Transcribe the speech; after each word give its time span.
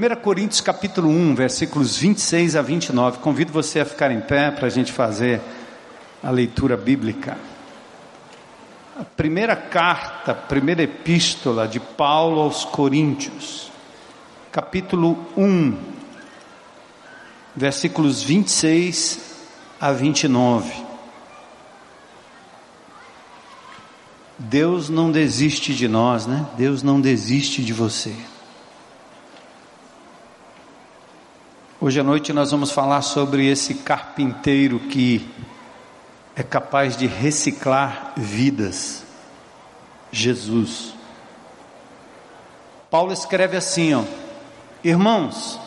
1 0.00 0.16
Coríntios 0.22 0.62
capítulo 0.62 1.10
1, 1.10 1.34
versículos 1.34 1.98
26 1.98 2.56
a 2.56 2.62
29. 2.62 3.18
Convido 3.18 3.52
você 3.52 3.80
a 3.80 3.84
ficar 3.84 4.10
em 4.10 4.18
pé 4.18 4.50
para 4.50 4.66
a 4.66 4.70
gente 4.70 4.90
fazer 4.90 5.42
a 6.22 6.30
leitura 6.30 6.74
bíblica. 6.74 7.36
A 8.98 9.04
primeira 9.04 9.54
carta, 9.54 10.32
a 10.32 10.34
primeira 10.34 10.82
epístola 10.82 11.68
de 11.68 11.78
Paulo 11.78 12.40
aos 12.40 12.64
Coríntios, 12.64 13.70
capítulo 14.50 15.18
1, 15.36 15.76
versículos 17.54 18.22
26 18.22 19.36
a 19.78 19.92
29. 19.92 20.72
Deus 24.38 24.88
não 24.88 25.12
desiste 25.12 25.74
de 25.74 25.86
nós, 25.86 26.26
né? 26.26 26.46
Deus 26.56 26.82
não 26.82 26.98
desiste 27.02 27.62
de 27.62 27.74
você. 27.74 28.16
Hoje 31.82 31.98
à 31.98 32.04
noite 32.04 32.30
nós 32.34 32.50
vamos 32.50 32.72
falar 32.72 33.00
sobre 33.00 33.46
esse 33.46 33.72
carpinteiro 33.72 34.78
que 34.78 35.26
é 36.36 36.42
capaz 36.42 36.94
de 36.94 37.06
reciclar 37.06 38.12
vidas. 38.18 39.02
Jesus. 40.12 40.92
Paulo 42.90 43.14
escreve 43.14 43.56
assim, 43.56 43.94
ó: 43.94 44.04
Irmãos, 44.84 45.58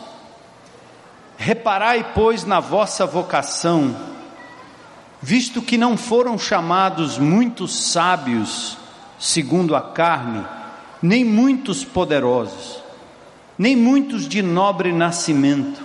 reparai 1.36 2.12
pois 2.14 2.44
na 2.44 2.60
vossa 2.60 3.04
vocação, 3.04 3.96
visto 5.20 5.60
que 5.60 5.76
não 5.76 5.96
foram 5.96 6.38
chamados 6.38 7.18
muitos 7.18 7.90
sábios 7.90 8.78
segundo 9.18 9.74
a 9.74 9.82
carne, 9.82 10.46
nem 11.02 11.24
muitos 11.24 11.84
poderosos, 11.84 12.84
nem 13.58 13.74
muitos 13.74 14.28
de 14.28 14.42
nobre 14.42 14.92
nascimento 14.92 15.83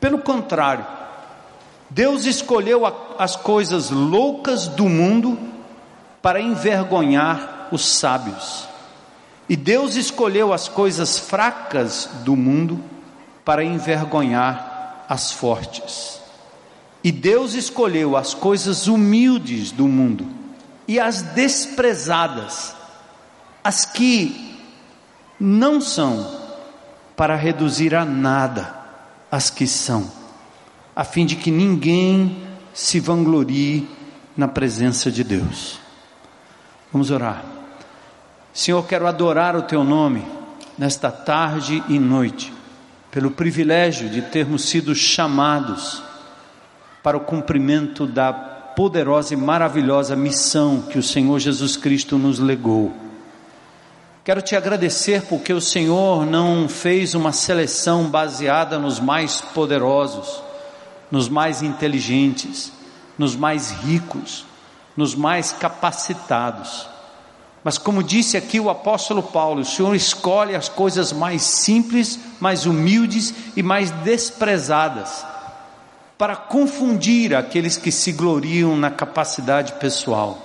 pelo 0.00 0.18
contrário, 0.18 0.86
Deus 1.90 2.24
escolheu 2.24 2.82
as 3.18 3.36
coisas 3.36 3.90
loucas 3.90 4.66
do 4.66 4.88
mundo 4.88 5.38
para 6.22 6.40
envergonhar 6.40 7.68
os 7.70 7.84
sábios. 7.84 8.66
E 9.48 9.56
Deus 9.56 9.96
escolheu 9.96 10.52
as 10.52 10.68
coisas 10.68 11.18
fracas 11.18 12.08
do 12.24 12.34
mundo 12.34 12.82
para 13.44 13.62
envergonhar 13.62 15.04
as 15.08 15.32
fortes. 15.32 16.20
E 17.02 17.10
Deus 17.10 17.54
escolheu 17.54 18.16
as 18.16 18.32
coisas 18.32 18.86
humildes 18.86 19.72
do 19.72 19.88
mundo 19.88 20.26
e 20.86 21.00
as 21.00 21.22
desprezadas, 21.22 22.74
as 23.62 23.84
que 23.84 24.56
não 25.38 25.80
são, 25.80 26.38
para 27.16 27.34
reduzir 27.34 27.94
a 27.94 28.04
nada 28.04 28.79
as 29.30 29.50
que 29.50 29.66
são, 29.66 30.10
a 30.94 31.04
fim 31.04 31.24
de 31.24 31.36
que 31.36 31.50
ninguém 31.50 32.42
se 32.72 32.98
vanglorie 32.98 33.88
na 34.36 34.48
presença 34.48 35.10
de 35.10 35.22
Deus. 35.22 35.78
Vamos 36.92 37.10
orar. 37.10 37.44
Senhor, 38.52 38.84
quero 38.86 39.06
adorar 39.06 39.54
o 39.54 39.62
teu 39.62 39.84
nome 39.84 40.24
nesta 40.76 41.10
tarde 41.10 41.82
e 41.88 41.98
noite, 41.98 42.52
pelo 43.10 43.30
privilégio 43.30 44.08
de 44.08 44.22
termos 44.22 44.64
sido 44.64 44.94
chamados 44.94 46.02
para 47.02 47.16
o 47.16 47.20
cumprimento 47.20 48.06
da 48.06 48.32
poderosa 48.32 49.34
e 49.34 49.36
maravilhosa 49.36 50.16
missão 50.16 50.82
que 50.82 50.98
o 50.98 51.02
Senhor 51.02 51.38
Jesus 51.38 51.76
Cristo 51.76 52.18
nos 52.18 52.38
legou 52.38 53.09
Quero 54.30 54.42
te 54.42 54.54
agradecer 54.54 55.22
porque 55.22 55.52
o 55.52 55.60
Senhor 55.60 56.24
não 56.24 56.68
fez 56.68 57.16
uma 57.16 57.32
seleção 57.32 58.04
baseada 58.04 58.78
nos 58.78 59.00
mais 59.00 59.40
poderosos, 59.40 60.40
nos 61.10 61.28
mais 61.28 61.62
inteligentes, 61.62 62.70
nos 63.18 63.34
mais 63.34 63.72
ricos, 63.72 64.46
nos 64.96 65.16
mais 65.16 65.50
capacitados. 65.50 66.86
Mas 67.64 67.76
como 67.76 68.04
disse 68.04 68.36
aqui 68.36 68.60
o 68.60 68.70
apóstolo 68.70 69.20
Paulo, 69.20 69.62
o 69.62 69.64
Senhor 69.64 69.96
escolhe 69.96 70.54
as 70.54 70.68
coisas 70.68 71.12
mais 71.12 71.42
simples, 71.42 72.16
mais 72.38 72.66
humildes 72.66 73.34
e 73.56 73.64
mais 73.64 73.90
desprezadas, 73.90 75.26
para 76.16 76.36
confundir 76.36 77.34
aqueles 77.34 77.76
que 77.76 77.90
se 77.90 78.12
gloriam 78.12 78.76
na 78.76 78.92
capacidade 78.92 79.72
pessoal. 79.72 80.38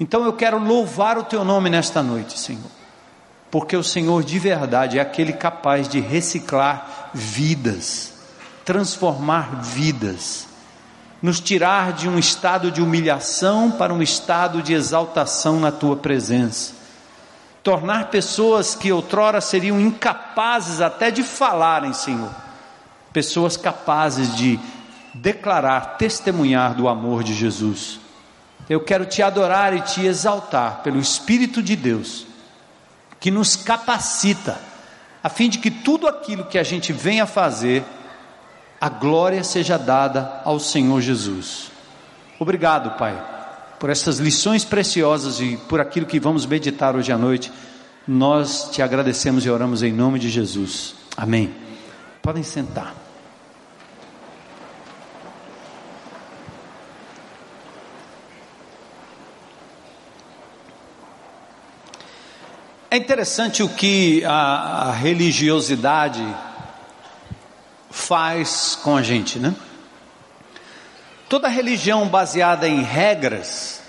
Então 0.00 0.24
eu 0.24 0.32
quero 0.32 0.58
louvar 0.58 1.18
o 1.18 1.24
teu 1.24 1.44
nome 1.44 1.68
nesta 1.68 2.02
noite, 2.02 2.38
Senhor 2.38 2.73
porque 3.54 3.76
o 3.76 3.84
Senhor 3.84 4.24
de 4.24 4.36
verdade 4.36 4.98
é 4.98 5.00
aquele 5.00 5.32
capaz 5.32 5.88
de 5.88 6.00
reciclar 6.00 7.10
vidas, 7.14 8.12
transformar 8.64 9.62
vidas, 9.62 10.48
nos 11.22 11.38
tirar 11.38 11.92
de 11.92 12.08
um 12.08 12.18
estado 12.18 12.68
de 12.68 12.82
humilhação 12.82 13.70
para 13.70 13.94
um 13.94 14.02
estado 14.02 14.60
de 14.60 14.74
exaltação 14.74 15.60
na 15.60 15.70
tua 15.70 15.94
presença, 15.94 16.72
tornar 17.62 18.10
pessoas 18.10 18.74
que 18.74 18.90
outrora 18.90 19.40
seriam 19.40 19.80
incapazes 19.80 20.80
até 20.80 21.12
de 21.12 21.22
falarem, 21.22 21.92
Senhor, 21.92 22.34
pessoas 23.12 23.56
capazes 23.56 24.34
de 24.34 24.58
declarar, 25.14 25.96
testemunhar 25.96 26.74
do 26.74 26.88
amor 26.88 27.22
de 27.22 27.32
Jesus. 27.32 28.00
Eu 28.68 28.80
quero 28.80 29.06
te 29.06 29.22
adorar 29.22 29.72
e 29.76 29.80
te 29.80 30.04
exaltar 30.04 30.80
pelo 30.82 30.98
Espírito 30.98 31.62
de 31.62 31.76
Deus 31.76 32.33
que 33.24 33.30
nos 33.30 33.56
capacita, 33.56 34.60
a 35.22 35.30
fim 35.30 35.48
de 35.48 35.56
que 35.56 35.70
tudo 35.70 36.06
aquilo 36.06 36.44
que 36.44 36.58
a 36.58 36.62
gente 36.62 36.92
venha 36.92 37.24
fazer, 37.24 37.82
a 38.78 38.90
glória 38.90 39.42
seja 39.42 39.78
dada 39.78 40.42
ao 40.44 40.60
Senhor 40.60 41.00
Jesus. 41.00 41.70
Obrigado, 42.38 42.98
Pai, 42.98 43.18
por 43.80 43.88
essas 43.88 44.18
lições 44.18 44.62
preciosas 44.62 45.40
e 45.40 45.56
por 45.56 45.80
aquilo 45.80 46.04
que 46.04 46.20
vamos 46.20 46.44
meditar 46.44 46.94
hoje 46.94 47.12
à 47.12 47.16
noite. 47.16 47.50
Nós 48.06 48.68
te 48.70 48.82
agradecemos 48.82 49.46
e 49.46 49.48
oramos 49.48 49.82
em 49.82 49.90
nome 49.90 50.18
de 50.18 50.28
Jesus. 50.28 50.94
Amém. 51.16 51.50
Podem 52.20 52.42
sentar. 52.42 53.03
É 62.94 62.96
interessante 62.96 63.60
o 63.60 63.68
que 63.68 64.24
a, 64.24 64.30
a 64.30 64.92
religiosidade 64.92 66.24
faz 67.90 68.78
com 68.84 68.96
a 68.96 69.02
gente, 69.02 69.36
né? 69.36 69.52
Toda 71.28 71.48
religião 71.48 72.06
baseada 72.06 72.68
em 72.68 72.84
regras, 72.84 73.82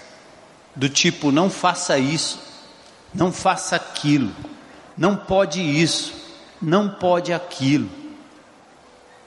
do 0.76 0.90
tipo 0.90 1.32
não 1.32 1.52
faça 1.52 2.00
isso, 2.00 2.40
não 3.14 3.32
faça 3.32 3.76
aquilo, 3.76 4.32
não 4.98 5.16
pode 5.16 5.62
isso, 5.62 6.16
não 6.60 6.90
pode 6.90 7.32
aquilo. 7.32 7.88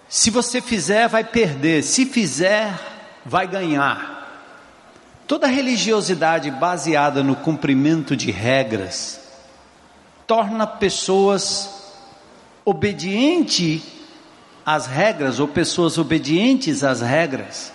Se 0.09 0.29
você 0.29 0.61
fizer, 0.61 1.07
vai 1.07 1.23
perder, 1.23 1.85
se 1.85 2.05
fizer, 2.05 2.77
vai 3.25 3.47
ganhar. 3.47 4.43
Toda 5.29 5.47
religiosidade 5.47 6.51
baseada 6.51 7.23
no 7.23 7.37
cumprimento 7.37 8.17
de 8.17 8.33
regras, 8.33 9.18
torna 10.29 10.67
pessoas 10.67 11.71
obedientes 12.63 13.83
às 14.65 14.87
regras 14.87 15.41
ou 15.41 15.49
pessoas 15.49 15.97
obedientes 15.97 16.85
às 16.85 17.01
regras, 17.01 17.73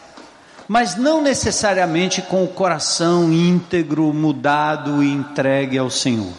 mas 0.67 0.95
não 0.95 1.19
necessariamente 1.19 2.21
com 2.21 2.43
o 2.43 2.47
coração 2.47 3.33
íntegro, 3.33 4.13
mudado 4.13 5.03
e 5.03 5.11
entregue 5.11 5.79
ao 5.79 5.89
Senhor. 5.89 6.31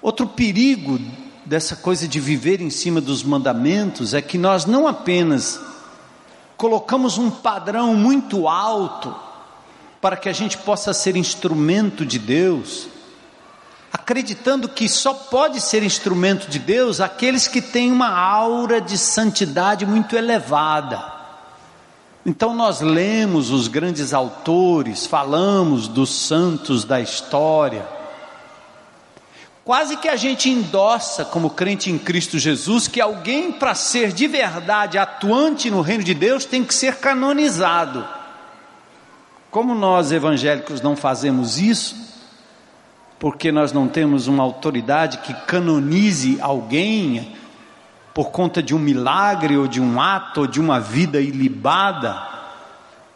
Outro 0.00 0.28
perigo 0.28 1.00
dessa 1.44 1.74
coisa 1.74 2.06
de 2.06 2.20
viver 2.20 2.60
em 2.60 2.70
cima 2.70 3.00
dos 3.00 3.24
mandamentos 3.24 4.14
é 4.14 4.22
que 4.22 4.38
nós 4.38 4.64
não 4.64 4.86
apenas 4.86 5.60
colocamos 6.56 7.18
um 7.18 7.28
padrão 7.28 7.92
muito 7.92 8.46
alto 8.46 9.12
para 10.00 10.16
que 10.16 10.28
a 10.28 10.32
gente 10.32 10.56
possa 10.58 10.94
ser 10.94 11.16
instrumento 11.16 12.06
de 12.06 12.20
Deus, 12.20 12.86
acreditando 13.92 14.68
que 14.68 14.88
só 14.88 15.14
pode 15.14 15.60
ser 15.60 15.82
instrumento 15.82 16.48
de 16.48 16.58
Deus 16.58 17.00
aqueles 17.00 17.48
que 17.48 17.62
têm 17.62 17.90
uma 17.90 18.10
aura 18.10 18.80
de 18.80 18.98
santidade 18.98 19.86
muito 19.86 20.16
elevada. 20.16 21.18
Então 22.24 22.54
nós 22.54 22.80
lemos 22.80 23.50
os 23.50 23.68
grandes 23.68 24.12
autores, 24.12 25.06
falamos 25.06 25.88
dos 25.88 26.10
santos 26.10 26.84
da 26.84 27.00
história. 27.00 27.86
Quase 29.64 29.96
que 29.98 30.08
a 30.08 30.16
gente 30.16 30.48
endossa, 30.48 31.26
como 31.26 31.50
crente 31.50 31.90
em 31.90 31.98
Cristo 31.98 32.38
Jesus, 32.38 32.88
que 32.88 33.00
alguém 33.00 33.52
para 33.52 33.74
ser 33.74 34.12
de 34.12 34.26
verdade 34.26 34.96
atuante 34.96 35.70
no 35.70 35.82
reino 35.82 36.02
de 36.02 36.14
Deus 36.14 36.44
tem 36.46 36.64
que 36.64 36.74
ser 36.74 36.96
canonizado. 36.96 38.06
Como 39.50 39.74
nós 39.74 40.10
evangélicos 40.12 40.80
não 40.80 40.96
fazemos 40.96 41.58
isso, 41.58 42.07
porque 43.18 43.50
nós 43.50 43.72
não 43.72 43.88
temos 43.88 44.26
uma 44.26 44.42
autoridade 44.42 45.18
que 45.18 45.34
canonize 45.34 46.38
alguém 46.40 47.36
por 48.14 48.30
conta 48.30 48.62
de 48.62 48.74
um 48.74 48.78
milagre 48.78 49.56
ou 49.56 49.66
de 49.66 49.80
um 49.80 50.00
ato 50.00 50.42
ou 50.42 50.46
de 50.46 50.60
uma 50.60 50.80
vida 50.80 51.20
ilibada. 51.20 52.26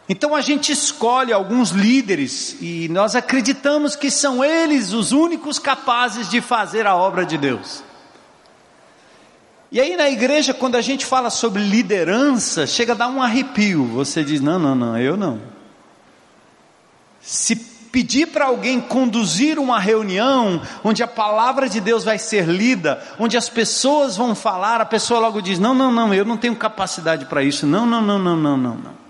Então 0.07 0.35
a 0.35 0.41
gente 0.41 0.71
escolhe 0.71 1.31
alguns 1.31 1.71
líderes 1.71 2.57
e 2.61 2.89
nós 2.89 3.15
acreditamos 3.15 3.95
que 3.95 4.11
são 4.11 4.43
eles 4.43 4.91
os 4.91 5.13
únicos 5.13 5.57
capazes 5.57 6.29
de 6.29 6.41
fazer 6.41 6.85
a 6.85 6.95
obra 6.95 7.25
de 7.25 7.37
Deus. 7.37 7.83
E 9.71 9.79
aí 9.79 9.95
na 9.95 10.09
igreja, 10.09 10.53
quando 10.53 10.75
a 10.75 10.81
gente 10.81 11.05
fala 11.05 11.29
sobre 11.29 11.63
liderança, 11.63 12.67
chega 12.67 12.91
a 12.91 12.95
dar 12.95 13.07
um 13.07 13.21
arrepio. 13.21 13.85
Você 13.87 14.23
diz: 14.23 14.39
não, 14.39 14.59
não, 14.59 14.75
não, 14.75 14.97
eu 14.97 15.17
não. 15.17 15.41
Se 17.21 17.72
pedir 17.93 18.25
para 18.25 18.45
alguém 18.45 18.81
conduzir 18.81 19.59
uma 19.59 19.79
reunião 19.79 20.59
onde 20.83 21.03
a 21.03 21.07
palavra 21.07 21.69
de 21.69 21.79
Deus 21.79 22.03
vai 22.03 22.17
ser 22.17 22.47
lida, 22.47 22.99
onde 23.19 23.37
as 23.37 23.47
pessoas 23.47 24.17
vão 24.17 24.33
falar, 24.33 24.81
a 24.81 24.85
pessoa 24.85 25.19
logo 25.19 25.39
diz: 25.39 25.59
não, 25.59 25.75
não, 25.75 25.91
não, 25.91 26.11
eu 26.11 26.25
não 26.25 26.35
tenho 26.35 26.55
capacidade 26.55 27.25
para 27.25 27.43
isso. 27.43 27.67
Não, 27.67 27.85
não, 27.85 28.01
não, 28.01 28.17
não, 28.17 28.35
não, 28.35 28.57
não, 28.57 28.75
não. 28.75 29.03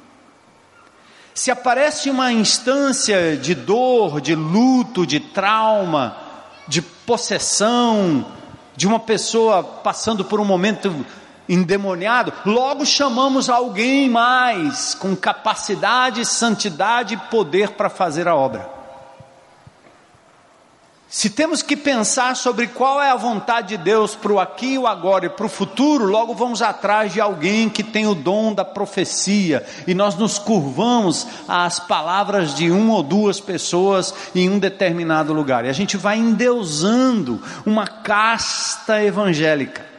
Se 1.33 1.49
aparece 1.49 2.09
uma 2.09 2.31
instância 2.33 3.37
de 3.37 3.55
dor, 3.55 4.19
de 4.19 4.35
luto, 4.35 5.07
de 5.07 5.19
trauma, 5.21 6.17
de 6.67 6.81
possessão, 6.81 8.25
de 8.75 8.85
uma 8.85 8.99
pessoa 8.99 9.63
passando 9.63 10.25
por 10.25 10.41
um 10.41 10.45
momento 10.45 10.93
endemoniado, 11.47 12.33
logo 12.45 12.85
chamamos 12.85 13.49
alguém 13.49 14.09
mais 14.09 14.93
com 14.93 15.15
capacidade, 15.15 16.25
santidade 16.25 17.13
e 17.13 17.17
poder 17.17 17.71
para 17.71 17.89
fazer 17.89 18.27
a 18.27 18.35
obra. 18.35 18.72
Se 21.13 21.29
temos 21.29 21.61
que 21.61 21.77
pensar 21.77 22.35
sobre 22.35 22.65
qual 22.65 22.99
é 22.99 23.11
a 23.11 23.15
vontade 23.15 23.77
de 23.77 23.83
Deus 23.83 24.15
para 24.15 24.33
o 24.33 24.39
aqui 24.39 24.73
e 24.73 24.77
o 24.79 24.87
agora 24.87 25.27
e 25.27 25.29
para 25.29 25.45
o 25.45 25.49
futuro, 25.49 26.05
logo 26.05 26.33
vamos 26.33 26.59
atrás 26.59 27.13
de 27.13 27.21
alguém 27.21 27.69
que 27.69 27.83
tem 27.83 28.07
o 28.07 28.15
dom 28.15 28.51
da 28.51 28.65
profecia 28.65 29.63
e 29.85 29.93
nós 29.93 30.15
nos 30.15 30.39
curvamos 30.39 31.27
às 31.47 31.79
palavras 31.79 32.55
de 32.55 32.71
uma 32.71 32.95
ou 32.95 33.03
duas 33.03 33.39
pessoas 33.39 34.11
em 34.33 34.49
um 34.49 34.57
determinado 34.57 35.33
lugar. 35.33 35.65
E 35.65 35.69
a 35.69 35.73
gente 35.73 35.97
vai 35.97 36.17
endeusando 36.17 37.39
uma 37.63 37.85
casta 37.85 39.03
evangélica. 39.03 39.92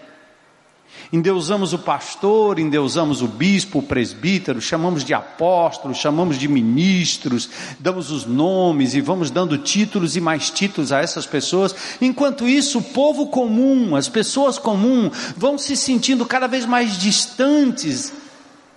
Endeusamos 1.12 1.72
o 1.72 1.78
pastor, 1.78 2.58
endeusamos 2.58 3.22
o 3.22 3.28
bispo, 3.28 3.78
o 3.78 3.82
presbítero, 3.82 4.60
chamamos 4.60 5.04
de 5.04 5.14
apóstolos, 5.14 5.98
chamamos 5.98 6.38
de 6.38 6.48
ministros, 6.48 7.48
damos 7.78 8.10
os 8.10 8.24
nomes 8.26 8.94
e 8.94 9.00
vamos 9.00 9.30
dando 9.30 9.58
títulos 9.58 10.16
e 10.16 10.20
mais 10.20 10.50
títulos 10.50 10.92
a 10.92 11.00
essas 11.00 11.26
pessoas. 11.26 11.74
Enquanto 12.00 12.48
isso, 12.48 12.78
o 12.78 12.82
povo 12.82 13.26
comum, 13.28 13.94
as 13.94 14.08
pessoas 14.08 14.58
comuns, 14.58 15.12
vão 15.36 15.58
se 15.58 15.76
sentindo 15.76 16.26
cada 16.26 16.46
vez 16.46 16.66
mais 16.66 16.98
distantes 16.98 18.12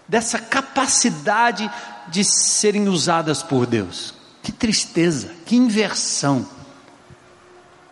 dessa 0.08 0.40
capacidade 0.40 1.70
de 2.10 2.24
serem 2.24 2.88
usadas 2.88 3.44
por 3.44 3.66
Deus. 3.66 4.14
Que 4.42 4.52
tristeza, 4.52 5.32
que 5.46 5.56
inversão. 5.56 6.48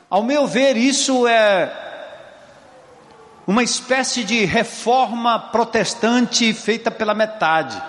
Ao 0.10 0.24
meu 0.24 0.48
ver, 0.48 0.78
isso 0.78 1.28
é 1.28 1.85
uma 3.48 3.64
espécie 3.64 4.24
de 4.24 4.44
reforma 4.46 5.38
protestante 5.40 6.54
feita 6.54 6.90
pela 6.90 7.14
metade. 7.14 7.82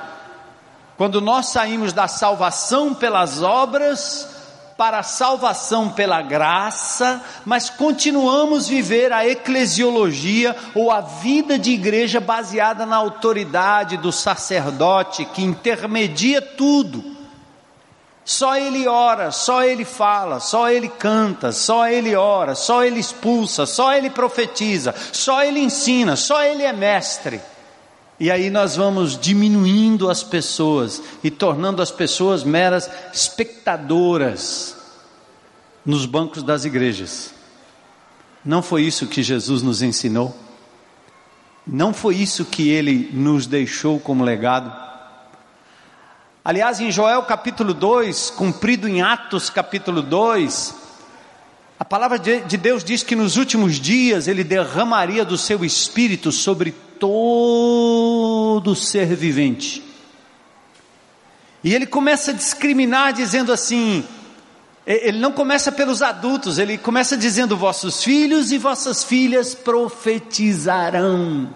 Quando 0.96 1.20
nós 1.20 1.46
saímos 1.46 1.92
da 1.92 2.08
salvação 2.08 2.94
pelas 2.94 3.42
obras 3.42 4.34
para 4.76 4.98
a 4.98 5.02
salvação 5.02 5.88
pela 5.88 6.20
graça, 6.20 7.22
mas 7.46 7.70
continuamos 7.70 8.68
viver 8.68 9.10
a 9.10 9.26
eclesiologia 9.26 10.54
ou 10.74 10.90
a 10.90 11.00
vida 11.00 11.58
de 11.58 11.70
igreja 11.70 12.20
baseada 12.20 12.84
na 12.84 12.96
autoridade 12.96 13.96
do 13.96 14.12
sacerdote 14.12 15.24
que 15.24 15.42
intermedia 15.42 16.42
tudo 16.42 17.15
só 18.26 18.56
ele 18.56 18.88
ora, 18.88 19.30
só 19.30 19.62
ele 19.62 19.84
fala, 19.84 20.40
só 20.40 20.68
ele 20.68 20.88
canta, 20.88 21.52
só 21.52 21.88
ele 21.88 22.16
ora, 22.16 22.56
só 22.56 22.82
ele 22.82 22.98
expulsa, 22.98 23.66
só 23.66 23.94
ele 23.94 24.10
profetiza, 24.10 24.92
só 25.12 25.44
ele 25.44 25.60
ensina, 25.60 26.16
só 26.16 26.42
ele 26.42 26.64
é 26.64 26.72
mestre. 26.72 27.40
E 28.18 28.28
aí 28.28 28.50
nós 28.50 28.74
vamos 28.74 29.16
diminuindo 29.16 30.10
as 30.10 30.24
pessoas 30.24 31.00
e 31.22 31.30
tornando 31.30 31.80
as 31.80 31.92
pessoas 31.92 32.42
meras 32.42 32.90
espectadoras 33.14 34.76
nos 35.84 36.04
bancos 36.04 36.42
das 36.42 36.64
igrejas. 36.64 37.32
Não 38.44 38.60
foi 38.60 38.82
isso 38.82 39.06
que 39.06 39.22
Jesus 39.22 39.62
nos 39.62 39.82
ensinou? 39.82 40.36
Não 41.64 41.94
foi 41.94 42.16
isso 42.16 42.44
que 42.44 42.70
ele 42.70 43.08
nos 43.12 43.46
deixou 43.46 44.00
como 44.00 44.24
legado? 44.24 44.85
Aliás, 46.46 46.78
em 46.78 46.92
Joel 46.92 47.24
capítulo 47.24 47.74
2, 47.74 48.30
cumprido 48.30 48.86
em 48.86 49.02
Atos 49.02 49.50
capítulo 49.50 50.00
2, 50.00 50.76
a 51.76 51.84
palavra 51.84 52.20
de 52.20 52.56
Deus 52.56 52.84
diz 52.84 53.02
que 53.02 53.16
nos 53.16 53.36
últimos 53.36 53.80
dias 53.80 54.28
ele 54.28 54.44
derramaria 54.44 55.24
do 55.24 55.36
seu 55.36 55.64
espírito 55.64 56.30
sobre 56.30 56.70
todo 57.00 58.76
ser 58.76 59.16
vivente. 59.16 59.82
E 61.64 61.74
ele 61.74 61.84
começa 61.84 62.30
a 62.30 62.34
discriminar, 62.34 63.12
dizendo 63.12 63.52
assim: 63.52 64.04
ele 64.86 65.18
não 65.18 65.32
começa 65.32 65.72
pelos 65.72 66.00
adultos, 66.00 66.60
ele 66.60 66.78
começa 66.78 67.16
dizendo: 67.16 67.56
vossos 67.56 68.04
filhos 68.04 68.52
e 68.52 68.58
vossas 68.58 69.02
filhas 69.02 69.52
profetizarão. 69.52 71.52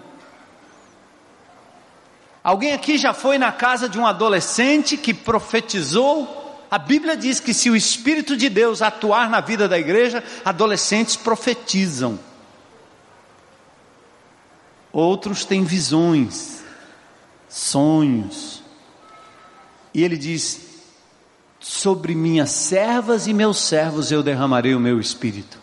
Alguém 2.43 2.73
aqui 2.73 2.97
já 2.97 3.13
foi 3.13 3.37
na 3.37 3.51
casa 3.51 3.87
de 3.87 3.99
um 3.99 4.05
adolescente 4.05 4.97
que 4.97 5.13
profetizou? 5.13 6.39
A 6.71 6.77
Bíblia 6.77 7.15
diz 7.15 7.39
que 7.39 7.53
se 7.53 7.69
o 7.69 7.75
Espírito 7.75 8.35
de 8.35 8.49
Deus 8.49 8.81
atuar 8.81 9.29
na 9.29 9.41
vida 9.41 9.67
da 9.67 9.77
igreja, 9.77 10.23
adolescentes 10.43 11.15
profetizam. 11.15 12.17
Outros 14.91 15.45
têm 15.45 15.63
visões, 15.63 16.63
sonhos. 17.47 18.63
E 19.93 20.03
ele 20.03 20.17
diz: 20.17 20.61
Sobre 21.59 22.15
minhas 22.15 22.51
servas 22.51 23.27
e 23.27 23.33
meus 23.33 23.59
servos 23.59 24.11
eu 24.11 24.23
derramarei 24.23 24.73
o 24.73 24.79
meu 24.79 24.99
espírito. 24.99 25.59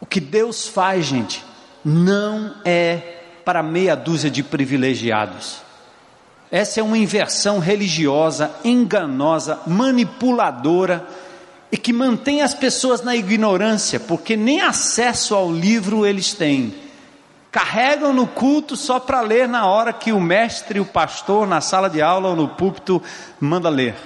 O 0.00 0.06
que 0.06 0.20
Deus 0.20 0.68
faz, 0.68 1.06
gente, 1.06 1.44
não 1.84 2.54
é 2.64 3.23
para 3.44 3.62
meia 3.62 3.94
dúzia 3.94 4.30
de 4.30 4.42
privilegiados. 4.42 5.58
Essa 6.50 6.80
é 6.80 6.82
uma 6.82 6.96
inversão 6.96 7.58
religiosa, 7.58 8.50
enganosa, 8.64 9.60
manipuladora 9.66 11.06
e 11.70 11.76
que 11.76 11.92
mantém 11.92 12.42
as 12.42 12.54
pessoas 12.54 13.02
na 13.02 13.16
ignorância, 13.16 13.98
porque 13.98 14.36
nem 14.36 14.60
acesso 14.60 15.34
ao 15.34 15.52
livro 15.52 16.06
eles 16.06 16.32
têm. 16.32 16.74
Carregam 17.50 18.12
no 18.12 18.26
culto 18.26 18.76
só 18.76 19.00
para 19.00 19.20
ler 19.20 19.48
na 19.48 19.66
hora 19.66 19.92
que 19.92 20.12
o 20.12 20.20
mestre, 20.20 20.78
o 20.80 20.84
pastor, 20.84 21.46
na 21.46 21.60
sala 21.60 21.90
de 21.90 22.00
aula 22.00 22.28
ou 22.30 22.36
no 22.36 22.48
púlpito 22.48 23.02
manda 23.40 23.68
ler, 23.68 23.96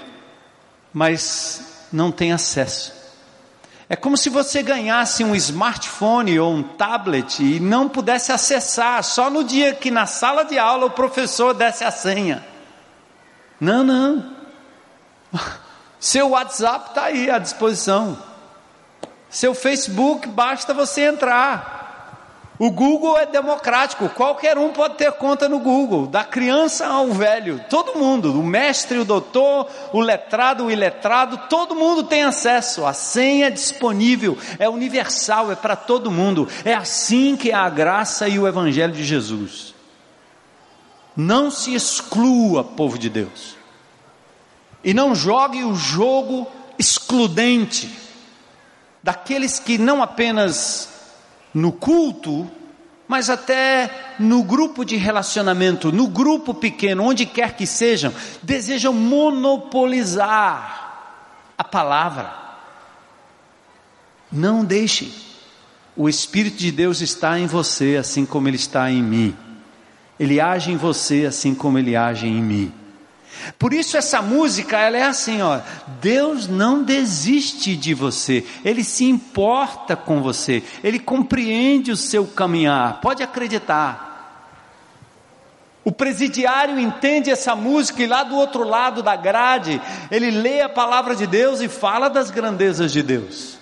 mas 0.92 1.86
não 1.92 2.10
tem 2.10 2.32
acesso. 2.32 2.97
É 3.90 3.96
como 3.96 4.18
se 4.18 4.28
você 4.28 4.62
ganhasse 4.62 5.24
um 5.24 5.34
smartphone 5.34 6.38
ou 6.38 6.52
um 6.52 6.62
tablet 6.62 7.42
e 7.42 7.58
não 7.58 7.88
pudesse 7.88 8.30
acessar, 8.30 9.02
só 9.02 9.30
no 9.30 9.42
dia 9.42 9.74
que 9.74 9.90
na 9.90 10.04
sala 10.04 10.44
de 10.44 10.58
aula 10.58 10.86
o 10.86 10.90
professor 10.90 11.54
desse 11.54 11.84
a 11.84 11.90
senha. 11.90 12.44
Não, 13.58 13.82
não. 13.82 14.30
Seu 15.98 16.30
WhatsApp 16.30 16.90
está 16.90 17.04
aí 17.04 17.30
à 17.30 17.38
disposição. 17.38 18.18
Seu 19.30 19.54
Facebook, 19.54 20.28
basta 20.28 20.74
você 20.74 21.02
entrar. 21.06 21.77
O 22.58 22.72
Google 22.72 23.16
é 23.16 23.24
democrático, 23.24 24.08
qualquer 24.08 24.58
um 24.58 24.70
pode 24.70 24.96
ter 24.96 25.12
conta 25.12 25.48
no 25.48 25.60
Google, 25.60 26.08
da 26.08 26.24
criança 26.24 26.88
ao 26.88 27.12
velho, 27.12 27.64
todo 27.70 27.96
mundo, 27.96 28.32
o 28.32 28.42
mestre, 28.42 28.98
o 28.98 29.04
doutor, 29.04 29.70
o 29.92 30.00
letrado, 30.00 30.64
o 30.64 30.70
iletrado, 30.70 31.38
todo 31.48 31.76
mundo 31.76 32.02
tem 32.02 32.24
acesso. 32.24 32.84
A 32.84 32.92
senha 32.92 33.46
é 33.46 33.50
disponível, 33.50 34.36
é 34.58 34.68
universal, 34.68 35.52
é 35.52 35.54
para 35.54 35.76
todo 35.76 36.10
mundo. 36.10 36.48
É 36.64 36.74
assim 36.74 37.36
que 37.36 37.52
é 37.52 37.54
a 37.54 37.68
graça 37.68 38.28
e 38.28 38.40
o 38.40 38.48
evangelho 38.48 38.92
de 38.92 39.04
Jesus. 39.04 39.72
Não 41.16 41.52
se 41.52 41.74
exclua, 41.74 42.64
povo 42.64 42.98
de 42.98 43.08
Deus. 43.08 43.56
E 44.82 44.92
não 44.92 45.14
jogue 45.14 45.62
o 45.62 45.76
jogo 45.76 46.44
excludente 46.76 47.88
daqueles 49.00 49.60
que 49.60 49.78
não 49.78 50.02
apenas 50.02 50.97
no 51.54 51.72
culto, 51.72 52.50
mas 53.06 53.30
até 53.30 54.14
no 54.18 54.42
grupo 54.42 54.84
de 54.84 54.96
relacionamento, 54.96 55.90
no 55.90 56.06
grupo 56.08 56.52
pequeno, 56.52 57.04
onde 57.04 57.24
quer 57.24 57.56
que 57.56 57.66
sejam, 57.66 58.12
desejam 58.42 58.92
monopolizar 58.92 60.78
a 61.56 61.64
palavra. 61.64 62.32
Não 64.30 64.62
deixe. 64.64 65.10
O 65.96 66.08
Espírito 66.08 66.58
de 66.58 66.70
Deus 66.70 67.00
está 67.00 67.40
em 67.40 67.46
você, 67.46 67.96
assim 67.96 68.26
como 68.26 68.46
ele 68.46 68.56
está 68.56 68.90
em 68.90 69.02
mim. 69.02 69.34
Ele 70.20 70.40
age 70.40 70.70
em 70.70 70.76
você, 70.76 71.24
assim 71.24 71.54
como 71.54 71.78
ele 71.78 71.96
age 71.96 72.26
em 72.26 72.42
mim. 72.42 72.72
Por 73.58 73.72
isso 73.72 73.96
essa 73.96 74.20
música, 74.20 74.78
ela 74.78 74.96
é 74.96 75.04
assim, 75.04 75.40
ó, 75.42 75.60
Deus 76.00 76.48
não 76.48 76.82
desiste 76.82 77.76
de 77.76 77.94
você, 77.94 78.44
ele 78.64 78.82
se 78.82 79.04
importa 79.04 79.94
com 79.94 80.20
você, 80.20 80.62
ele 80.82 80.98
compreende 80.98 81.92
o 81.92 81.96
seu 81.96 82.26
caminhar. 82.26 83.00
Pode 83.00 83.22
acreditar. 83.22 84.08
O 85.84 85.92
presidiário 85.92 86.78
entende 86.78 87.30
essa 87.30 87.56
música 87.56 88.02
e 88.02 88.06
lá 88.06 88.22
do 88.22 88.36
outro 88.36 88.62
lado 88.62 89.02
da 89.02 89.16
grade, 89.16 89.80
ele 90.10 90.30
lê 90.30 90.60
a 90.60 90.68
palavra 90.68 91.16
de 91.16 91.26
Deus 91.26 91.60
e 91.60 91.68
fala 91.68 92.10
das 92.10 92.30
grandezas 92.30 92.92
de 92.92 93.02
Deus. 93.02 93.57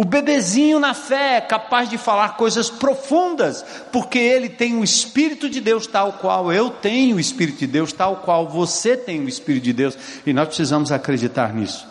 O 0.00 0.04
bebezinho 0.04 0.78
na 0.78 0.94
fé 0.94 1.38
é 1.38 1.40
capaz 1.40 1.90
de 1.90 1.98
falar 1.98 2.36
coisas 2.36 2.70
profundas, 2.70 3.64
porque 3.90 4.16
ele 4.16 4.48
tem 4.48 4.78
o 4.78 4.84
Espírito 4.84 5.50
de 5.50 5.60
Deus 5.60 5.88
tal 5.88 6.12
qual 6.12 6.52
eu 6.52 6.70
tenho 6.70 7.16
o 7.16 7.20
Espírito 7.20 7.58
de 7.58 7.66
Deus, 7.66 7.92
tal 7.92 8.18
qual 8.18 8.48
você 8.48 8.96
tem 8.96 9.24
o 9.24 9.28
Espírito 9.28 9.64
de 9.64 9.72
Deus, 9.72 9.98
e 10.24 10.32
nós 10.32 10.46
precisamos 10.46 10.92
acreditar 10.92 11.52
nisso. 11.52 11.84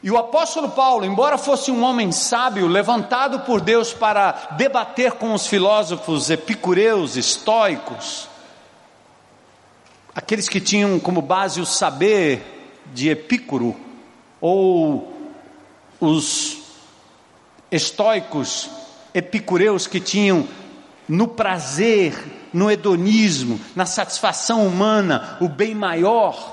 E 0.00 0.12
o 0.12 0.16
apóstolo 0.16 0.70
Paulo, 0.70 1.04
embora 1.04 1.36
fosse 1.36 1.72
um 1.72 1.82
homem 1.82 2.12
sábio, 2.12 2.68
levantado 2.68 3.40
por 3.40 3.60
Deus 3.60 3.92
para 3.92 4.50
debater 4.52 5.14
com 5.14 5.34
os 5.34 5.48
filósofos 5.48 6.30
epicureus, 6.30 7.16
estoicos, 7.16 8.28
aqueles 10.14 10.48
que 10.48 10.60
tinham 10.60 11.00
como 11.00 11.20
base 11.20 11.60
o 11.60 11.66
saber 11.66 12.70
de 12.92 13.08
Epicuro, 13.08 13.74
ou 14.40 15.13
os 16.04 16.58
estoicos, 17.70 18.70
epicureus 19.12 19.86
que 19.86 20.00
tinham 20.00 20.46
no 21.08 21.28
prazer, 21.28 22.14
no 22.52 22.70
hedonismo, 22.70 23.60
na 23.74 23.84
satisfação 23.84 24.66
humana, 24.66 25.36
o 25.40 25.48
bem 25.48 25.74
maior. 25.74 26.52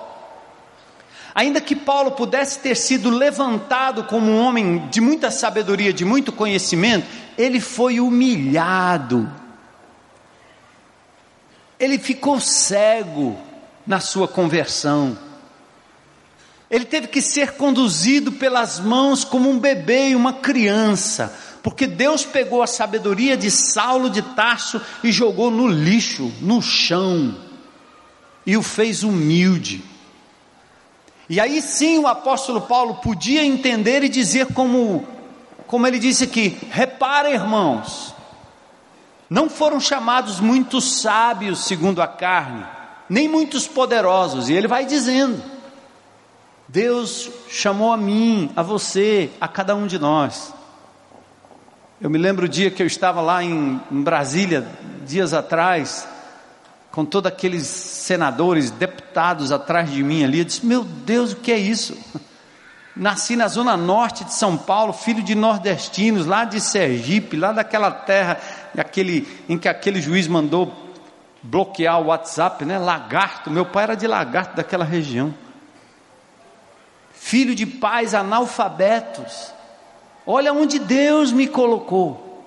Ainda 1.33 1.61
que 1.61 1.75
Paulo 1.75 2.11
pudesse 2.11 2.59
ter 2.59 2.75
sido 2.75 3.09
levantado 3.09 4.03
como 4.03 4.29
um 4.29 4.39
homem 4.39 4.87
de 4.89 4.99
muita 4.99 5.31
sabedoria, 5.31 5.93
de 5.93 6.03
muito 6.03 6.31
conhecimento, 6.31 7.07
ele 7.37 7.59
foi 7.59 7.99
humilhado. 7.99 9.31
Ele 11.79 11.97
ficou 11.97 12.39
cego 12.39 13.39
na 13.87 13.99
sua 13.99 14.27
conversão. 14.27 15.17
Ele 16.71 16.85
teve 16.85 17.07
que 17.07 17.21
ser 17.21 17.57
conduzido 17.57 18.31
pelas 18.31 18.79
mãos 18.79 19.25
como 19.25 19.49
um 19.49 19.59
bebê 19.59 20.11
e 20.11 20.15
uma 20.15 20.31
criança, 20.31 21.37
porque 21.61 21.85
Deus 21.85 22.23
pegou 22.23 22.63
a 22.63 22.67
sabedoria 22.67 23.35
de 23.35 23.51
Saulo 23.51 24.09
de 24.09 24.21
Tarso 24.21 24.81
e 25.03 25.11
jogou 25.11 25.51
no 25.51 25.67
lixo, 25.67 26.31
no 26.39 26.61
chão, 26.61 27.35
e 28.45 28.55
o 28.55 28.63
fez 28.63 29.03
humilde. 29.03 29.83
E 31.27 31.41
aí 31.41 31.61
sim 31.61 31.99
o 31.99 32.07
apóstolo 32.07 32.61
Paulo 32.61 32.95
podia 32.95 33.43
entender 33.43 34.01
e 34.01 34.09
dizer 34.09 34.53
como, 34.53 35.05
como 35.67 35.85
ele 35.85 35.99
disse 35.99 36.23
aqui: 36.23 36.57
repara, 36.71 37.29
irmãos, 37.29 38.15
não 39.29 39.49
foram 39.49 39.79
chamados 39.81 40.39
muitos 40.39 41.01
sábios 41.01 41.65
segundo 41.65 42.01
a 42.01 42.07
carne, 42.07 42.65
nem 43.09 43.27
muitos 43.27 43.67
poderosos, 43.67 44.47
e 44.47 44.53
ele 44.53 44.69
vai 44.69 44.85
dizendo. 44.85 45.50
Deus 46.71 47.29
chamou 47.49 47.91
a 47.91 47.97
mim, 47.97 48.49
a 48.55 48.63
você, 48.63 49.29
a 49.41 49.47
cada 49.47 49.75
um 49.75 49.85
de 49.85 49.99
nós. 49.99 50.53
Eu 51.99 52.09
me 52.09 52.17
lembro 52.17 52.45
o 52.45 52.49
dia 52.49 52.71
que 52.71 52.81
eu 52.81 52.87
estava 52.87 53.19
lá 53.19 53.43
em, 53.43 53.81
em 53.91 54.01
Brasília, 54.01 54.65
dias 55.05 55.33
atrás, 55.33 56.07
com 56.89 57.03
todos 57.03 57.29
aqueles 57.29 57.67
senadores, 57.67 58.71
deputados 58.71 59.51
atrás 59.51 59.91
de 59.91 60.01
mim 60.01 60.23
ali, 60.23 60.39
eu 60.39 60.45
disse: 60.45 60.65
Meu 60.65 60.85
Deus, 60.85 61.33
o 61.33 61.35
que 61.35 61.51
é 61.51 61.57
isso? 61.57 61.97
Nasci 62.95 63.35
na 63.35 63.49
zona 63.49 63.75
norte 63.75 64.23
de 64.23 64.33
São 64.33 64.55
Paulo, 64.55 64.93
filho 64.93 65.21
de 65.21 65.35
nordestinos, 65.35 66.25
lá 66.25 66.45
de 66.45 66.61
Sergipe, 66.61 67.35
lá 67.35 67.51
daquela 67.51 67.91
terra 67.91 68.39
aquele, 68.77 69.27
em 69.49 69.57
que 69.57 69.67
aquele 69.67 70.01
juiz 70.01 70.25
mandou 70.25 70.73
bloquear 71.43 71.99
o 71.99 72.05
WhatsApp, 72.05 72.63
né? 72.63 72.79
Lagarto, 72.79 73.51
meu 73.51 73.65
pai 73.65 73.83
era 73.83 73.95
de 73.95 74.07
lagarto 74.07 74.55
daquela 74.55 74.85
região 74.85 75.33
filho 77.21 77.53
de 77.53 77.67
pais 77.67 78.15
analfabetos. 78.15 79.53
Olha 80.25 80.51
onde 80.51 80.79
Deus 80.79 81.31
me 81.31 81.47
colocou. 81.47 82.43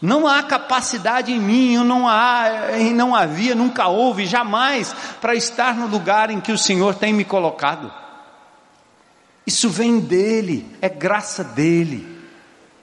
Não 0.00 0.28
há 0.28 0.42
capacidade 0.44 1.32
em 1.32 1.40
mim, 1.40 1.76
não 1.78 2.08
há, 2.08 2.48
não 2.94 3.14
havia, 3.16 3.54
nunca 3.54 3.88
houve, 3.88 4.24
jamais 4.24 4.94
para 5.20 5.34
estar 5.34 5.74
no 5.74 5.88
lugar 5.88 6.30
em 6.30 6.40
que 6.40 6.52
o 6.52 6.58
Senhor 6.58 6.94
tem 6.94 7.12
me 7.12 7.24
colocado. 7.24 7.92
Isso 9.44 9.68
vem 9.68 9.98
dele, 9.98 10.64
é 10.80 10.88
graça 10.88 11.42
dele, 11.42 12.06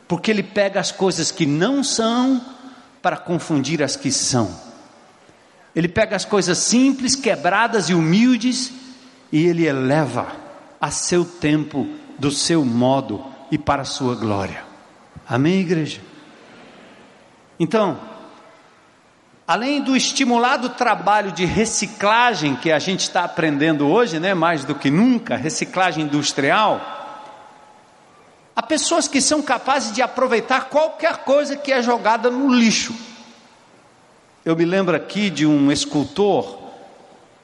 porque 0.08 0.30
ele 0.30 0.44
pega 0.44 0.80
as 0.80 0.92
coisas 0.92 1.32
que 1.32 1.46
não 1.46 1.84
são 1.84 2.42
para 3.01 3.15
confundir 3.15 3.82
as 3.82 3.96
que 3.96 4.12
são. 4.12 4.53
Ele 5.74 5.88
pega 5.88 6.18
as 6.18 6.25
coisas 6.25 6.58
simples, 6.58 7.15
quebradas 7.15 7.89
e 7.89 7.94
humildes 7.94 8.74
e 9.32 9.46
ele 9.46 9.65
eleva 9.65 10.42
a 10.84 10.92
seu 10.92 11.24
tempo, 11.24 11.88
do 12.20 12.30
seu 12.30 12.66
modo 12.66 13.24
e 13.50 13.58
para 13.58 13.84
a 13.84 13.86
sua 13.86 14.16
glória. 14.16 14.66
Amém, 15.25 15.62
igreja? 15.62 16.02
Então, 17.58 17.98
além 19.48 19.82
do 19.82 19.96
estimulado 19.96 20.68
trabalho 20.68 21.32
de 21.32 21.46
reciclagem 21.46 22.58
que 22.58 22.70
a 22.70 22.80
gente 22.80 23.00
está 23.00 23.24
aprendendo 23.24 23.88
hoje, 23.88 24.20
né, 24.20 24.34
mais 24.34 24.66
do 24.66 24.75
que 24.75 24.92
nunca, 24.92 25.38
reciclagem 25.38 26.04
industrial, 26.04 26.82
há 28.54 28.62
pessoas 28.62 29.08
que 29.08 29.22
são 29.22 29.42
capazes 29.42 29.94
de 29.94 30.02
aproveitar 30.02 30.66
qualquer 30.66 31.20
coisa 31.20 31.56
que 31.56 31.72
é 31.72 31.82
jogada 31.82 32.30
no 32.30 32.54
lixo. 32.54 32.94
Eu 34.44 34.54
me 34.54 34.66
lembro 34.66 34.98
aqui 34.98 35.30
de 35.30 35.46
um 35.46 35.72
escultor 35.72 36.62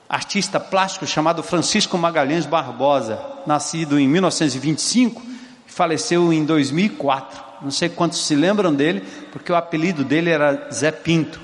artista 0.09 0.59
plástico 0.59 1.05
chamado 1.05 1.43
Francisco 1.43 1.95
Magalhães 1.95 2.47
Barbosa, 2.47 3.21
nascido 3.45 3.99
em 3.99 4.07
1925 4.07 5.21
e 5.67 5.71
faleceu 5.71 6.33
em 6.33 6.43
2004. 6.43 7.43
Não 7.61 7.69
sei 7.69 7.89
quantos 7.89 8.25
se 8.25 8.33
lembram 8.33 8.73
dele, 8.73 9.01
porque 9.31 9.51
o 9.51 9.55
apelido 9.55 10.03
dele 10.03 10.31
era 10.31 10.67
Zé 10.73 10.91
Pinto. 10.91 11.39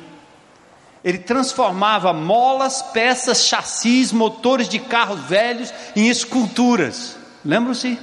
Ele 1.04 1.20
transformava 1.20 2.12
molas, 2.12 2.82
peças, 2.82 3.46
chassis, 3.46 4.12
motores 4.12 4.68
de 4.68 4.80
carros 4.80 5.20
velhos 5.20 5.72
em 5.96 6.10
esculturas. 6.10 7.16
Lembram-se? 7.44 8.00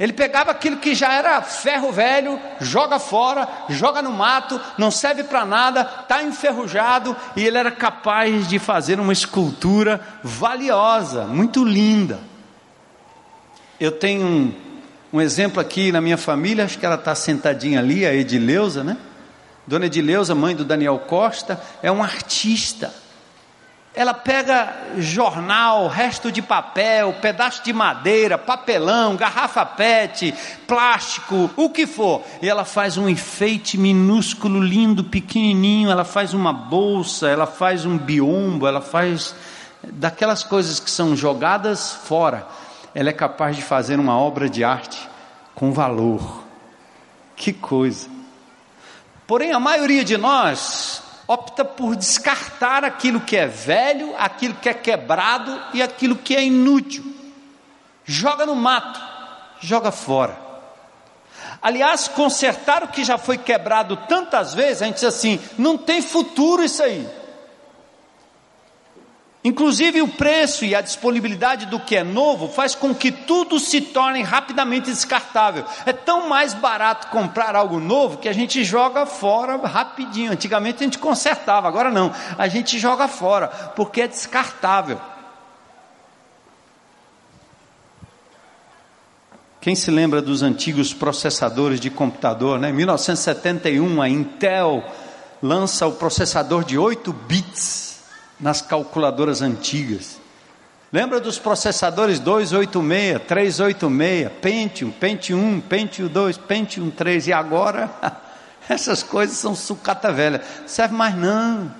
Ele 0.00 0.14
pegava 0.14 0.50
aquilo 0.50 0.78
que 0.78 0.94
já 0.94 1.12
era 1.12 1.42
ferro 1.42 1.92
velho, 1.92 2.40
joga 2.58 2.98
fora, 2.98 3.46
joga 3.68 4.00
no 4.00 4.10
mato, 4.10 4.58
não 4.78 4.90
serve 4.90 5.24
para 5.24 5.44
nada, 5.44 5.82
está 5.82 6.22
enferrujado, 6.22 7.14
e 7.36 7.44
ele 7.46 7.58
era 7.58 7.70
capaz 7.70 8.48
de 8.48 8.58
fazer 8.58 8.98
uma 8.98 9.12
escultura 9.12 10.00
valiosa, 10.24 11.26
muito 11.26 11.62
linda. 11.62 12.18
Eu 13.78 13.92
tenho 13.92 14.26
um, 14.26 14.54
um 15.12 15.20
exemplo 15.20 15.60
aqui 15.60 15.92
na 15.92 16.00
minha 16.00 16.16
família, 16.16 16.64
acho 16.64 16.78
que 16.78 16.86
ela 16.86 16.94
está 16.94 17.14
sentadinha 17.14 17.78
ali, 17.78 18.06
a 18.06 18.14
Edileuza, 18.14 18.82
né? 18.82 18.96
Dona 19.66 19.84
Edileuza, 19.84 20.34
mãe 20.34 20.56
do 20.56 20.64
Daniel 20.64 20.98
Costa, 21.00 21.60
é 21.82 21.90
uma 21.90 22.06
artista 22.06 22.90
ela 23.94 24.14
pega 24.14 24.72
jornal, 24.98 25.88
resto 25.88 26.30
de 26.30 26.40
papel, 26.40 27.12
pedaço 27.20 27.62
de 27.64 27.72
madeira, 27.72 28.38
papelão, 28.38 29.16
garrafa 29.16 29.66
PET, 29.66 30.32
plástico, 30.66 31.50
o 31.56 31.68
que 31.70 31.86
for, 31.86 32.22
e 32.40 32.48
ela 32.48 32.64
faz 32.64 32.96
um 32.96 33.08
enfeite 33.08 33.76
minúsculo, 33.76 34.60
lindo, 34.60 35.02
pequenininho, 35.02 35.90
ela 35.90 36.04
faz 36.04 36.32
uma 36.32 36.52
bolsa, 36.52 37.28
ela 37.28 37.46
faz 37.46 37.84
um 37.84 37.98
biombo, 37.98 38.66
ela 38.66 38.80
faz 38.80 39.34
daquelas 39.82 40.44
coisas 40.44 40.78
que 40.78 40.90
são 40.90 41.16
jogadas 41.16 41.92
fora, 41.92 42.46
ela 42.94 43.08
é 43.08 43.12
capaz 43.12 43.56
de 43.56 43.62
fazer 43.62 43.98
uma 43.98 44.16
obra 44.16 44.48
de 44.48 44.62
arte 44.62 45.08
com 45.54 45.72
valor. 45.72 46.44
Que 47.34 47.52
coisa. 47.52 48.08
Porém, 49.26 49.52
a 49.52 49.60
maioria 49.60 50.04
de 50.04 50.16
nós 50.16 50.99
opta 51.30 51.64
por 51.64 51.94
descartar 51.94 52.84
aquilo 52.84 53.20
que 53.20 53.36
é 53.36 53.46
velho, 53.46 54.16
aquilo 54.18 54.54
que 54.54 54.68
é 54.68 54.74
quebrado 54.74 55.62
e 55.72 55.80
aquilo 55.80 56.16
que 56.16 56.34
é 56.34 56.42
inútil. 56.42 57.04
Joga 58.04 58.44
no 58.44 58.56
mato, 58.56 59.00
joga 59.60 59.92
fora. 59.92 60.36
Aliás, 61.62 62.08
consertar 62.08 62.82
o 62.82 62.88
que 62.88 63.04
já 63.04 63.16
foi 63.16 63.38
quebrado 63.38 63.96
tantas 64.08 64.54
vezes, 64.54 64.82
a 64.82 64.86
gente 64.86 64.96
diz 64.96 65.04
assim: 65.04 65.38
não 65.56 65.78
tem 65.78 66.02
futuro 66.02 66.64
isso 66.64 66.82
aí. 66.82 67.08
Inclusive 69.42 70.02
o 70.02 70.08
preço 70.08 70.66
e 70.66 70.74
a 70.74 70.82
disponibilidade 70.82 71.64
do 71.64 71.80
que 71.80 71.96
é 71.96 72.04
novo 72.04 72.46
faz 72.46 72.74
com 72.74 72.94
que 72.94 73.10
tudo 73.10 73.58
se 73.58 73.80
torne 73.80 74.22
rapidamente 74.22 74.90
descartável. 74.90 75.64
É 75.86 75.94
tão 75.94 76.28
mais 76.28 76.52
barato 76.52 77.06
comprar 77.06 77.56
algo 77.56 77.80
novo 77.80 78.18
que 78.18 78.28
a 78.28 78.34
gente 78.34 78.62
joga 78.62 79.06
fora 79.06 79.56
rapidinho. 79.56 80.30
Antigamente 80.30 80.82
a 80.82 80.84
gente 80.84 80.98
consertava, 80.98 81.66
agora 81.66 81.90
não. 81.90 82.12
A 82.36 82.48
gente 82.48 82.78
joga 82.78 83.08
fora 83.08 83.48
porque 83.48 84.02
é 84.02 84.08
descartável. 84.08 85.00
Quem 89.58 89.74
se 89.74 89.90
lembra 89.90 90.20
dos 90.20 90.42
antigos 90.42 90.92
processadores 90.92 91.80
de 91.80 91.88
computador, 91.88 92.58
né? 92.58 92.68
Em 92.68 92.74
1971 92.74 94.02
a 94.02 94.08
Intel 94.08 94.84
lança 95.42 95.86
o 95.86 95.92
processador 95.92 96.62
de 96.62 96.76
8 96.76 97.10
bits 97.10 97.89
nas 98.40 98.62
calculadoras 98.62 99.42
antigas. 99.42 100.20
Lembra 100.92 101.20
dos 101.20 101.38
processadores 101.38 102.18
286, 102.18 103.22
386, 103.26 104.32
Pentium, 104.40 104.90
Pentium 104.90 105.38
1, 105.38 105.60
Pentium 105.60 106.08
2, 106.08 106.38
Pentium 106.38 106.90
3 106.90 107.28
e 107.28 107.32
agora 107.32 107.90
essas 108.68 109.02
coisas 109.02 109.36
são 109.36 109.54
sucata 109.54 110.12
velha. 110.12 110.42
Serve 110.66 110.94
mais 110.94 111.14
não. 111.14 111.72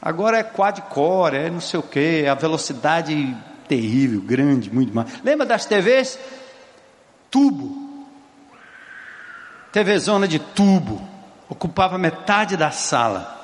Agora 0.00 0.38
é 0.38 0.42
quad-core, 0.42 1.36
é 1.36 1.50
não 1.50 1.60
sei 1.60 1.78
o 1.78 1.82
que, 1.82 2.26
a 2.26 2.34
velocidade 2.34 3.36
terrível, 3.68 4.20
grande, 4.20 4.72
muito 4.72 4.94
mais. 4.94 5.08
Lembra 5.22 5.46
das 5.46 5.66
TVs? 5.66 6.18
Tubo. 7.30 8.06
TV 9.70 9.98
zona 9.98 10.26
de 10.26 10.38
tubo. 10.38 11.06
Ocupava 11.48 11.98
metade 11.98 12.56
da 12.56 12.70
sala. 12.70 13.41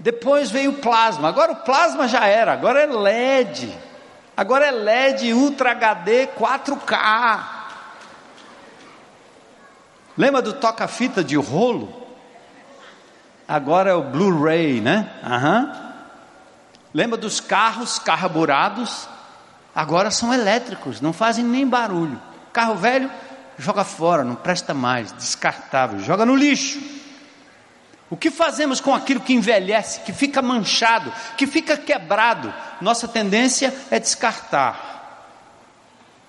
Depois 0.00 0.50
veio 0.50 0.70
o 0.70 0.78
plasma. 0.78 1.28
Agora 1.28 1.52
o 1.52 1.56
plasma 1.56 2.08
já 2.08 2.26
era, 2.26 2.52
agora 2.52 2.82
é 2.82 2.86
LED. 2.86 3.78
Agora 4.36 4.66
é 4.66 4.70
LED 4.70 5.32
Ultra 5.34 5.72
HD 5.72 6.28
4K. 6.28 7.44
Lembra 10.16 10.40
do 10.40 10.54
toca-fita 10.54 11.22
de 11.22 11.36
rolo? 11.36 12.00
Agora 13.46 13.90
é 13.90 13.94
o 13.94 14.02
Blu-ray, 14.02 14.80
né? 14.80 15.10
Uhum. 15.22 15.72
Lembra 16.94 17.18
dos 17.18 17.38
carros 17.38 17.98
carburados? 17.98 19.06
Agora 19.74 20.10
são 20.10 20.32
elétricos, 20.32 21.00
não 21.00 21.12
fazem 21.12 21.44
nem 21.44 21.66
barulho. 21.66 22.20
Carro 22.52 22.74
velho, 22.74 23.10
joga 23.58 23.84
fora, 23.84 24.24
não 24.24 24.34
presta 24.34 24.72
mais, 24.72 25.12
descartável, 25.12 26.00
joga 26.00 26.24
no 26.24 26.34
lixo. 26.34 26.99
O 28.10 28.16
que 28.16 28.28
fazemos 28.28 28.80
com 28.80 28.92
aquilo 28.92 29.20
que 29.20 29.32
envelhece, 29.32 30.00
que 30.00 30.12
fica 30.12 30.42
manchado, 30.42 31.12
que 31.38 31.46
fica 31.46 31.76
quebrado? 31.76 32.52
Nossa 32.80 33.06
tendência 33.06 33.72
é 33.88 34.00
descartar. 34.00 34.90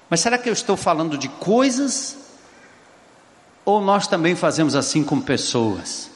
Mas 0.08 0.20
será 0.20 0.38
que 0.38 0.48
eu 0.48 0.54
estou 0.54 0.78
falando 0.78 1.18
de 1.18 1.28
coisas? 1.28 2.18
Ou 3.66 3.82
nós 3.82 4.06
também 4.06 4.36
fazemos 4.36 4.76
assim 4.76 5.04
com 5.04 5.20
pessoas? 5.20 6.12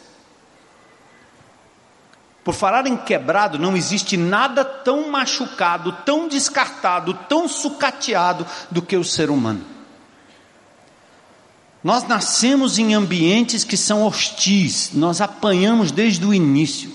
Por 2.44 2.54
falar 2.54 2.86
em 2.86 2.96
quebrado, 2.96 3.58
não 3.58 3.76
existe 3.76 4.16
nada 4.16 4.64
tão 4.64 5.10
machucado, 5.10 5.92
tão 6.06 6.28
descartado, 6.28 7.16
tão 7.28 7.48
sucateado 7.48 8.46
do 8.70 8.84
que 8.84 8.96
o 8.96 9.04
ser 9.04 9.32
humano. 9.32 9.75
Nós 11.86 12.08
nascemos 12.08 12.80
em 12.80 12.96
ambientes 12.96 13.64
que 13.64 13.78
são 13.78 14.08
hostis, 14.08 14.90
nós 14.92 15.22
apanhamos 15.22 15.92
desde 15.92 16.26
o 16.26 16.34
início. 16.34 16.92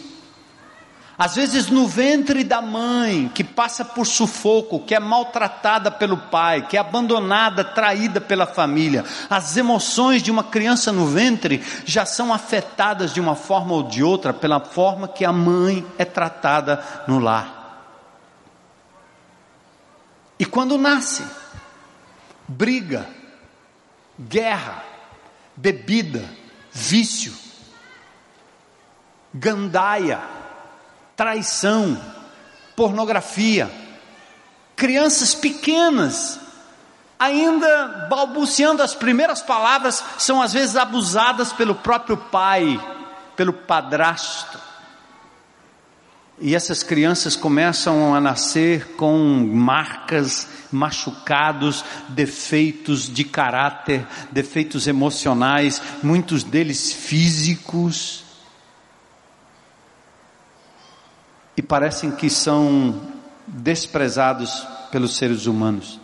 Às 1.17 1.37
vezes 1.37 1.69
no 1.69 1.87
ventre 1.87 2.43
da 2.43 2.61
mãe, 2.61 3.31
que 3.33 3.45
passa 3.45 3.85
por 3.85 4.05
sufoco, 4.05 4.81
que 4.81 4.93
é 4.93 4.99
maltratada 4.99 5.93
pelo 5.93 6.17
pai, 6.17 6.67
que 6.67 6.77
é 6.77 6.81
abandonada, 6.81 7.63
traída 7.63 8.21
pela 8.21 8.49
família. 8.49 9.05
As 9.31 9.57
emoções 9.57 10.25
de 10.25 10.31
uma 10.33 10.43
criança 10.43 10.91
no 10.91 11.07
ventre 11.07 11.63
já 11.85 12.05
são 12.05 12.35
afetadas 12.35 13.15
de 13.15 13.21
uma 13.21 13.37
forma 13.37 13.75
ou 13.75 13.85
de 13.85 14.03
outra 14.03 14.33
pela 14.33 14.59
forma 14.59 15.07
que 15.07 15.25
a 15.25 15.33
mãe 15.33 15.87
é 15.99 16.05
tratada 16.05 16.85
no 17.07 17.21
lar. 17.21 17.85
E 20.37 20.45
quando 20.45 20.77
nasce, 20.77 21.23
briga, 22.49 23.20
guerra, 24.21 24.85
bebida, 25.57 26.29
vício, 26.71 27.35
gandaia, 29.33 30.21
traição, 31.17 32.01
pornografia. 32.77 33.71
Crianças 34.77 35.35
pequenas, 35.35 36.41
ainda 37.19 38.07
balbuciando 38.09 38.83
as 38.83 38.95
primeiras 38.95 39.43
palavras, 39.43 40.03
são 40.19 40.41
às 40.41 40.53
vezes 40.53 40.77
abusadas 40.77 41.53
pelo 41.53 41.75
próprio 41.75 42.17
pai, 42.17 42.81
pelo 43.37 43.53
padrasto. 43.53 44.70
E 46.43 46.55
essas 46.55 46.83
crianças 46.83 47.37
começam 47.37 48.15
a 48.15 48.21
nascer 48.21 48.97
com 48.97 49.19
marcas, 49.53 50.49
machucados, 50.73 51.85
defeitos 52.09 53.13
de 53.13 53.25
caráter, 53.25 54.07
defeitos 54.33 54.87
emocionais, 54.87 55.83
muitos 56.03 56.43
deles 56.43 56.95
físicos. 56.95 58.25
E 61.55 61.61
parecem 61.61 62.11
que 62.11 62.31
são 62.31 62.99
desprezados 63.47 64.67
pelos 64.91 65.19
seres 65.19 65.45
humanos. 65.45 66.01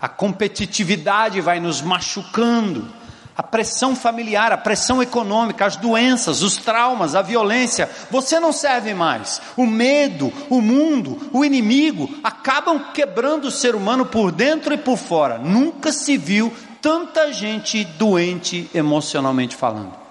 A 0.00 0.08
competitividade 0.08 1.40
vai 1.40 1.60
nos 1.60 1.80
machucando 1.80 2.92
a 3.42 3.44
pressão 3.44 3.96
familiar, 3.96 4.52
a 4.52 4.56
pressão 4.56 5.02
econômica, 5.02 5.66
as 5.66 5.74
doenças, 5.74 6.42
os 6.42 6.56
traumas, 6.56 7.16
a 7.16 7.22
violência, 7.22 7.90
você 8.08 8.38
não 8.38 8.52
serve 8.52 8.94
mais. 8.94 9.42
O 9.56 9.66
medo, 9.66 10.32
o 10.48 10.60
mundo, 10.60 11.18
o 11.32 11.44
inimigo 11.44 12.08
acabam 12.22 12.92
quebrando 12.94 13.46
o 13.46 13.50
ser 13.50 13.74
humano 13.74 14.06
por 14.06 14.30
dentro 14.30 14.72
e 14.72 14.78
por 14.78 14.96
fora. 14.96 15.38
Nunca 15.38 15.90
se 15.90 16.16
viu 16.16 16.52
tanta 16.80 17.32
gente 17.32 17.84
doente 17.84 18.70
emocionalmente 18.72 19.56
falando. 19.56 20.01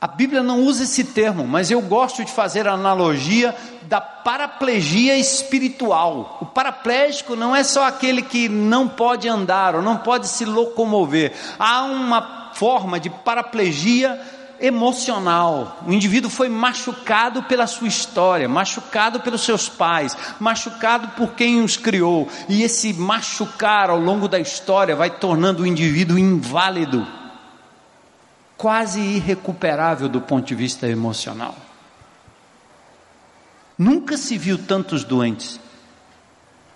A 0.00 0.06
Bíblia 0.06 0.42
não 0.42 0.62
usa 0.62 0.84
esse 0.84 1.04
termo, 1.04 1.46
mas 1.46 1.70
eu 1.70 1.82
gosto 1.82 2.24
de 2.24 2.32
fazer 2.32 2.66
a 2.66 2.72
analogia 2.72 3.54
da 3.82 4.00
paraplegia 4.00 5.14
espiritual. 5.18 6.38
O 6.40 6.46
paraplégico 6.46 7.36
não 7.36 7.54
é 7.54 7.62
só 7.62 7.84
aquele 7.84 8.22
que 8.22 8.48
não 8.48 8.88
pode 8.88 9.28
andar 9.28 9.74
ou 9.74 9.82
não 9.82 9.98
pode 9.98 10.26
se 10.26 10.46
locomover. 10.46 11.34
Há 11.58 11.82
uma 11.82 12.50
forma 12.54 12.98
de 12.98 13.10
paraplegia 13.10 14.18
emocional. 14.58 15.78
O 15.86 15.92
indivíduo 15.92 16.30
foi 16.30 16.48
machucado 16.48 17.42
pela 17.42 17.66
sua 17.66 17.88
história, 17.88 18.48
machucado 18.48 19.20
pelos 19.20 19.42
seus 19.42 19.68
pais, 19.68 20.16
machucado 20.38 21.08
por 21.08 21.34
quem 21.34 21.62
os 21.62 21.76
criou. 21.76 22.26
E 22.48 22.62
esse 22.62 22.94
machucar 22.94 23.90
ao 23.90 24.00
longo 24.00 24.26
da 24.26 24.38
história 24.38 24.96
vai 24.96 25.10
tornando 25.10 25.62
o 25.62 25.66
indivíduo 25.66 26.18
inválido 26.18 27.19
quase 28.60 29.00
irrecuperável 29.00 30.06
do 30.06 30.20
ponto 30.20 30.46
de 30.46 30.54
vista 30.54 30.86
emocional. 30.86 31.56
Nunca 33.78 34.18
se 34.18 34.36
viu 34.36 34.58
tantos 34.58 35.02
doentes. 35.02 35.58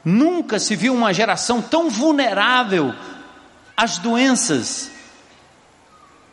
Nunca 0.02 0.58
se 0.58 0.74
viu 0.74 0.94
uma 0.94 1.12
geração 1.12 1.60
tão 1.60 1.90
vulnerável 1.90 2.94
às 3.76 3.98
doenças, 3.98 4.90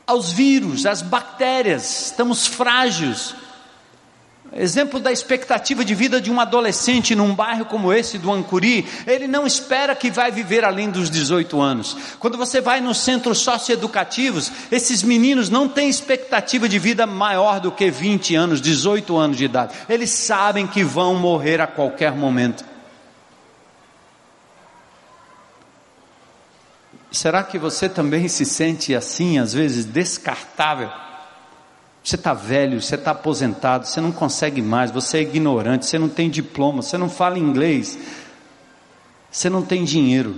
aos 0.07 0.31
vírus, 0.31 0.85
às 0.85 1.01
bactérias. 1.01 2.05
Estamos 2.05 2.47
frágeis. 2.47 3.35
Exemplo 4.53 4.99
da 4.99 5.13
expectativa 5.13 5.85
de 5.85 5.95
vida 5.95 6.19
de 6.19 6.29
um 6.29 6.37
adolescente 6.37 7.15
num 7.15 7.33
bairro 7.33 7.63
como 7.63 7.93
esse 7.93 8.17
do 8.17 8.29
Ancuri, 8.29 8.85
ele 9.07 9.25
não 9.25 9.47
espera 9.47 9.95
que 9.95 10.11
vai 10.11 10.29
viver 10.29 10.65
além 10.65 10.89
dos 10.89 11.09
18 11.09 11.61
anos. 11.61 11.95
Quando 12.19 12.37
você 12.37 12.59
vai 12.59 12.81
nos 12.81 12.97
centros 12.97 13.37
socioeducativos, 13.37 14.51
esses 14.69 15.03
meninos 15.03 15.49
não 15.49 15.69
têm 15.69 15.87
expectativa 15.87 16.67
de 16.67 16.77
vida 16.77 17.07
maior 17.07 17.61
do 17.61 17.71
que 17.71 17.89
20 17.89 18.35
anos, 18.35 18.59
18 18.59 19.15
anos 19.15 19.37
de 19.37 19.45
idade. 19.45 19.73
Eles 19.87 20.09
sabem 20.09 20.67
que 20.67 20.83
vão 20.83 21.15
morrer 21.15 21.61
a 21.61 21.67
qualquer 21.67 22.11
momento. 22.11 22.65
Será 27.09 27.41
que 27.41 27.57
você 27.57 27.87
também 27.87 28.27
se 28.27 28.43
sente 28.43 28.93
assim, 28.93 29.39
às 29.39 29.53
vezes 29.53 29.85
descartável? 29.85 30.89
Você 32.03 32.15
está 32.15 32.33
velho, 32.33 32.81
você 32.81 32.95
está 32.95 33.11
aposentado, 33.11 33.85
você 33.85 34.01
não 34.01 34.11
consegue 34.11 34.61
mais, 34.61 34.89
você 34.89 35.19
é 35.19 35.21
ignorante, 35.21 35.85
você 35.85 35.99
não 35.99 36.09
tem 36.09 36.29
diploma, 36.29 36.81
você 36.81 36.97
não 36.97 37.09
fala 37.09 37.37
inglês, 37.37 37.97
você 39.29 39.49
não 39.49 39.61
tem 39.61 39.83
dinheiro, 39.83 40.35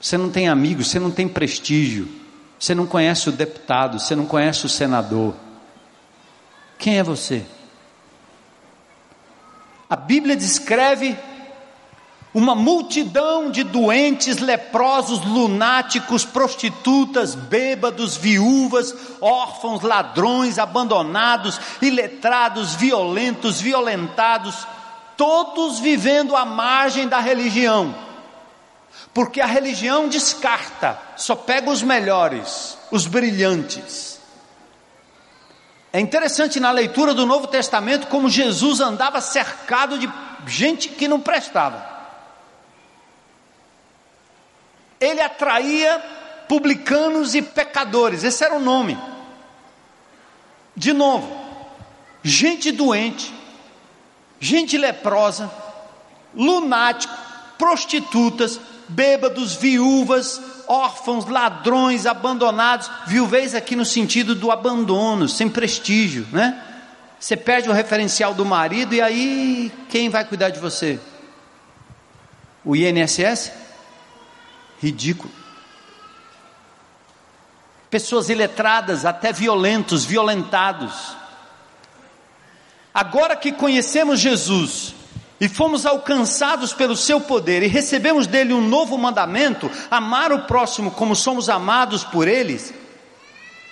você 0.00 0.18
não 0.18 0.30
tem 0.30 0.48
amigos, 0.48 0.88
você 0.88 0.98
não 0.98 1.12
tem 1.12 1.28
prestígio, 1.28 2.08
você 2.58 2.74
não 2.74 2.86
conhece 2.86 3.28
o 3.28 3.32
deputado, 3.32 4.00
você 4.00 4.16
não 4.16 4.26
conhece 4.26 4.66
o 4.66 4.68
senador, 4.68 5.34
Quem 6.76 6.98
é 6.98 7.02
você? 7.04 7.46
A 9.88 9.94
Bíblia 9.94 10.34
descreve 10.34 11.16
uma 12.34 12.54
multidão 12.54 13.50
de 13.50 13.62
doentes, 13.62 14.38
leprosos, 14.38 15.20
lunáticos, 15.20 16.24
prostitutas, 16.24 17.34
bêbados, 17.34 18.16
viúvas, 18.16 18.94
órfãos, 19.20 19.82
ladrões, 19.82 20.58
abandonados, 20.58 21.60
iletrados, 21.82 22.74
violentos, 22.74 23.60
violentados, 23.60 24.66
todos 25.16 25.78
vivendo 25.78 26.34
à 26.34 26.46
margem 26.46 27.06
da 27.06 27.20
religião. 27.20 27.94
Porque 29.12 29.40
a 29.40 29.46
religião 29.46 30.08
descarta, 30.08 30.98
só 31.16 31.36
pega 31.36 31.70
os 31.70 31.82
melhores, 31.82 32.78
os 32.90 33.06
brilhantes. 33.06 34.18
É 35.92 36.00
interessante 36.00 36.58
na 36.58 36.70
leitura 36.70 37.12
do 37.12 37.26
Novo 37.26 37.46
Testamento 37.46 38.06
como 38.06 38.30
Jesus 38.30 38.80
andava 38.80 39.20
cercado 39.20 39.98
de 39.98 40.10
gente 40.46 40.88
que 40.88 41.06
não 41.06 41.20
prestava. 41.20 41.91
Ele 45.02 45.20
atraía 45.20 45.98
publicanos 46.48 47.34
e 47.34 47.42
pecadores, 47.42 48.22
esse 48.22 48.44
era 48.44 48.54
o 48.54 48.60
nome. 48.60 48.96
De 50.76 50.92
novo, 50.92 51.28
gente 52.22 52.70
doente, 52.70 53.32
gente 54.38 54.78
leprosa, 54.78 55.50
lunático, 56.34 57.14
prostitutas, 57.58 58.60
bêbados, 58.88 59.54
viúvas, 59.54 60.40
órfãos, 60.66 61.26
ladrões, 61.26 62.06
abandonados, 62.06 62.90
viuvez 63.06 63.54
aqui 63.54 63.74
no 63.74 63.84
sentido 63.84 64.34
do 64.34 64.50
abandono, 64.50 65.28
sem 65.28 65.48
prestígio, 65.48 66.26
né? 66.32 66.62
Você 67.18 67.36
perde 67.36 67.68
o 67.68 67.72
referencial 67.72 68.34
do 68.34 68.44
marido 68.44 68.94
e 68.94 69.00
aí 69.00 69.72
quem 69.88 70.08
vai 70.08 70.24
cuidar 70.24 70.50
de 70.50 70.58
você? 70.58 70.98
O 72.64 72.74
INSS? 72.74 73.61
Ridículo. 74.82 75.32
Pessoas 77.88 78.28
iletradas, 78.28 79.04
até 79.04 79.32
violentos, 79.32 80.04
violentados. 80.04 81.16
Agora 82.92 83.36
que 83.36 83.52
conhecemos 83.52 84.18
Jesus 84.18 84.94
e 85.40 85.48
fomos 85.48 85.86
alcançados 85.86 86.72
pelo 86.72 86.96
seu 86.96 87.20
poder 87.20 87.62
e 87.62 87.68
recebemos 87.68 88.26
dele 88.26 88.52
um 88.52 88.66
novo 88.66 88.98
mandamento, 88.98 89.70
amar 89.90 90.32
o 90.32 90.42
próximo 90.44 90.90
como 90.90 91.14
somos 91.14 91.48
amados 91.48 92.02
por 92.04 92.26
eles, 92.26 92.74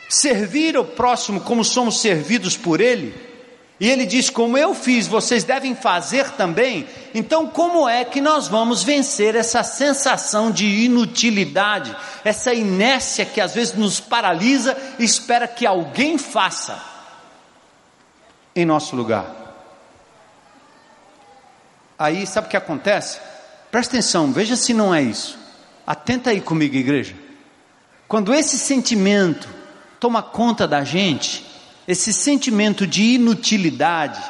servir 0.08 0.76
o 0.76 0.84
próximo 0.84 1.40
como 1.40 1.64
somos 1.64 2.00
servidos 2.00 2.56
por 2.56 2.80
ele, 2.80 3.29
e 3.80 3.88
ele 3.88 4.04
diz: 4.04 4.28
Como 4.28 4.58
eu 4.58 4.74
fiz, 4.74 5.06
vocês 5.06 5.42
devem 5.42 5.74
fazer 5.74 6.30
também. 6.32 6.86
Então, 7.14 7.46
como 7.46 7.88
é 7.88 8.04
que 8.04 8.20
nós 8.20 8.46
vamos 8.46 8.82
vencer 8.82 9.34
essa 9.34 9.62
sensação 9.62 10.50
de 10.50 10.66
inutilidade, 10.66 11.96
essa 12.22 12.52
inércia 12.52 13.24
que 13.24 13.40
às 13.40 13.54
vezes 13.54 13.72
nos 13.72 13.98
paralisa 13.98 14.76
e 14.98 15.04
espera 15.04 15.48
que 15.48 15.64
alguém 15.64 16.18
faça 16.18 16.78
em 18.54 18.66
nosso 18.66 18.94
lugar? 18.94 19.38
Aí, 21.98 22.26
sabe 22.26 22.48
o 22.48 22.50
que 22.50 22.56
acontece? 22.58 23.18
Presta 23.70 23.96
atenção, 23.96 24.30
veja 24.30 24.56
se 24.56 24.74
não 24.74 24.94
é 24.94 25.00
isso. 25.00 25.38
Atenta 25.86 26.30
aí 26.30 26.40
comigo, 26.40 26.76
igreja. 26.76 27.14
Quando 28.06 28.34
esse 28.34 28.58
sentimento 28.58 29.48
toma 29.98 30.22
conta 30.22 30.66
da 30.68 30.84
gente, 30.84 31.49
esse 31.90 32.12
sentimento 32.12 32.86
de 32.86 33.02
inutilidade, 33.14 34.22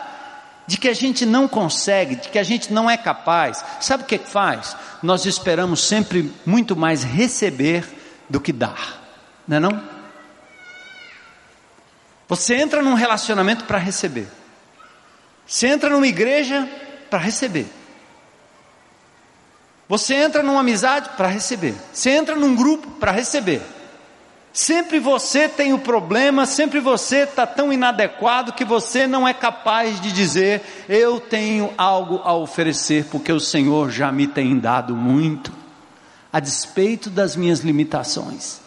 de 0.67 0.79
que 0.79 0.89
a 0.89 0.95
gente 0.95 1.27
não 1.27 1.47
consegue, 1.47 2.17
de 2.17 2.29
que 2.29 2.39
a 2.39 2.43
gente 2.43 2.73
não 2.73 2.89
é 2.89 2.97
capaz, 2.97 3.65
sabe 3.81 4.05
o 4.05 4.07
que 4.07 4.19
faz? 4.19 4.77
Nós 5.03 5.27
esperamos 5.27 5.87
sempre 5.87 6.33
muito 6.47 6.75
mais 6.77 7.03
receber 7.03 7.85
do 8.29 8.41
que 8.41 8.53
dar, 8.53 9.03
não 9.47 9.57
é 9.57 9.61
não? 9.61 9.83
Você 12.29 12.55
entra 12.55 12.81
num 12.81 12.95
relacionamento 12.95 13.65
para 13.65 13.77
receber. 13.77 14.29
Você 15.45 15.67
entra 15.67 15.91
numa 15.91 16.07
igreja 16.07 16.69
para 17.11 17.19
receber. 17.19 17.67
Você 19.89 20.15
entra 20.15 20.41
numa 20.41 20.61
amizade 20.61 21.11
para 21.17 21.27
receber. 21.27 21.75
Você 21.93 22.11
entra 22.11 22.37
num 22.37 22.55
grupo 22.55 22.89
para 22.93 23.11
receber. 23.11 23.61
Sempre 24.53 24.99
você 24.99 25.49
tem 25.49 25.73
o 25.73 25.79
problema, 25.79 26.45
sempre 26.45 26.81
você 26.81 27.19
está 27.19 27.47
tão 27.47 27.73
inadequado 27.73 28.53
que 28.53 28.65
você 28.65 29.07
não 29.07 29.27
é 29.27 29.33
capaz 29.33 30.01
de 30.01 30.11
dizer: 30.11 30.63
Eu 30.89 31.21
tenho 31.21 31.73
algo 31.79 32.21
a 32.25 32.35
oferecer, 32.35 33.07
porque 33.11 33.33
o 33.33 33.39
Senhor 33.39 33.91
já 33.91 34.11
me 34.11 34.27
tem 34.27 34.59
dado 34.59 34.97
muito, 34.97 35.53
a 36.33 36.41
despeito 36.41 37.09
das 37.09 37.37
minhas 37.37 37.61
limitações. 37.61 38.61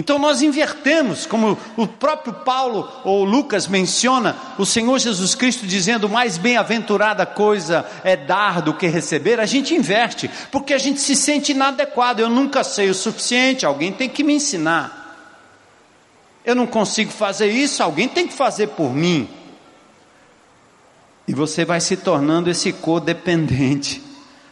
Então 0.00 0.18
nós 0.18 0.40
invertemos, 0.40 1.26
como 1.26 1.58
o 1.76 1.86
próprio 1.86 2.32
Paulo 2.32 2.90
ou 3.04 3.22
Lucas 3.22 3.66
menciona, 3.66 4.34
o 4.56 4.64
Senhor 4.64 4.98
Jesus 4.98 5.34
Cristo 5.34 5.66
dizendo: 5.66 6.08
mais 6.08 6.38
bem-aventurada 6.38 7.26
coisa 7.26 7.84
é 8.02 8.16
dar 8.16 8.62
do 8.62 8.72
que 8.72 8.86
receber, 8.86 9.38
a 9.38 9.44
gente 9.44 9.74
inverte, 9.74 10.30
porque 10.50 10.72
a 10.72 10.78
gente 10.78 11.02
se 11.02 11.14
sente 11.14 11.52
inadequado. 11.52 12.20
Eu 12.20 12.30
nunca 12.30 12.64
sei 12.64 12.88
o 12.88 12.94
suficiente, 12.94 13.66
alguém 13.66 13.92
tem 13.92 14.08
que 14.08 14.24
me 14.24 14.32
ensinar. 14.32 15.36
Eu 16.46 16.54
não 16.54 16.66
consigo 16.66 17.10
fazer 17.10 17.50
isso, 17.50 17.82
alguém 17.82 18.08
tem 18.08 18.26
que 18.26 18.32
fazer 18.32 18.68
por 18.68 18.94
mim. 18.94 19.28
E 21.28 21.34
você 21.34 21.62
vai 21.62 21.78
se 21.78 21.98
tornando 21.98 22.48
esse 22.48 22.72
codependente. 22.72 24.02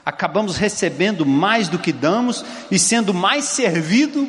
Acabamos 0.05 0.59
recebendo 0.59 1.25
mais 1.25 1.69
do 1.69 1.79
que 1.79 1.91
damos 1.91 2.45
e 2.71 2.79
sendo 2.79 3.15
mais 3.15 3.47
servido 3.47 4.29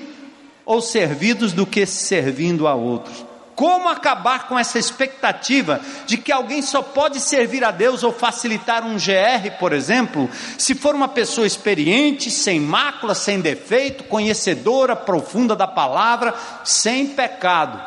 ou 0.69 0.81
servidos 0.81 1.51
do 1.51 1.65
que 1.65 1.83
servindo 1.87 2.67
a 2.67 2.75
outros. 2.75 3.25
Como 3.55 3.89
acabar 3.89 4.47
com 4.47 4.57
essa 4.57 4.77
expectativa 4.77 5.81
de 6.05 6.15
que 6.15 6.31
alguém 6.31 6.61
só 6.61 6.83
pode 6.83 7.19
servir 7.19 7.63
a 7.63 7.71
Deus 7.71 8.03
ou 8.03 8.13
facilitar 8.13 8.85
um 8.85 8.95
GR, 8.95 9.57
por 9.57 9.73
exemplo, 9.73 10.29
se 10.59 10.75
for 10.75 10.93
uma 10.93 11.07
pessoa 11.07 11.47
experiente, 11.47 12.29
sem 12.29 12.59
mácula, 12.59 13.15
sem 13.15 13.41
defeito, 13.41 14.03
conhecedora 14.03 14.95
profunda 14.95 15.55
da 15.55 15.65
palavra, 15.65 16.35
sem 16.63 17.07
pecado? 17.07 17.81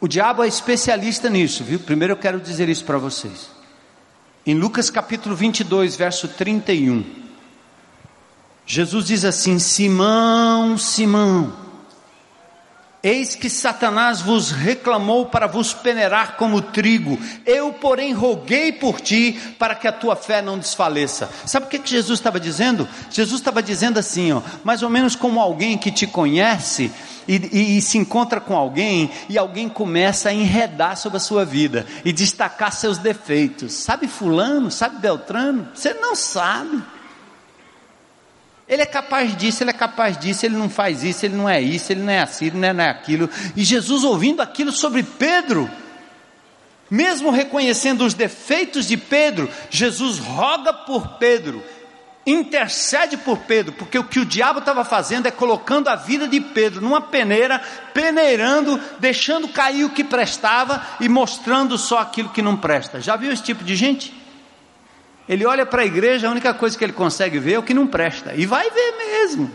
O 0.00 0.08
diabo 0.08 0.42
é 0.42 0.48
especialista 0.48 1.28
nisso, 1.28 1.62
viu? 1.62 1.80
Primeiro 1.80 2.14
eu 2.14 2.18
quero 2.18 2.40
dizer 2.40 2.70
isso 2.70 2.84
para 2.86 2.96
vocês. 2.96 3.53
Em 4.46 4.54
Lucas 4.54 4.90
capítulo 4.90 5.34
22, 5.34 5.96
verso 5.96 6.28
31, 6.28 7.02
Jesus 8.66 9.06
diz 9.06 9.24
assim: 9.24 9.58
Simão, 9.58 10.76
Simão, 10.76 11.50
eis 13.04 13.36
que 13.36 13.50
Satanás 13.50 14.22
vos 14.22 14.50
reclamou 14.50 15.26
para 15.26 15.46
vos 15.46 15.74
peneirar 15.74 16.36
como 16.36 16.62
trigo, 16.62 17.18
eu, 17.44 17.70
porém, 17.74 18.14
roguei 18.14 18.72
por 18.72 18.98
ti 18.98 19.38
para 19.58 19.74
que 19.74 19.86
a 19.86 19.92
tua 19.92 20.16
fé 20.16 20.40
não 20.40 20.58
desfaleça. 20.58 21.28
Sabe 21.44 21.66
o 21.66 21.68
que, 21.68 21.80
Jesus 21.84 22.18
estava 22.18 22.40
dizendo? 22.40 22.88
Jesus 23.10 23.40
estava 23.40 23.62
dizendo 23.62 23.98
assim, 23.98 24.32
ó, 24.32 24.40
mais 24.64 24.82
ou 24.82 24.88
menos 24.88 25.14
como 25.14 25.38
alguém 25.38 25.76
que 25.76 25.92
te 25.92 26.06
conhece 26.06 26.90
e, 27.28 27.36
e, 27.36 27.78
e, 27.78 27.82
se 27.82 27.98
encontra 27.98 28.40
com 28.40 28.56
alguém 28.56 29.10
e 29.28 29.36
alguém 29.36 29.68
começa 29.68 30.30
a 30.30 30.32
enredar 30.32 30.96
sobre 30.96 31.18
a 31.18 31.20
sua 31.20 31.44
vida 31.44 31.86
e 32.04 32.12
destacar 32.12 32.72
seus 32.72 32.98
defeitos. 32.98 33.74
Sabe 33.74 34.08
Fulano? 34.08 34.70
Sabe 34.70 34.98
Beltrano? 34.98 35.68
Você 35.74 35.92
não 35.94 36.14
sabe. 36.14 36.82
Ele 38.66 38.82
é 38.82 38.86
capaz 38.86 39.36
disso, 39.36 39.62
ele 39.62 39.70
é 39.70 39.74
capaz 39.74 40.16
disso, 40.16 40.46
ele 40.46 40.56
não 40.56 40.70
faz 40.70 41.04
isso, 41.04 41.26
ele 41.26 41.36
não 41.36 41.48
é 41.48 41.60
isso, 41.60 41.92
ele 41.92 42.02
não 42.02 42.12
é 42.12 42.20
assim, 42.20 42.46
ele 42.46 42.56
não 42.56 42.82
é 42.82 42.88
aquilo. 42.88 43.28
E 43.54 43.62
Jesus 43.62 44.04
ouvindo 44.04 44.40
aquilo 44.40 44.72
sobre 44.72 45.02
Pedro, 45.02 45.70
mesmo 46.90 47.30
reconhecendo 47.30 48.04
os 48.04 48.14
defeitos 48.14 48.86
de 48.86 48.96
Pedro, 48.96 49.50
Jesus 49.70 50.18
roga 50.18 50.72
por 50.72 51.18
Pedro 51.18 51.62
intercede 52.26 53.16
por 53.16 53.38
Pedro, 53.38 53.72
porque 53.72 53.98
o 53.98 54.04
que 54.04 54.18
o 54.18 54.24
diabo 54.24 54.58
estava 54.58 54.84
fazendo 54.84 55.26
é 55.26 55.30
colocando 55.30 55.88
a 55.88 55.96
vida 55.96 56.26
de 56.26 56.40
Pedro 56.40 56.80
numa 56.80 57.00
peneira, 57.00 57.60
peneirando, 57.92 58.80
deixando 58.98 59.48
cair 59.48 59.84
o 59.84 59.90
que 59.90 60.02
prestava 60.02 60.82
e 61.00 61.08
mostrando 61.08 61.76
só 61.76 61.98
aquilo 61.98 62.30
que 62.30 62.42
não 62.42 62.56
presta. 62.56 63.00
Já 63.00 63.16
viu 63.16 63.30
esse 63.30 63.42
tipo 63.42 63.62
de 63.62 63.76
gente? 63.76 64.23
Ele 65.28 65.46
olha 65.46 65.64
para 65.64 65.82
a 65.82 65.86
igreja, 65.86 66.28
a 66.28 66.30
única 66.30 66.52
coisa 66.52 66.76
que 66.76 66.84
ele 66.84 66.92
consegue 66.92 67.38
ver 67.38 67.54
é 67.54 67.58
o 67.58 67.62
que 67.62 67.74
não 67.74 67.86
presta, 67.86 68.34
e 68.34 68.44
vai 68.46 68.68
ver 68.70 68.92
mesmo. 68.96 69.50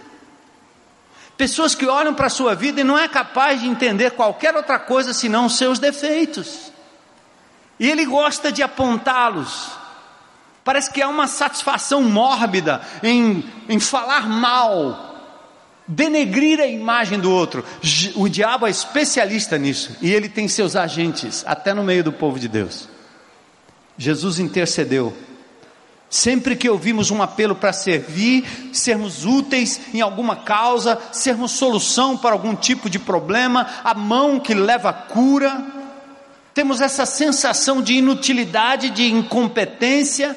Pessoas 1.37 1.73
que 1.73 1.85
olham 1.85 2.13
para 2.13 2.27
a 2.27 2.29
sua 2.29 2.53
vida 2.53 2.81
e 2.81 2.83
não 2.83 2.97
é 2.97 3.07
capaz 3.07 3.61
de 3.61 3.67
entender 3.67 4.11
qualquer 4.11 4.55
outra 4.55 4.77
coisa 4.77 5.13
senão 5.13 5.45
os 5.45 5.57
seus 5.57 5.79
defeitos. 5.79 6.71
E 7.79 7.89
ele 7.89 8.05
gosta 8.05 8.51
de 8.51 8.61
apontá-los. 8.61 9.71
Parece 10.65 10.91
que 10.91 11.01
há 11.01 11.07
uma 11.07 11.27
satisfação 11.27 12.03
mórbida 12.03 12.81
em, 13.01 13.43
em 13.69 13.79
falar 13.79 14.27
mal 14.27 15.09
denegrir 15.87 16.59
a 16.59 16.67
imagem 16.67 17.19
do 17.19 17.31
outro. 17.31 17.65
O 18.15 18.29
diabo 18.29 18.67
é 18.67 18.69
especialista 18.69 19.57
nisso 19.57 19.95
e 20.01 20.13
ele 20.13 20.29
tem 20.29 20.47
seus 20.47 20.75
agentes 20.75 21.43
até 21.47 21.73
no 21.73 21.83
meio 21.83 22.03
do 22.03 22.11
povo 22.11 22.37
de 22.37 22.47
Deus. 22.47 22.87
Jesus 23.97 24.39
intercedeu. 24.39 25.15
Sempre 26.09 26.55
que 26.55 26.67
ouvimos 26.67 27.11
um 27.11 27.21
apelo 27.21 27.53
para 27.53 27.71
servir, 27.71 28.71
sermos 28.73 29.25
úteis 29.25 29.79
em 29.93 30.01
alguma 30.01 30.37
causa, 30.37 30.99
sermos 31.11 31.51
solução 31.51 32.17
para 32.17 32.33
algum 32.33 32.55
tipo 32.55 32.89
de 32.89 32.97
problema, 32.97 33.67
a 33.83 33.93
mão 33.93 34.39
que 34.39 34.55
leva 34.55 34.89
a 34.89 34.93
cura, 34.93 35.63
temos 36.51 36.81
essa 36.81 37.05
sensação 37.05 37.81
de 37.81 37.93
inutilidade, 37.93 38.89
de 38.89 39.09
incompetência, 39.11 40.35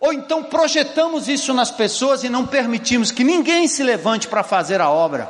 ou 0.00 0.12
então 0.12 0.42
projetamos 0.42 1.28
isso 1.28 1.52
nas 1.52 1.70
pessoas 1.70 2.24
e 2.24 2.28
não 2.28 2.46
permitimos 2.46 3.12
que 3.12 3.22
ninguém 3.22 3.68
se 3.68 3.82
levante 3.82 4.26
para 4.26 4.42
fazer 4.42 4.80
a 4.80 4.88
obra, 4.88 5.28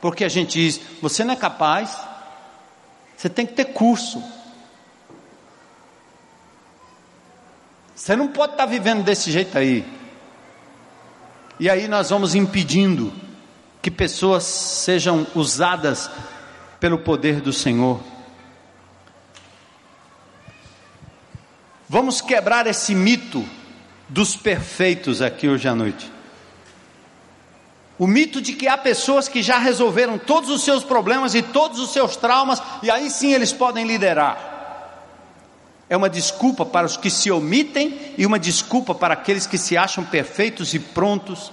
porque 0.00 0.24
a 0.24 0.28
gente 0.28 0.58
diz: 0.58 0.80
você 1.02 1.24
não 1.24 1.34
é 1.34 1.36
capaz, 1.36 1.96
você 3.16 3.28
tem 3.28 3.44
que 3.44 3.52
ter 3.52 3.66
curso. 3.66 4.22
Você 7.98 8.14
não 8.14 8.28
pode 8.28 8.52
estar 8.52 8.62
tá 8.64 8.70
vivendo 8.70 9.02
desse 9.02 9.28
jeito 9.32 9.58
aí. 9.58 9.84
E 11.58 11.68
aí 11.68 11.88
nós 11.88 12.10
vamos 12.10 12.36
impedindo 12.36 13.12
que 13.82 13.90
pessoas 13.90 14.44
sejam 14.44 15.26
usadas 15.34 16.08
pelo 16.78 16.98
poder 16.98 17.40
do 17.40 17.52
Senhor. 17.52 18.00
Vamos 21.88 22.20
quebrar 22.20 22.68
esse 22.68 22.94
mito 22.94 23.44
dos 24.08 24.36
perfeitos 24.36 25.20
aqui 25.20 25.48
hoje 25.48 25.66
à 25.66 25.74
noite. 25.74 26.08
O 27.98 28.06
mito 28.06 28.40
de 28.40 28.52
que 28.52 28.68
há 28.68 28.78
pessoas 28.78 29.26
que 29.26 29.42
já 29.42 29.58
resolveram 29.58 30.18
todos 30.18 30.50
os 30.50 30.62
seus 30.62 30.84
problemas 30.84 31.34
e 31.34 31.42
todos 31.42 31.80
os 31.80 31.92
seus 31.92 32.14
traumas, 32.14 32.62
e 32.80 32.92
aí 32.92 33.10
sim 33.10 33.32
eles 33.32 33.52
podem 33.52 33.84
liderar. 33.84 34.57
É 35.88 35.96
uma 35.96 36.08
desculpa 36.10 36.66
para 36.66 36.86
os 36.86 36.96
que 36.96 37.10
se 37.10 37.30
omitem 37.30 38.14
e 38.18 38.26
uma 38.26 38.38
desculpa 38.38 38.94
para 38.94 39.14
aqueles 39.14 39.46
que 39.46 39.56
se 39.56 39.76
acham 39.76 40.04
perfeitos 40.04 40.74
e 40.74 40.78
prontos, 40.78 41.52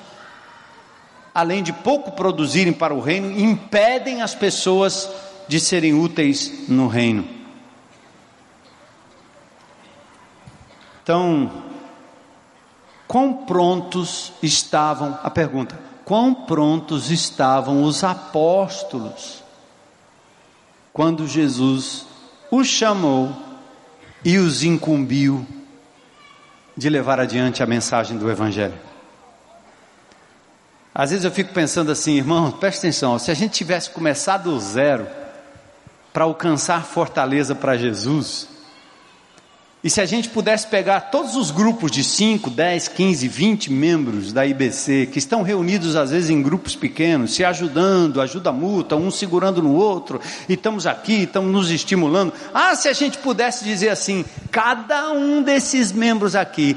além 1.33 1.63
de 1.63 1.71
pouco 1.71 2.11
produzirem 2.11 2.73
para 2.73 2.93
o 2.93 2.99
reino, 2.99 3.31
impedem 3.39 4.21
as 4.21 4.35
pessoas 4.35 5.09
de 5.47 5.59
serem 5.59 5.93
úteis 5.93 6.67
no 6.67 6.87
reino. 6.87 7.27
Então, 11.01 11.51
Quão 13.07 13.45
prontos 13.45 14.33
estavam, 14.41 15.17
a 15.21 15.29
pergunta, 15.29 15.79
quão 16.03 16.33
prontos 16.33 17.11
estavam 17.11 17.83
os 17.83 18.03
apóstolos 18.03 19.43
quando 20.91 21.27
Jesus 21.27 22.05
os 22.49 22.67
chamou 22.67 23.31
e 24.25 24.39
os 24.39 24.63
incumbiu 24.63 25.45
de 26.75 26.89
levar 26.89 27.19
adiante 27.19 27.61
a 27.61 27.67
mensagem 27.67 28.17
do 28.17 28.29
Evangelho? 28.29 28.73
Às 30.93 31.11
vezes 31.11 31.23
eu 31.23 31.31
fico 31.31 31.53
pensando 31.53 31.91
assim, 31.91 32.17
irmão, 32.17 32.51
presta 32.51 32.87
atenção, 32.87 33.19
se 33.19 33.29
a 33.29 33.35
gente 33.35 33.51
tivesse 33.51 33.91
começado 33.91 34.49
do 34.49 34.59
zero 34.59 35.07
para 36.11 36.23
alcançar 36.23 36.83
fortaleza 36.83 37.53
para 37.53 37.77
Jesus, 37.77 38.47
e 39.85 39.89
se 39.91 40.01
a 40.01 40.05
gente 40.07 40.29
pudesse 40.29 40.65
pegar 40.65 40.99
todos 41.11 41.35
os 41.35 41.51
grupos 41.51 41.91
de 41.91 42.03
5, 42.03 42.49
10, 42.49 42.87
15, 42.87 43.27
20 43.27 43.71
membros 43.71 44.33
da 44.33 44.43
IBC, 44.43 45.09
que 45.11 45.19
estão 45.19 45.43
reunidos 45.43 45.95
às 45.95 46.09
vezes 46.09 46.31
em 46.31 46.41
grupos 46.41 46.75
pequenos, 46.75 47.35
se 47.35 47.45
ajudando, 47.45 48.19
ajuda 48.19 48.51
mútua, 48.51 48.97
um 48.97 49.11
segurando 49.11 49.61
no 49.61 49.75
outro, 49.75 50.19
e 50.49 50.53
estamos 50.53 50.87
aqui, 50.87 51.21
estamos 51.21 51.51
nos 51.51 51.69
estimulando. 51.69 52.33
Ah, 52.51 52.75
se 52.75 52.87
a 52.87 52.93
gente 52.93 53.19
pudesse 53.19 53.63
dizer 53.63 53.89
assim, 53.89 54.25
cada 54.49 55.11
um 55.11 55.43
desses 55.43 55.91
membros 55.91 56.35
aqui, 56.35 56.75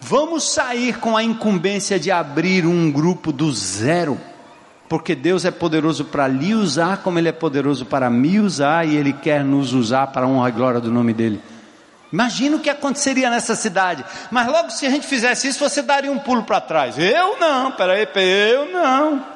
vamos 0.00 0.52
sair 0.52 0.98
com 0.98 1.16
a 1.16 1.22
incumbência 1.22 1.96
de 1.96 2.10
abrir 2.10 2.66
um 2.66 2.90
grupo 2.90 3.30
do 3.30 3.52
zero 3.52 4.18
porque 4.88 5.14
Deus 5.14 5.44
é 5.44 5.50
poderoso 5.50 6.06
para 6.06 6.26
lhe 6.26 6.54
usar, 6.54 7.02
como 7.02 7.18
Ele 7.18 7.28
é 7.28 7.32
poderoso 7.32 7.84
para 7.84 8.08
me 8.08 8.40
usar, 8.40 8.88
e 8.88 8.96
Ele 8.96 9.12
quer 9.12 9.44
nos 9.44 9.74
usar 9.74 10.06
para 10.08 10.24
a 10.24 10.28
honra 10.28 10.48
e 10.48 10.52
glória 10.52 10.80
do 10.80 10.90
nome 10.90 11.12
dEle. 11.12 11.40
Imagina 12.12 12.56
o 12.56 12.60
que 12.60 12.70
aconteceria 12.70 13.28
nessa 13.28 13.54
cidade. 13.54 14.04
Mas 14.30 14.46
logo 14.46 14.70
se 14.70 14.86
a 14.86 14.90
gente 14.90 15.06
fizesse 15.06 15.48
isso, 15.48 15.58
você 15.58 15.82
daria 15.82 16.10
um 16.10 16.18
pulo 16.18 16.42
para 16.42 16.60
trás. 16.60 16.98
Eu 16.98 17.38
não, 17.38 17.72
peraí, 17.72 18.08
eu 18.14 18.72
não. 18.72 19.26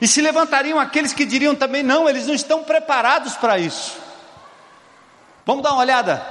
E 0.00 0.06
se 0.06 0.20
levantariam 0.20 0.78
aqueles 0.78 1.12
que 1.12 1.24
diriam 1.24 1.54
também: 1.54 1.82
não, 1.82 2.08
eles 2.08 2.26
não 2.26 2.34
estão 2.34 2.64
preparados 2.64 3.34
para 3.34 3.58
isso. 3.58 3.96
Vamos 5.46 5.62
dar 5.62 5.72
uma 5.72 5.80
olhada. 5.80 6.24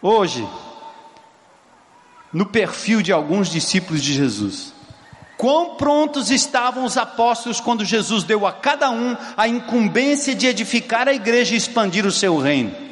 Hoje, 0.00 0.48
no 2.32 2.46
perfil 2.46 3.02
de 3.02 3.12
alguns 3.12 3.48
discípulos 3.48 4.02
de 4.02 4.12
Jesus. 4.12 4.72
Quão 5.36 5.76
prontos 5.76 6.32
estavam 6.32 6.84
os 6.84 6.96
apóstolos 6.96 7.60
quando 7.60 7.84
Jesus 7.84 8.24
deu 8.24 8.44
a 8.44 8.52
cada 8.52 8.90
um 8.90 9.16
a 9.36 9.46
incumbência 9.46 10.34
de 10.34 10.48
edificar 10.48 11.06
a 11.06 11.12
igreja 11.12 11.54
e 11.54 11.56
expandir 11.56 12.04
o 12.04 12.10
seu 12.10 12.38
reino. 12.38 12.87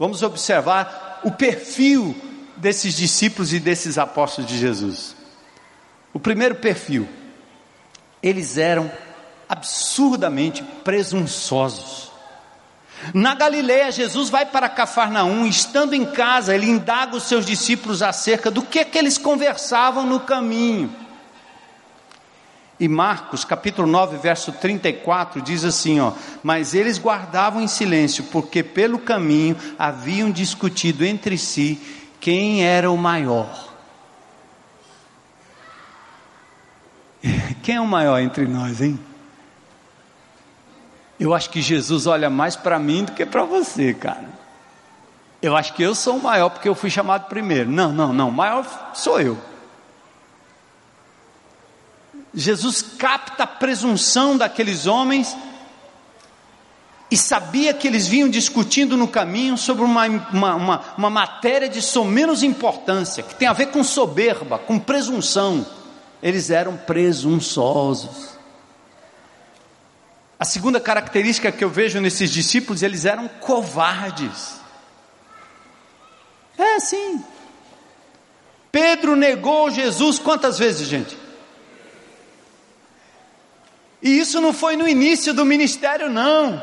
Vamos 0.00 0.22
observar 0.22 1.20
o 1.22 1.30
perfil 1.30 2.16
desses 2.56 2.94
discípulos 2.94 3.52
e 3.52 3.60
desses 3.60 3.98
apóstolos 3.98 4.50
de 4.50 4.56
Jesus. 4.56 5.14
O 6.10 6.18
primeiro 6.18 6.54
perfil, 6.54 7.06
eles 8.22 8.56
eram 8.56 8.90
absurdamente 9.46 10.62
presunçosos. 10.82 12.10
Na 13.12 13.34
Galileia, 13.34 13.92
Jesus 13.92 14.30
vai 14.30 14.46
para 14.46 14.70
Cafarnaum, 14.70 15.44
estando 15.44 15.92
em 15.92 16.06
casa, 16.06 16.54
ele 16.54 16.66
indaga 16.66 17.14
os 17.14 17.24
seus 17.24 17.44
discípulos 17.44 18.00
acerca 18.00 18.50
do 18.50 18.62
que, 18.62 18.82
que 18.86 18.96
eles 18.96 19.18
conversavam 19.18 20.06
no 20.06 20.20
caminho. 20.20 20.96
E 22.80 22.88
Marcos, 22.88 23.44
capítulo 23.44 23.86
9, 23.86 24.16
verso 24.16 24.52
34, 24.52 25.42
diz 25.42 25.66
assim: 25.66 26.00
ó, 26.00 26.12
Mas 26.42 26.72
eles 26.72 26.98
guardavam 26.98 27.60
em 27.60 27.68
silêncio, 27.68 28.24
porque 28.32 28.62
pelo 28.62 28.98
caminho 28.98 29.54
haviam 29.78 30.30
discutido 30.30 31.04
entre 31.04 31.36
si 31.36 31.78
quem 32.18 32.64
era 32.64 32.90
o 32.90 32.96
maior. 32.96 33.68
Quem 37.62 37.76
é 37.76 37.80
o 37.80 37.86
maior 37.86 38.18
entre 38.18 38.46
nós, 38.46 38.80
hein? 38.80 38.98
Eu 41.18 41.34
acho 41.34 41.50
que 41.50 41.60
Jesus 41.60 42.06
olha 42.06 42.30
mais 42.30 42.56
para 42.56 42.78
mim 42.78 43.04
do 43.04 43.12
que 43.12 43.26
para 43.26 43.44
você, 43.44 43.92
cara. 43.92 44.30
Eu 45.42 45.54
acho 45.54 45.74
que 45.74 45.82
eu 45.82 45.94
sou 45.94 46.16
o 46.16 46.22
maior 46.22 46.48
porque 46.48 46.66
eu 46.66 46.74
fui 46.74 46.88
chamado 46.88 47.28
primeiro. 47.28 47.70
Não, 47.70 47.92
não, 47.92 48.14
não. 48.14 48.30
O 48.30 48.32
maior 48.32 48.64
sou 48.94 49.20
eu. 49.20 49.36
Jesus 52.34 52.82
capta 52.82 53.44
a 53.44 53.46
presunção 53.46 54.36
daqueles 54.36 54.86
homens 54.86 55.36
e 57.10 57.16
sabia 57.16 57.74
que 57.74 57.88
eles 57.88 58.06
vinham 58.06 58.28
discutindo 58.28 58.96
no 58.96 59.08
caminho 59.08 59.58
sobre 59.58 59.82
uma, 59.82 60.06
uma, 60.06 60.54
uma, 60.54 60.84
uma 60.96 61.10
matéria 61.10 61.68
de 61.68 61.80
menos 62.04 62.44
importância, 62.44 63.22
que 63.22 63.34
tem 63.34 63.48
a 63.48 63.52
ver 63.52 63.66
com 63.66 63.82
soberba, 63.82 64.58
com 64.58 64.78
presunção. 64.78 65.66
Eles 66.22 66.50
eram 66.50 66.76
presunçosos. 66.76 68.30
A 70.38 70.44
segunda 70.44 70.78
característica 70.78 71.50
que 71.50 71.64
eu 71.64 71.68
vejo 71.68 72.00
nesses 72.00 72.30
discípulos, 72.30 72.82
eles 72.82 73.04
eram 73.04 73.26
covardes. 73.26 74.60
É 76.56 76.76
assim. 76.76 77.24
Pedro 78.70 79.16
negou 79.16 79.70
Jesus 79.70 80.18
quantas 80.18 80.58
vezes, 80.58 80.86
gente? 80.86 81.18
E 84.02 84.18
isso 84.18 84.40
não 84.40 84.52
foi 84.52 84.76
no 84.76 84.88
início 84.88 85.34
do 85.34 85.44
ministério, 85.44 86.08
não. 86.08 86.62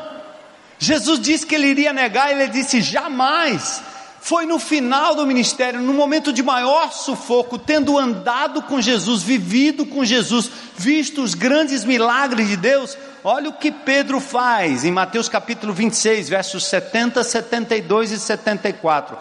Jesus 0.78 1.20
disse 1.20 1.46
que 1.46 1.54
ele 1.54 1.68
iria 1.68 1.92
negar, 1.92 2.30
ele 2.30 2.48
disse 2.48 2.80
jamais. 2.80 3.82
Foi 4.20 4.44
no 4.44 4.58
final 4.58 5.14
do 5.14 5.26
ministério, 5.26 5.80
no 5.80 5.94
momento 5.94 6.32
de 6.32 6.42
maior 6.42 6.92
sufoco, 6.92 7.56
tendo 7.58 7.96
andado 7.96 8.62
com 8.62 8.80
Jesus, 8.80 9.22
vivido 9.22 9.86
com 9.86 10.04
Jesus, 10.04 10.50
visto 10.76 11.22
os 11.22 11.34
grandes 11.34 11.84
milagres 11.84 12.48
de 12.48 12.56
Deus. 12.56 12.98
Olha 13.24 13.48
o 13.48 13.54
que 13.54 13.70
Pedro 13.70 14.20
faz 14.20 14.84
em 14.84 14.90
Mateus 14.90 15.28
capítulo 15.28 15.72
26, 15.72 16.28
versos 16.28 16.66
70, 16.66 17.24
72 17.24 18.12
e 18.12 18.18
74. 18.18 19.16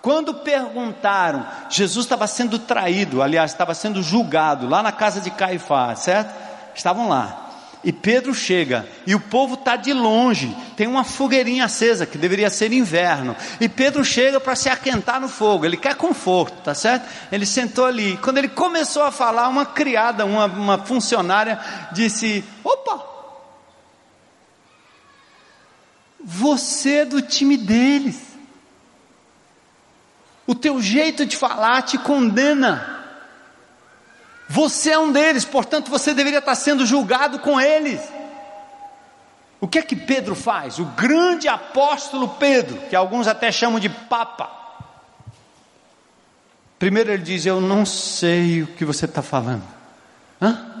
Quando 0.00 0.34
perguntaram, 0.34 1.44
Jesus 1.68 2.06
estava 2.06 2.26
sendo 2.26 2.58
traído, 2.58 3.22
aliás, 3.22 3.50
estava 3.50 3.74
sendo 3.74 4.02
julgado 4.02 4.68
lá 4.68 4.82
na 4.82 4.92
casa 4.92 5.20
de 5.20 5.30
Caifás, 5.30 6.00
certo? 6.00 6.32
Estavam 6.74 7.08
lá. 7.08 7.45
E 7.86 7.92
Pedro 7.92 8.34
chega, 8.34 8.84
e 9.06 9.14
o 9.14 9.20
povo 9.20 9.54
está 9.54 9.76
de 9.76 9.92
longe, 9.92 10.52
tem 10.76 10.88
uma 10.88 11.04
fogueirinha 11.04 11.66
acesa, 11.66 12.04
que 12.04 12.18
deveria 12.18 12.50
ser 12.50 12.72
inverno. 12.72 13.36
E 13.60 13.68
Pedro 13.68 14.04
chega 14.04 14.40
para 14.40 14.56
se 14.56 14.68
aquentar 14.68 15.20
no 15.20 15.28
fogo, 15.28 15.64
ele 15.64 15.76
quer 15.76 15.94
conforto, 15.94 16.60
tá 16.64 16.74
certo? 16.74 17.08
Ele 17.30 17.46
sentou 17.46 17.84
ali. 17.84 18.16
Quando 18.16 18.38
ele 18.38 18.48
começou 18.48 19.04
a 19.04 19.12
falar, 19.12 19.46
uma 19.46 19.64
criada, 19.64 20.26
uma, 20.26 20.46
uma 20.46 20.78
funcionária, 20.78 21.60
disse: 21.92 22.42
Opa, 22.64 23.06
você 26.24 26.90
é 26.90 27.04
do 27.04 27.22
time 27.22 27.56
deles. 27.56 28.20
O 30.44 30.56
teu 30.56 30.82
jeito 30.82 31.24
de 31.24 31.36
falar 31.36 31.82
te 31.82 31.96
condena. 31.98 32.95
Você 34.48 34.90
é 34.90 34.98
um 34.98 35.10
deles, 35.10 35.44
portanto 35.44 35.90
você 35.90 36.14
deveria 36.14 36.38
estar 36.38 36.54
sendo 36.54 36.86
julgado 36.86 37.38
com 37.40 37.60
eles. 37.60 38.00
O 39.60 39.66
que 39.66 39.78
é 39.78 39.82
que 39.82 39.96
Pedro 39.96 40.34
faz? 40.34 40.78
O 40.78 40.84
grande 40.84 41.48
apóstolo 41.48 42.28
Pedro, 42.28 42.78
que 42.88 42.94
alguns 42.94 43.26
até 43.26 43.50
chamam 43.50 43.80
de 43.80 43.88
Papa. 43.88 44.50
Primeiro 46.78 47.10
ele 47.10 47.22
diz: 47.22 47.46
Eu 47.46 47.60
não 47.60 47.86
sei 47.86 48.62
o 48.62 48.66
que 48.66 48.84
você 48.84 49.06
está 49.06 49.22
falando. 49.22 49.64
Hã? 50.40 50.74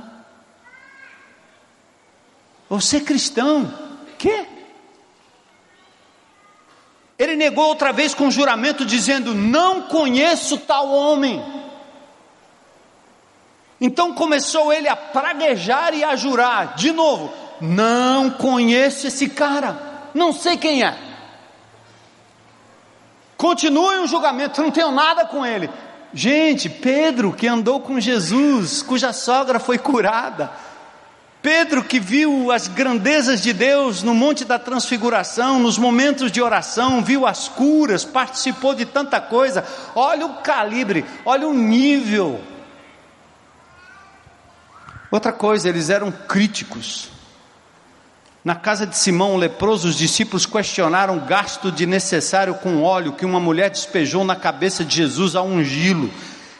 Você 2.68 2.98
é 2.98 3.00
cristão? 3.00 3.72
Que? 4.18 4.46
Ele 7.18 7.34
negou 7.34 7.64
outra 7.66 7.92
vez 7.92 8.14
com 8.14 8.30
juramento, 8.30 8.84
dizendo: 8.84 9.34
Não 9.34 9.82
conheço 9.82 10.58
tal 10.58 10.90
homem. 10.90 11.42
Então 13.80 14.14
começou 14.14 14.72
ele 14.72 14.88
a 14.88 14.96
praguejar 14.96 15.92
e 15.94 16.02
a 16.02 16.16
jurar, 16.16 16.74
de 16.76 16.92
novo: 16.92 17.32
Não 17.60 18.30
conheço 18.30 19.06
esse 19.06 19.28
cara, 19.28 19.78
não 20.14 20.32
sei 20.32 20.56
quem 20.56 20.82
é. 20.82 20.96
Continue 23.36 23.98
o 23.98 24.06
julgamento, 24.06 24.62
não 24.62 24.70
tenho 24.70 24.90
nada 24.90 25.26
com 25.26 25.44
ele. 25.44 25.68
Gente, 26.14 26.70
Pedro 26.70 27.32
que 27.32 27.46
andou 27.46 27.80
com 27.80 28.00
Jesus, 28.00 28.80
cuja 28.80 29.12
sogra 29.12 29.60
foi 29.60 29.76
curada, 29.76 30.50
Pedro 31.42 31.84
que 31.84 32.00
viu 32.00 32.50
as 32.50 32.66
grandezas 32.66 33.42
de 33.42 33.52
Deus 33.52 34.02
no 34.02 34.14
Monte 34.14 34.42
da 34.42 34.58
Transfiguração, 34.58 35.58
nos 35.58 35.76
momentos 35.76 36.32
de 36.32 36.40
oração, 36.40 37.04
viu 37.04 37.26
as 37.26 37.46
curas, 37.46 38.06
participou 38.06 38.74
de 38.74 38.86
tanta 38.86 39.20
coisa. 39.20 39.62
Olha 39.94 40.24
o 40.24 40.34
calibre, 40.36 41.04
olha 41.26 41.46
o 41.46 41.52
nível 41.52 42.40
Outra 45.10 45.32
coisa, 45.32 45.68
eles 45.68 45.90
eram 45.90 46.10
críticos. 46.10 47.08
Na 48.46 48.54
casa 48.54 48.86
de 48.86 48.96
Simão 48.96 49.34
o 49.34 49.36
leproso, 49.36 49.88
os 49.88 49.96
discípulos 49.96 50.46
questionaram 50.46 51.16
o 51.16 51.20
gasto 51.20 51.72
de 51.72 51.84
necessário 51.84 52.54
com 52.54 52.82
óleo 52.82 53.12
que 53.12 53.26
uma 53.26 53.40
mulher 53.40 53.70
despejou 53.70 54.24
na 54.24 54.36
cabeça 54.36 54.84
de 54.84 54.94
Jesus 54.94 55.34
ao 55.34 55.46
ungí-lo. 55.46 56.12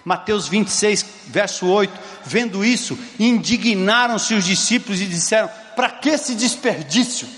Mateus 0.05 0.49
26, 0.49 1.07
verso 1.27 1.67
8. 1.67 1.93
Vendo 2.25 2.65
isso, 2.65 2.99
indignaram-se 3.19 4.35
os 4.35 4.45
discípulos 4.45 5.01
e 5.01 5.07
disseram: 5.07 5.49
Para 5.77 5.91
que 5.91 6.09
esse 6.09 6.35
desperdício? 6.35 7.29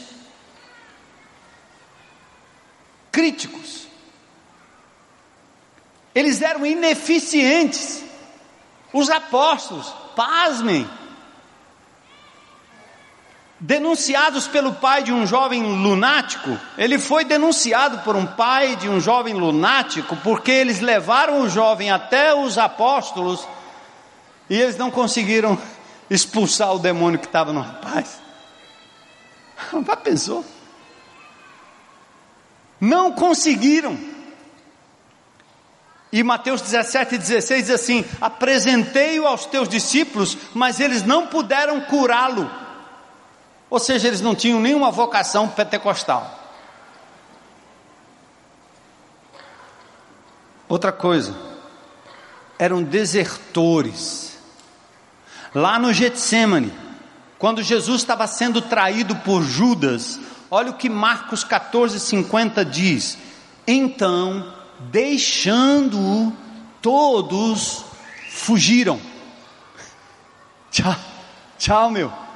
Críticos. 3.12 3.86
Eles 6.14 6.40
eram 6.40 6.64
ineficientes. 6.64 8.02
Os 8.92 9.10
apóstolos, 9.10 9.94
pasmem, 10.16 10.88
denunciados 13.60 14.46
pelo 14.46 14.74
pai 14.74 15.02
de 15.02 15.12
um 15.12 15.26
jovem 15.26 15.62
lunático. 15.62 16.58
Ele 16.76 16.98
foi 16.98 17.24
denunciado 17.24 17.98
por 17.98 18.14
um 18.14 18.26
pai 18.26 18.76
de 18.76 18.88
um 18.88 19.00
jovem 19.00 19.34
lunático 19.34 20.16
porque 20.18 20.50
eles 20.50 20.80
levaram 20.80 21.42
o 21.42 21.48
jovem 21.48 21.90
até 21.90 22.34
os 22.34 22.56
apóstolos 22.56 23.46
e 24.48 24.56
eles 24.56 24.76
não 24.76 24.90
conseguiram 24.90 25.58
expulsar 26.08 26.74
o 26.74 26.78
demônio 26.78 27.18
que 27.18 27.26
estava 27.26 27.52
no 27.52 27.60
rapaz. 27.60 28.20
Já 29.86 29.96
pensou? 29.96 30.44
Não 32.80 33.10
conseguiram. 33.10 33.98
E 36.10 36.22
Mateus 36.22 36.62
17, 36.62 37.18
16 37.18 37.66
diz 37.66 37.74
assim: 37.74 38.04
Apresentei-o 38.20 39.26
aos 39.26 39.44
teus 39.44 39.68
discípulos, 39.68 40.38
mas 40.54 40.80
eles 40.80 41.02
não 41.02 41.26
puderam 41.26 41.80
curá-lo. 41.82 42.67
Ou 43.70 43.78
seja, 43.78 44.08
eles 44.08 44.20
não 44.20 44.34
tinham 44.34 44.60
nenhuma 44.60 44.90
vocação 44.90 45.48
pentecostal. 45.48 46.38
Outra 50.68 50.92
coisa, 50.92 51.34
eram 52.58 52.82
desertores. 52.82 54.38
Lá 55.54 55.78
no 55.78 55.92
Getsemane, 55.92 56.72
quando 57.38 57.62
Jesus 57.62 58.02
estava 58.02 58.26
sendo 58.26 58.60
traído 58.60 59.16
por 59.16 59.42
Judas, 59.42 60.18
olha 60.50 60.70
o 60.70 60.76
que 60.76 60.88
Marcos 60.88 61.42
14, 61.42 61.98
50 62.00 62.64
diz: 62.64 63.16
Então, 63.66 64.52
deixando-o, 64.90 66.32
todos 66.82 67.84
fugiram. 68.30 69.00
Tchau, 70.70 70.96
tchau, 71.58 71.90
meu. 71.90 72.27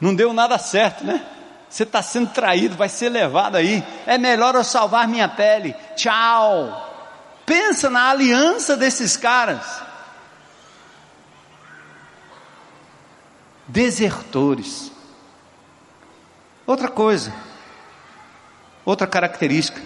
Não 0.00 0.14
deu 0.14 0.32
nada 0.32 0.58
certo, 0.58 1.04
né? 1.04 1.24
Você 1.68 1.82
está 1.82 2.02
sendo 2.02 2.30
traído, 2.30 2.76
vai 2.76 2.88
ser 2.88 3.08
levado 3.08 3.56
aí. 3.56 3.84
É 4.06 4.16
melhor 4.16 4.54
eu 4.54 4.64
salvar 4.64 5.06
minha 5.06 5.28
pele. 5.28 5.74
Tchau. 5.94 6.86
Pensa 7.44 7.90
na 7.90 8.10
aliança 8.10 8.76
desses 8.76 9.16
caras. 9.16 9.82
Desertores. 13.66 14.90
Outra 16.66 16.88
coisa, 16.88 17.32
outra 18.84 19.06
característica, 19.06 19.80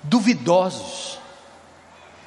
duvidosos. 0.00 1.18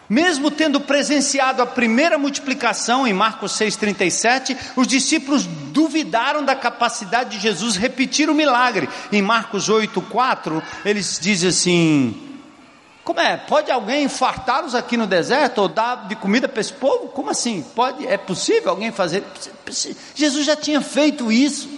Mesmo 0.10 0.50
tendo 0.50 0.80
presenciado 0.80 1.62
a 1.62 1.66
primeira 1.66 2.18
multiplicação 2.18 3.06
em 3.06 3.12
Marcos 3.12 3.52
6,37, 3.54 4.56
os 4.78 4.88
discípulos 4.88 5.46
duvidaram 5.46 6.46
da 6.46 6.56
capacidade 6.56 7.32
de 7.32 7.40
Jesus 7.40 7.76
repetir 7.76 8.30
o 8.30 8.34
milagre. 8.34 8.88
Em 9.12 9.22
Marcos 9.22 9.70
8,4, 9.70 10.64
eles 10.86 11.20
dizem 11.22 11.50
assim: 11.50 12.40
Como 13.04 13.20
é? 13.20 13.36
Pode 13.36 13.70
alguém 13.70 14.08
fartá-los 14.08 14.74
aqui 14.74 14.96
no 14.96 15.06
deserto 15.06 15.58
ou 15.58 15.68
dar 15.68 16.08
de 16.08 16.16
comida 16.16 16.48
para 16.48 16.62
esse 16.62 16.72
povo? 16.72 17.10
Como 17.10 17.30
assim? 17.30 17.62
Pode? 17.76 18.08
É 18.08 18.18
possível 18.18 18.70
alguém 18.70 18.94
fazer? 18.94 19.26
Jesus 20.16 20.46
já 20.46 20.56
tinha 20.56 20.80
feito 20.80 21.30
isso. 21.30 21.70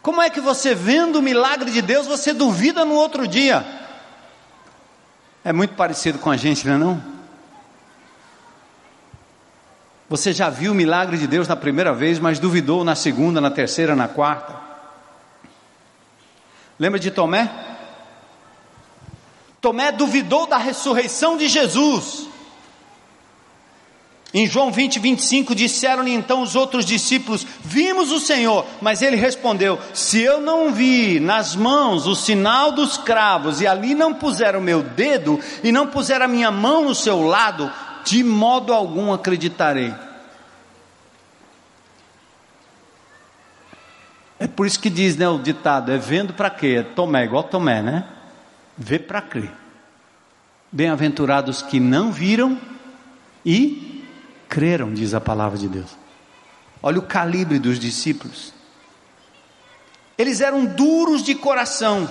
Como 0.00 0.22
é 0.22 0.30
que 0.30 0.40
você 0.40 0.74
vendo 0.74 1.16
o 1.16 1.22
milagre 1.22 1.70
de 1.70 1.82
Deus, 1.82 2.06
você 2.06 2.32
duvida 2.32 2.82
no 2.82 2.94
outro 2.94 3.28
dia? 3.28 3.87
É 5.48 5.52
muito 5.54 5.72
parecido 5.76 6.18
com 6.18 6.30
a 6.30 6.36
gente, 6.36 6.66
não 6.66 6.74
é 6.74 6.76
não? 6.76 7.02
Você 10.06 10.30
já 10.30 10.50
viu 10.50 10.72
o 10.72 10.74
milagre 10.74 11.16
de 11.16 11.26
Deus 11.26 11.48
na 11.48 11.56
primeira 11.56 11.90
vez, 11.94 12.18
mas 12.18 12.38
duvidou 12.38 12.84
na 12.84 12.94
segunda, 12.94 13.40
na 13.40 13.50
terceira, 13.50 13.96
na 13.96 14.06
quarta. 14.06 14.54
Lembra 16.78 17.00
de 17.00 17.10
Tomé? 17.10 17.50
Tomé 19.58 19.90
duvidou 19.90 20.46
da 20.46 20.58
ressurreição 20.58 21.38
de 21.38 21.48
Jesus. 21.48 22.28
Em 24.32 24.46
João 24.46 24.70
20, 24.70 24.98
25, 24.98 25.54
disseram-lhe 25.54 26.12
então 26.12 26.42
os 26.42 26.54
outros 26.54 26.84
discípulos: 26.84 27.46
Vimos 27.64 28.12
o 28.12 28.20
Senhor. 28.20 28.66
Mas 28.80 29.00
ele 29.00 29.16
respondeu: 29.16 29.78
Se 29.94 30.20
eu 30.20 30.40
não 30.40 30.70
vi 30.70 31.18
nas 31.18 31.56
mãos 31.56 32.06
o 32.06 32.14
sinal 32.14 32.70
dos 32.70 32.98
cravos, 32.98 33.62
e 33.62 33.66
ali 33.66 33.94
não 33.94 34.12
puser 34.12 34.54
o 34.54 34.60
meu 34.60 34.82
dedo, 34.82 35.40
e 35.64 35.72
não 35.72 35.86
puser 35.86 36.20
a 36.20 36.28
minha 36.28 36.50
mão 36.50 36.84
no 36.84 36.94
seu 36.94 37.22
lado, 37.22 37.72
de 38.04 38.22
modo 38.22 38.74
algum 38.74 39.14
acreditarei. 39.14 39.94
É 44.38 44.46
por 44.46 44.66
isso 44.66 44.78
que 44.78 44.90
diz 44.90 45.16
né, 45.16 45.26
o 45.26 45.38
ditado: 45.38 45.90
é 45.90 45.96
vendo 45.96 46.34
para 46.34 46.50
quê? 46.50 46.76
É 46.80 46.82
Tomé, 46.82 47.24
igual 47.24 47.44
Tomé, 47.44 47.80
né? 47.80 48.04
Vê 48.76 48.98
para 48.98 49.22
crer. 49.22 49.52
Bem-aventurados 50.70 51.62
que 51.62 51.80
não 51.80 52.12
viram 52.12 52.58
e 53.44 53.97
creram, 54.48 54.92
diz 54.92 55.14
a 55.14 55.20
palavra 55.20 55.58
de 55.58 55.68
Deus. 55.68 55.96
Olha 56.82 56.98
o 56.98 57.02
calibre 57.02 57.58
dos 57.58 57.78
discípulos. 57.78 58.52
Eles 60.16 60.40
eram 60.40 60.64
duros 60.64 61.22
de 61.22 61.34
coração. 61.34 62.08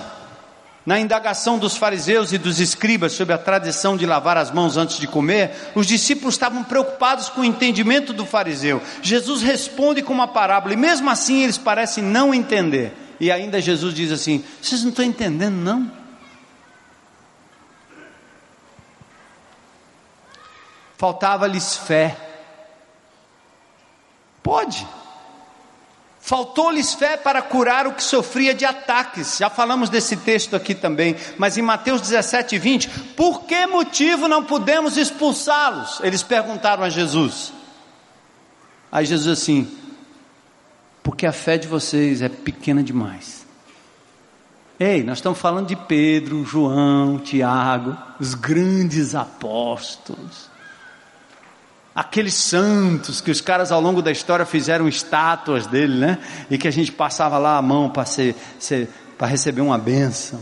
Na 0.86 0.98
indagação 0.98 1.58
dos 1.58 1.76
fariseus 1.76 2.32
e 2.32 2.38
dos 2.38 2.60
escribas 2.60 3.12
sobre 3.12 3.34
a 3.34 3.38
tradição 3.38 3.94
de 3.94 4.06
lavar 4.06 4.38
as 4.38 4.50
mãos 4.50 4.78
antes 4.78 4.98
de 4.98 5.06
comer, 5.06 5.54
os 5.74 5.86
discípulos 5.86 6.34
estavam 6.34 6.64
preocupados 6.64 7.28
com 7.28 7.42
o 7.42 7.44
entendimento 7.44 8.14
do 8.14 8.24
fariseu. 8.24 8.80
Jesus 9.02 9.42
responde 9.42 10.02
com 10.02 10.14
uma 10.14 10.26
parábola, 10.26 10.72
e 10.72 10.78
mesmo 10.78 11.10
assim 11.10 11.42
eles 11.42 11.58
parecem 11.58 12.02
não 12.02 12.32
entender. 12.32 12.94
E 13.20 13.30
ainda 13.30 13.60
Jesus 13.60 13.92
diz 13.92 14.10
assim: 14.10 14.42
Vocês 14.62 14.82
não 14.82 14.88
estão 14.88 15.04
entendendo, 15.04 15.56
não? 15.56 15.92
Faltava-lhes 20.96 21.76
fé. 21.76 22.27
Pode. 24.48 24.88
Faltou-lhes 26.22 26.94
fé 26.94 27.18
para 27.18 27.42
curar 27.42 27.86
o 27.86 27.92
que 27.92 28.02
sofria 28.02 28.54
de 28.54 28.64
ataques. 28.64 29.36
Já 29.36 29.50
falamos 29.50 29.90
desse 29.90 30.16
texto 30.16 30.56
aqui 30.56 30.74
também. 30.74 31.14
Mas 31.36 31.58
em 31.58 31.62
Mateus 31.62 32.00
17, 32.00 32.56
20, 32.56 32.88
por 33.14 33.42
que 33.42 33.66
motivo 33.66 34.26
não 34.26 34.42
podemos 34.42 34.96
expulsá-los? 34.96 36.00
Eles 36.02 36.22
perguntaram 36.22 36.82
a 36.82 36.88
Jesus. 36.88 37.52
Aí 38.90 39.04
Jesus 39.04 39.38
assim, 39.38 39.70
porque 41.02 41.26
a 41.26 41.32
fé 41.32 41.58
de 41.58 41.68
vocês 41.68 42.22
é 42.22 42.30
pequena 42.30 42.82
demais. 42.82 43.46
Ei, 44.80 45.02
nós 45.02 45.18
estamos 45.18 45.38
falando 45.38 45.66
de 45.66 45.76
Pedro, 45.76 46.42
João, 46.42 47.18
Tiago, 47.18 47.94
os 48.18 48.32
grandes 48.32 49.14
apóstolos 49.14 50.48
aqueles 51.98 52.34
santos 52.34 53.20
que 53.20 53.28
os 53.28 53.40
caras 53.40 53.72
ao 53.72 53.80
longo 53.80 54.00
da 54.00 54.12
história 54.12 54.46
fizeram 54.46 54.86
estátuas 54.86 55.66
dele, 55.66 55.98
né? 55.98 56.18
E 56.48 56.56
que 56.56 56.68
a 56.68 56.70
gente 56.70 56.92
passava 56.92 57.38
lá 57.38 57.56
a 57.56 57.62
mão 57.62 57.90
para 57.90 58.04
ser, 58.04 58.36
ser 58.56 58.88
receber 59.20 59.62
uma 59.62 59.76
benção. 59.76 60.40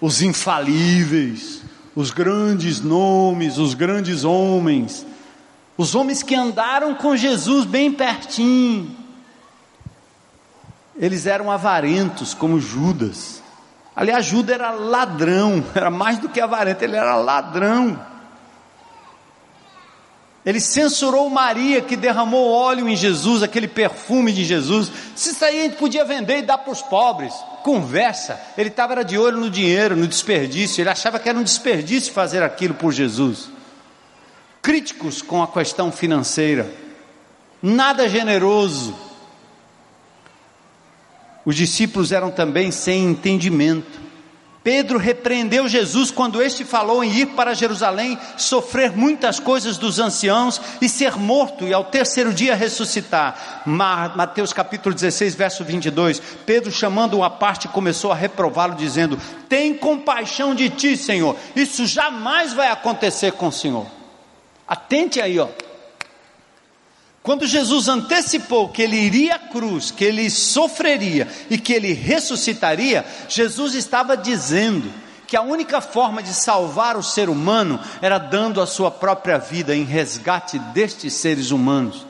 Os 0.00 0.22
infalíveis, 0.22 1.60
os 1.94 2.10
grandes 2.10 2.80
nomes, 2.80 3.58
os 3.58 3.74
grandes 3.74 4.24
homens, 4.24 5.04
os 5.76 5.94
homens 5.94 6.22
que 6.22 6.34
andaram 6.34 6.94
com 6.94 7.14
Jesus 7.14 7.66
bem 7.66 7.92
pertinho. 7.92 8.96
Eles 10.96 11.26
eram 11.26 11.50
avarentos 11.50 12.32
como 12.32 12.58
Judas. 12.58 13.42
Aliás, 13.94 14.24
Judas 14.24 14.54
era 14.54 14.70
ladrão, 14.70 15.62
era 15.76 15.90
mais 15.90 16.18
do 16.18 16.30
que 16.30 16.40
avarento, 16.40 16.82
ele 16.82 16.96
era 16.96 17.14
ladrão. 17.14 18.11
Ele 20.44 20.58
censurou 20.58 21.30
Maria 21.30 21.80
que 21.80 21.94
derramou 21.94 22.50
óleo 22.50 22.88
em 22.88 22.96
Jesus, 22.96 23.44
aquele 23.44 23.68
perfume 23.68 24.32
de 24.32 24.44
Jesus. 24.44 24.90
Se 25.14 25.30
isso 25.30 25.44
aí 25.44 25.60
a 25.60 25.62
gente 25.64 25.76
podia 25.76 26.04
vender 26.04 26.38
e 26.38 26.42
dar 26.42 26.58
para 26.58 26.72
os 26.72 26.82
pobres. 26.82 27.32
Conversa. 27.62 28.40
Ele 28.58 28.68
estava 28.68 29.04
de 29.04 29.16
olho 29.16 29.38
no 29.38 29.48
dinheiro, 29.48 29.94
no 29.94 30.08
desperdício. 30.08 30.82
Ele 30.82 30.90
achava 30.90 31.20
que 31.20 31.28
era 31.28 31.38
um 31.38 31.44
desperdício 31.44 32.12
fazer 32.12 32.42
aquilo 32.42 32.74
por 32.74 32.92
Jesus. 32.92 33.50
Críticos 34.60 35.22
com 35.22 35.40
a 35.42 35.46
questão 35.46 35.92
financeira. 35.92 36.68
Nada 37.62 38.08
generoso. 38.08 38.96
Os 41.44 41.54
discípulos 41.54 42.10
eram 42.10 42.32
também 42.32 42.72
sem 42.72 43.04
entendimento. 43.04 44.00
Pedro 44.64 44.96
repreendeu 44.96 45.66
Jesus 45.66 46.10
quando 46.10 46.40
este 46.40 46.64
falou 46.64 47.02
em 47.02 47.12
ir 47.12 47.26
para 47.26 47.54
Jerusalém, 47.54 48.16
sofrer 48.36 48.96
muitas 48.96 49.40
coisas 49.40 49.76
dos 49.76 49.98
anciãos 49.98 50.60
e 50.80 50.88
ser 50.88 51.16
morto 51.16 51.66
e 51.66 51.72
ao 51.72 51.84
terceiro 51.84 52.32
dia 52.32 52.54
ressuscitar. 52.54 53.62
Mateus 53.66 54.52
capítulo 54.52 54.94
16, 54.94 55.34
verso 55.34 55.64
22. 55.64 56.22
Pedro, 56.46 56.70
chamando-o 56.70 57.24
à 57.24 57.30
parte, 57.30 57.66
começou 57.66 58.12
a 58.12 58.16
reprová-lo, 58.16 58.76
dizendo: 58.76 59.18
Tem 59.48 59.74
compaixão 59.74 60.54
de 60.54 60.70
ti, 60.70 60.96
Senhor. 60.96 61.36
Isso 61.56 61.84
jamais 61.84 62.52
vai 62.52 62.68
acontecer 62.68 63.32
com 63.32 63.48
o 63.48 63.52
Senhor. 63.52 63.86
Atente 64.68 65.20
aí, 65.20 65.38
ó. 65.40 65.48
Quando 67.22 67.46
Jesus 67.46 67.88
antecipou 67.88 68.68
que 68.68 68.82
ele 68.82 68.96
iria 68.96 69.36
à 69.36 69.38
cruz, 69.38 69.92
que 69.92 70.04
ele 70.04 70.28
sofreria 70.28 71.28
e 71.48 71.56
que 71.56 71.72
ele 71.72 71.92
ressuscitaria, 71.92 73.06
Jesus 73.28 73.74
estava 73.74 74.16
dizendo 74.16 74.92
que 75.26 75.36
a 75.36 75.42
única 75.42 75.80
forma 75.80 76.22
de 76.22 76.34
salvar 76.34 76.96
o 76.96 77.02
ser 77.02 77.28
humano 77.28 77.78
era 78.02 78.18
dando 78.18 78.60
a 78.60 78.66
sua 78.66 78.90
própria 78.90 79.38
vida 79.38 79.74
em 79.74 79.84
resgate 79.84 80.58
destes 80.58 81.14
seres 81.14 81.52
humanos. 81.52 82.04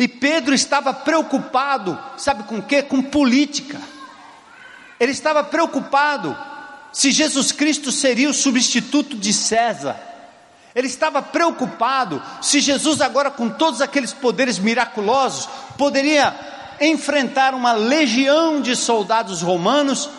E 0.00 0.08
Pedro 0.08 0.52
estava 0.52 0.92
preocupado, 0.92 1.96
sabe 2.16 2.42
com 2.42 2.58
o 2.58 2.62
que? 2.62 2.82
Com 2.82 3.00
política. 3.00 3.80
Ele 4.98 5.12
estava 5.12 5.44
preocupado 5.44 6.36
se 6.92 7.12
Jesus 7.12 7.52
Cristo 7.52 7.92
seria 7.92 8.28
o 8.28 8.34
substituto 8.34 9.16
de 9.16 9.32
César. 9.32 10.07
Ele 10.74 10.86
estava 10.86 11.22
preocupado 11.22 12.22
se 12.40 12.60
Jesus, 12.60 13.00
agora 13.00 13.30
com 13.30 13.48
todos 13.48 13.80
aqueles 13.80 14.12
poderes 14.12 14.58
miraculosos, 14.58 15.48
poderia 15.76 16.34
enfrentar 16.80 17.54
uma 17.54 17.72
legião 17.72 18.60
de 18.60 18.76
soldados 18.76 19.42
romanos 19.42 20.10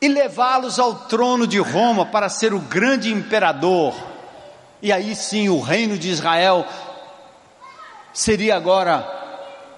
e 0.00 0.08
levá-los 0.08 0.78
ao 0.78 0.94
trono 0.94 1.46
de 1.46 1.58
Roma 1.58 2.06
para 2.06 2.28
ser 2.28 2.52
o 2.52 2.58
grande 2.58 3.12
imperador. 3.12 3.94
E 4.82 4.92
aí 4.92 5.14
sim 5.14 5.48
o 5.48 5.60
reino 5.60 5.96
de 5.96 6.10
Israel 6.10 6.66
seria 8.12 8.56
agora 8.56 9.06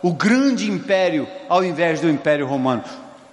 o 0.02 0.12
grande 0.12 0.70
império 0.70 1.28
ao 1.48 1.64
invés 1.64 2.00
do 2.00 2.10
império 2.10 2.46
romano. 2.46 2.84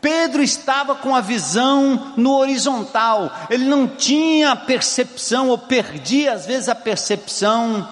Pedro 0.03 0.43
estava 0.43 0.95
com 0.95 1.15
a 1.15 1.21
visão 1.21 2.11
no 2.17 2.33
horizontal, 2.33 3.31
ele 3.49 3.63
não 3.63 3.87
tinha 3.87 4.53
percepção, 4.53 5.47
ou 5.47 5.57
perdia 5.57 6.33
às 6.33 6.45
vezes 6.45 6.67
a 6.67 6.75
percepção 6.75 7.87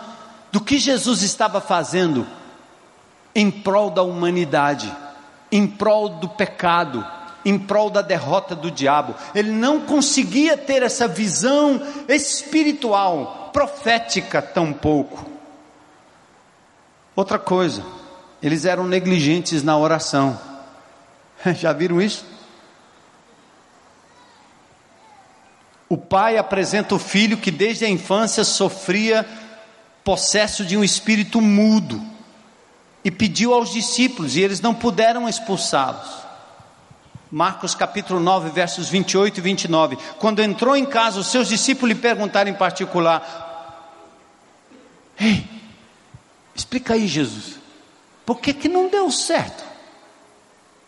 do 0.51 0.59
que 0.59 0.77
Jesus 0.77 1.21
estava 1.21 1.61
fazendo 1.61 2.27
em 3.33 3.49
prol 3.49 3.89
da 3.89 4.03
humanidade, 4.03 4.93
em 5.49 5.65
prol 5.65 6.09
do 6.09 6.27
pecado, 6.27 7.07
em 7.45 7.57
prol 7.57 7.89
da 7.89 8.01
derrota 8.01 8.57
do 8.57 8.69
diabo. 8.69 9.15
Ele 9.33 9.51
não 9.51 9.79
conseguia 9.79 10.57
ter 10.57 10.83
essa 10.83 11.07
visão 11.07 11.81
espiritual, 12.09 13.51
profética 13.53 14.41
tampouco. 14.41 15.25
Outra 17.15 17.39
coisa, 17.39 17.81
eles 18.43 18.65
eram 18.65 18.83
negligentes 18.85 19.63
na 19.63 19.77
oração. 19.77 20.50
Já 21.57 21.73
viram 21.73 22.01
isso? 22.01 22.25
O 25.89 25.97
pai 25.97 26.37
apresenta 26.37 26.95
o 26.95 26.99
filho 26.99 27.37
que 27.37 27.51
desde 27.51 27.83
a 27.83 27.89
infância 27.89 28.43
sofria 28.43 29.27
possesso 30.03 30.63
de 30.63 30.77
um 30.77 30.83
espírito 30.83 31.41
mudo 31.41 32.01
e 33.03 33.11
pediu 33.11 33.53
aos 33.53 33.71
discípulos 33.71 34.35
e 34.35 34.41
eles 34.41 34.61
não 34.61 34.73
puderam 34.73 35.27
expulsá-los. 35.27 36.21
Marcos 37.29 37.73
capítulo 37.75 38.19
9, 38.19 38.49
versos 38.51 38.89
28 38.89 39.37
e 39.37 39.41
29. 39.41 39.97
Quando 40.17 40.41
entrou 40.41 40.75
em 40.75 40.85
casa, 40.85 41.19
os 41.19 41.27
seus 41.27 41.47
discípulos 41.47 41.95
lhe 41.95 42.01
perguntaram 42.01 42.49
em 42.49 42.53
particular: 42.53 43.89
Ei, 45.19 45.45
explica 46.53 46.93
aí, 46.93 47.07
Jesus, 47.07 47.59
por 48.25 48.39
que, 48.39 48.53
que 48.53 48.67
não 48.67 48.89
deu 48.89 49.09
certo? 49.11 49.70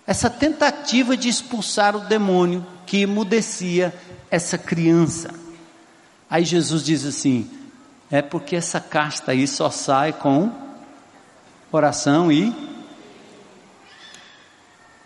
Essa 0.05 0.29
tentativa 0.29 1.15
de 1.15 1.29
expulsar 1.29 1.95
o 1.95 2.01
demônio 2.01 2.65
que 2.85 3.01
emudecia 3.01 3.93
essa 4.29 4.57
criança. 4.57 5.33
Aí 6.29 6.43
Jesus 6.43 6.83
diz 6.83 7.05
assim: 7.05 7.49
é 8.11 8.21
porque 8.21 8.55
essa 8.55 8.79
casta 8.79 9.31
aí 9.31 9.47
só 9.47 9.69
sai 9.69 10.13
com 10.13 10.51
oração 11.71 12.31
e. 12.31 12.53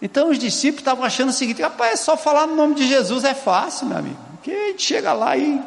Então 0.02 0.30
os 0.30 0.38
discípulos 0.38 0.82
estavam 0.82 1.04
achando 1.04 1.30
o 1.30 1.34
seguinte: 1.34 1.62
rapaz, 1.62 1.94
é 1.94 1.96
só 1.98 2.18
falar 2.18 2.48
no 2.48 2.56
nome 2.56 2.76
de 2.76 2.88
Jesus 2.88 3.24
é 3.24 3.34
fácil, 3.34 3.88
meu 3.88 3.98
amigo. 3.98 4.18
Que 4.42 4.52
a 4.52 4.68
gente 4.68 4.84
chega 4.84 5.14
lá 5.14 5.38
e 5.38 5.62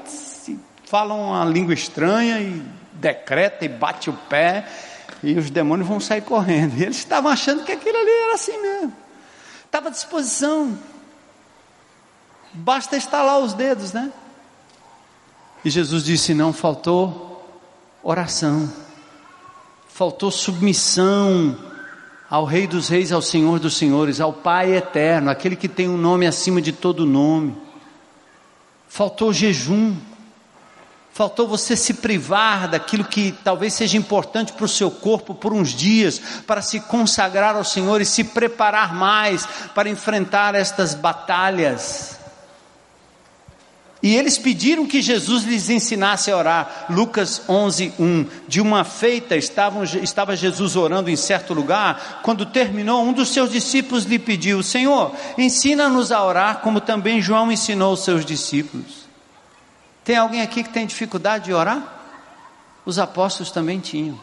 fala 0.85 1.15
uma 1.15 1.45
língua 1.45 1.75
estranha 1.75 2.41
e 2.41 2.63
decreta 2.95 3.65
e 3.65 3.69
bate 3.69 4.11
o 4.11 4.13
pé 4.13 4.67
e 5.23 5.39
os 5.39 5.51
demônios 5.51 5.89
vão 5.89 6.01
sair 6.01 6.23
correndo. 6.23 6.77
E 6.79 6.83
eles 6.83 6.97
estavam 6.97 7.31
achando 7.31 7.65
que 7.65 7.73
aquilo 7.73 7.97
ali 7.97 8.11
era 8.11 8.35
assim 8.35 8.61
mesmo. 8.61 8.93
Estava 9.71 9.87
à 9.87 9.93
disposição. 9.93 10.77
Basta 12.53 12.97
estalar 12.97 13.39
os 13.39 13.55
dedos, 13.55 13.93
né? 13.93 14.13
E 15.65 15.71
Jesus 15.71 16.03
disse: 16.03 16.35
não 16.35 16.53
faltou 16.53 17.57
oração, 18.03 18.69
faltou 19.89 20.29
submissão 20.33 21.57
ao 22.29 22.45
Rei 22.45 22.67
dos 22.67 22.89
Reis, 22.89 23.13
ao 23.13 23.23
Senhor 23.23 23.61
dos 23.61 23.77
Senhores, 23.77 24.21
ao 24.21 24.33
Pai 24.33 24.75
eterno, 24.75 25.31
aquele 25.31 25.55
que 25.55 25.69
tem 25.69 25.89
um 25.89 25.97
nome 25.97 26.27
acima 26.27 26.61
de 26.61 26.73
todo 26.73 27.07
nome. 27.07 27.57
Faltou 28.89 29.33
jejum, 29.33 29.95
Faltou 31.13 31.47
você 31.47 31.77
se 31.77 31.95
privar 31.95 32.69
daquilo 32.69 33.05
que 33.05 33.33
talvez 33.45 33.75
seja 33.75 33.97
importante 33.97 34.53
para 34.53 34.65
o 34.65 34.69
seu 34.69 34.91
corpo 34.91 35.35
por 35.35 35.53
uns 35.53 35.71
dias, 35.71 36.21
para 36.47 36.63
se 36.63 36.81
consagrar 36.81 37.57
ao 37.57 37.65
Senhor 37.65 38.01
e 38.01 38.07
se 38.07 38.25
preparar 38.25 38.95
mais 38.95 39.47
para 39.75 39.89
enfrentar 39.89 40.55
estas 40.55 40.95
batalhas. 40.95 42.21
E 44.03 44.17
eles 44.17 44.39
pediram 44.39 44.87
que 44.87 45.03
Jesus 45.03 45.45
lhes 45.45 45.69
ensinasse 45.69 46.31
a 46.31 46.37
orar. 46.37 46.87
Lucas 46.89 47.43
11, 47.47 47.93
1. 47.99 48.27
De 48.49 48.61
uma 48.61 48.83
feita 48.83 49.37
estavam, 49.37 49.85
estava 49.85 50.35
Jesus 50.35 50.75
orando 50.75 51.11
em 51.11 51.17
certo 51.17 51.53
lugar. 51.53 52.21
Quando 52.23 52.47
terminou, 52.47 53.03
um 53.03 53.13
dos 53.13 53.29
seus 53.29 53.51
discípulos 53.51 54.05
lhe 54.05 54.19
pediu: 54.19 54.63
Senhor, 54.63 55.15
ensina-nos 55.37 56.13
a 56.13 56.25
orar, 56.25 56.61
como 56.61 56.81
também 56.81 57.21
João 57.21 57.53
ensinou 57.53 57.93
os 57.93 58.03
seus 58.03 58.25
discípulos. 58.25 59.00
Tem 60.05 60.17
alguém 60.17 60.43
aqui 60.43 60.63
que 60.63 60.71
tem 60.71 60.87
dificuldade 60.87 61.47
de 61.47 61.53
orar? 61.53 61.83
Os 62.85 62.99
apóstolos 62.99 63.51
também 63.51 63.81
tinham. 63.81 64.19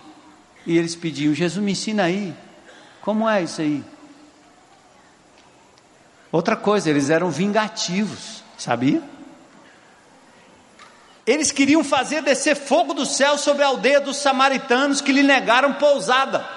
E 0.66 0.78
eles 0.78 0.96
pediam: 0.96 1.34
Jesus, 1.34 1.64
me 1.64 1.72
ensina 1.72 2.04
aí. 2.04 2.34
Como 3.02 3.28
é 3.30 3.42
isso 3.42 3.62
aí? 3.62 3.84
Outra 6.32 6.56
coisa, 6.56 6.90
eles 6.90 7.10
eram 7.10 7.30
vingativos, 7.30 8.44
sabia? 8.58 9.02
Eles 11.26 11.52
queriam 11.52 11.84
fazer 11.84 12.22
descer 12.22 12.56
fogo 12.56 12.94
do 12.94 13.06
céu 13.06 13.38
sobre 13.38 13.64
a 13.64 13.68
aldeia 13.68 14.00
dos 14.00 14.18
samaritanos 14.18 15.02
que 15.02 15.12
lhe 15.12 15.24
negaram 15.24 15.74
pousada. 15.74 16.57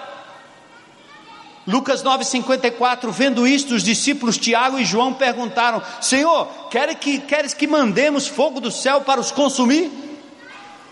Lucas 1.67 2.03
9,54, 2.03 3.11
vendo 3.11 3.47
isto, 3.47 3.75
os 3.75 3.83
discípulos 3.83 4.39
Tiago 4.39 4.79
e 4.79 4.85
João 4.85 5.13
perguntaram: 5.13 5.83
Senhor, 6.01 6.47
queres 6.71 6.97
que, 6.99 7.19
queres 7.19 7.53
que 7.53 7.67
mandemos 7.67 8.27
fogo 8.27 8.61
do 8.61 8.71
céu 8.71 9.03
para 9.03 9.21
os 9.21 9.31
consumir? 9.31 9.91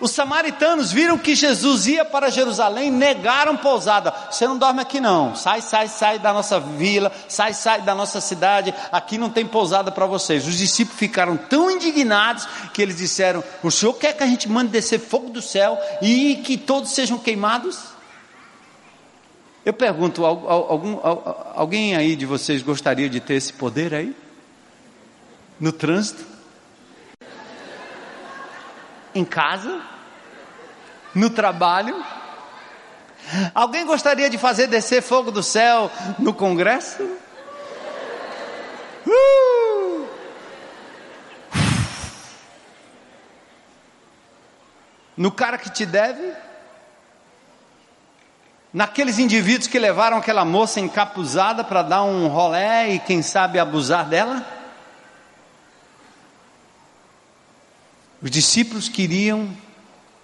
Os 0.00 0.12
samaritanos 0.12 0.92
viram 0.92 1.18
que 1.18 1.34
Jesus 1.34 1.88
ia 1.88 2.04
para 2.04 2.30
Jerusalém, 2.30 2.90
negaram 2.90 3.56
pousada. 3.56 4.14
Você 4.30 4.46
não 4.46 4.56
dorme 4.56 4.80
aqui 4.80 5.00
não. 5.00 5.34
Sai, 5.34 5.60
sai, 5.60 5.88
sai 5.88 6.20
da 6.20 6.32
nossa 6.32 6.60
vila, 6.60 7.10
sai, 7.28 7.52
sai 7.52 7.82
da 7.82 7.96
nossa 7.96 8.20
cidade. 8.20 8.72
Aqui 8.92 9.18
não 9.18 9.28
tem 9.28 9.44
pousada 9.44 9.90
para 9.90 10.06
vocês. 10.06 10.46
Os 10.46 10.56
discípulos 10.56 11.00
ficaram 11.00 11.36
tão 11.36 11.68
indignados 11.68 12.46
que 12.72 12.80
eles 12.80 12.96
disseram: 12.96 13.42
O 13.62 13.70
senhor 13.70 13.94
quer 13.94 14.12
que 14.12 14.22
a 14.22 14.26
gente 14.26 14.48
mande 14.48 14.70
descer 14.70 15.00
fogo 15.00 15.30
do 15.30 15.42
céu 15.42 15.76
e 16.00 16.36
que 16.44 16.56
todos 16.56 16.92
sejam 16.92 17.18
queimados? 17.18 17.97
Eu 19.68 19.74
pergunto: 19.74 20.24
algum, 20.24 20.98
alguém 21.54 21.94
aí 21.94 22.16
de 22.16 22.24
vocês 22.24 22.62
gostaria 22.62 23.06
de 23.06 23.20
ter 23.20 23.34
esse 23.34 23.52
poder 23.52 23.92
aí? 23.92 24.16
No 25.60 25.72
trânsito? 25.72 26.24
Em 29.14 29.26
casa? 29.26 29.82
No 31.14 31.28
trabalho? 31.28 32.02
Alguém 33.54 33.84
gostaria 33.84 34.30
de 34.30 34.38
fazer 34.38 34.68
descer 34.68 35.02
fogo 35.02 35.30
do 35.30 35.42
céu 35.42 35.90
no 36.18 36.32
Congresso? 36.32 37.02
Uh! 39.06 40.08
No 45.14 45.30
cara 45.30 45.58
que 45.58 45.68
te 45.68 45.84
deve? 45.84 46.47
Naqueles 48.78 49.18
indivíduos 49.18 49.66
que 49.66 49.76
levaram 49.76 50.18
aquela 50.18 50.44
moça 50.44 50.78
encapuzada 50.78 51.64
para 51.64 51.82
dar 51.82 52.04
um 52.04 52.28
rolé 52.28 52.94
e 52.94 53.00
quem 53.00 53.22
sabe 53.22 53.58
abusar 53.58 54.08
dela? 54.08 54.46
Os 58.22 58.30
discípulos 58.30 58.88
queriam 58.88 59.48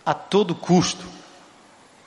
a 0.06 0.14
todo 0.14 0.54
custo 0.54 1.04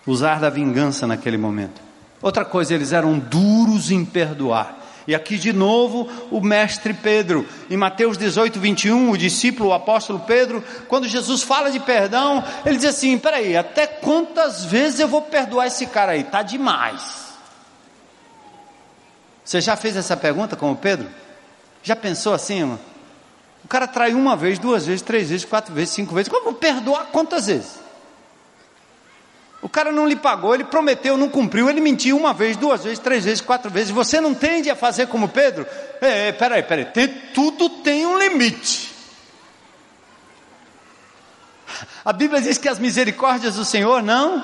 usar 0.05 0.39
da 0.39 0.49
vingança 0.49 1.05
naquele 1.05 1.37
momento. 1.37 1.81
Outra 2.21 2.45
coisa, 2.45 2.73
eles 2.73 2.93
eram 2.93 3.19
duros 3.19 3.91
em 3.91 4.05
perdoar. 4.05 4.73
E 5.07 5.15
aqui 5.15 5.37
de 5.37 5.53
novo 5.53 6.09
o 6.29 6.41
mestre 6.41 6.93
Pedro, 6.93 7.47
em 7.69 7.77
Mateus 7.77 8.17
18, 8.17 8.59
21, 8.59 9.11
o 9.11 9.17
discípulo, 9.17 9.69
o 9.69 9.73
apóstolo 9.73 10.19
Pedro, 10.19 10.61
quando 10.89 11.07
Jesus 11.07 11.43
fala 11.43 11.71
de 11.71 11.79
perdão, 11.79 12.43
ele 12.65 12.75
diz 12.75 12.85
assim: 12.85 13.17
peraí, 13.17 13.55
até 13.55 13.87
quantas 13.87 14.65
vezes 14.65 14.99
eu 14.99 15.07
vou 15.07 15.21
perdoar 15.21 15.67
esse 15.67 15.85
cara 15.85 16.11
aí? 16.11 16.21
Está 16.21 16.43
demais. 16.43 17.27
Você 19.45 19.61
já 19.61 19.77
fez 19.77 19.95
essa 19.95 20.17
pergunta 20.17 20.57
como 20.57 20.75
Pedro? 20.75 21.07
Já 21.81 21.95
pensou 21.95 22.33
assim, 22.33 22.59
irmão? 22.59 22.79
O 23.63 23.67
cara 23.69 23.87
traiu 23.87 24.17
uma 24.17 24.35
vez, 24.35 24.59
duas 24.59 24.85
vezes, 24.85 25.01
três 25.01 25.29
vezes, 25.29 25.45
quatro 25.45 25.73
vezes, 25.73 25.93
cinco 25.93 26.13
vezes. 26.13 26.27
Como 26.27 26.53
perdoar 26.53 27.05
quantas 27.13 27.47
vezes? 27.47 27.86
O 29.67 29.69
cara 29.69 29.91
não 29.91 30.07
lhe 30.07 30.15
pagou, 30.15 30.55
ele 30.55 30.63
prometeu, 30.63 31.17
não 31.17 31.27
cumpriu, 31.27 31.69
ele 31.69 31.81
mentiu 31.81 32.15
uma 32.15 32.33
vez, 32.33 32.55
duas 32.55 32.85
vezes, 32.85 32.99
três 32.99 33.25
vezes, 33.25 33.41
quatro 33.41 33.69
vezes. 33.69 33.89
Você 33.89 34.21
não 34.21 34.33
tende 34.33 34.69
a 34.69 34.77
fazer 34.77 35.07
como 35.07 35.27
Pedro? 35.27 35.67
É, 35.99 36.29
é 36.29 36.31
peraí, 36.31 36.63
peraí, 36.63 36.85
tem, 36.85 37.09
tudo 37.33 37.67
tem 37.67 38.05
um 38.05 38.17
limite. 38.17 38.93
A 42.05 42.13
Bíblia 42.13 42.39
diz 42.39 42.57
que 42.57 42.69
as 42.69 42.79
misericórdias 42.79 43.55
do 43.55 43.65
Senhor 43.65 44.01
não 44.01 44.41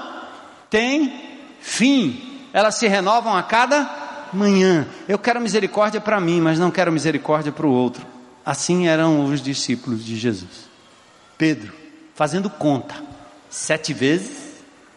têm 0.69 1.39
fim, 1.61 2.41
elas 2.51 2.75
se 2.75 2.85
renovam 2.89 3.37
a 3.37 3.43
cada 3.43 4.27
manhã. 4.33 4.85
Eu 5.07 5.17
quero 5.17 5.39
misericórdia 5.39 6.01
para 6.01 6.19
mim, 6.19 6.41
mas 6.41 6.59
não 6.59 6.69
quero 6.69 6.91
misericórdia 6.91 7.53
para 7.53 7.65
o 7.65 7.71
outro. 7.71 8.05
Assim 8.45 8.89
eram 8.89 9.23
os 9.23 9.41
discípulos 9.41 10.03
de 10.03 10.17
Jesus. 10.17 10.67
Pedro, 11.37 11.71
fazendo 12.13 12.49
conta, 12.49 12.95
sete 13.49 13.93
vezes, 13.93 14.42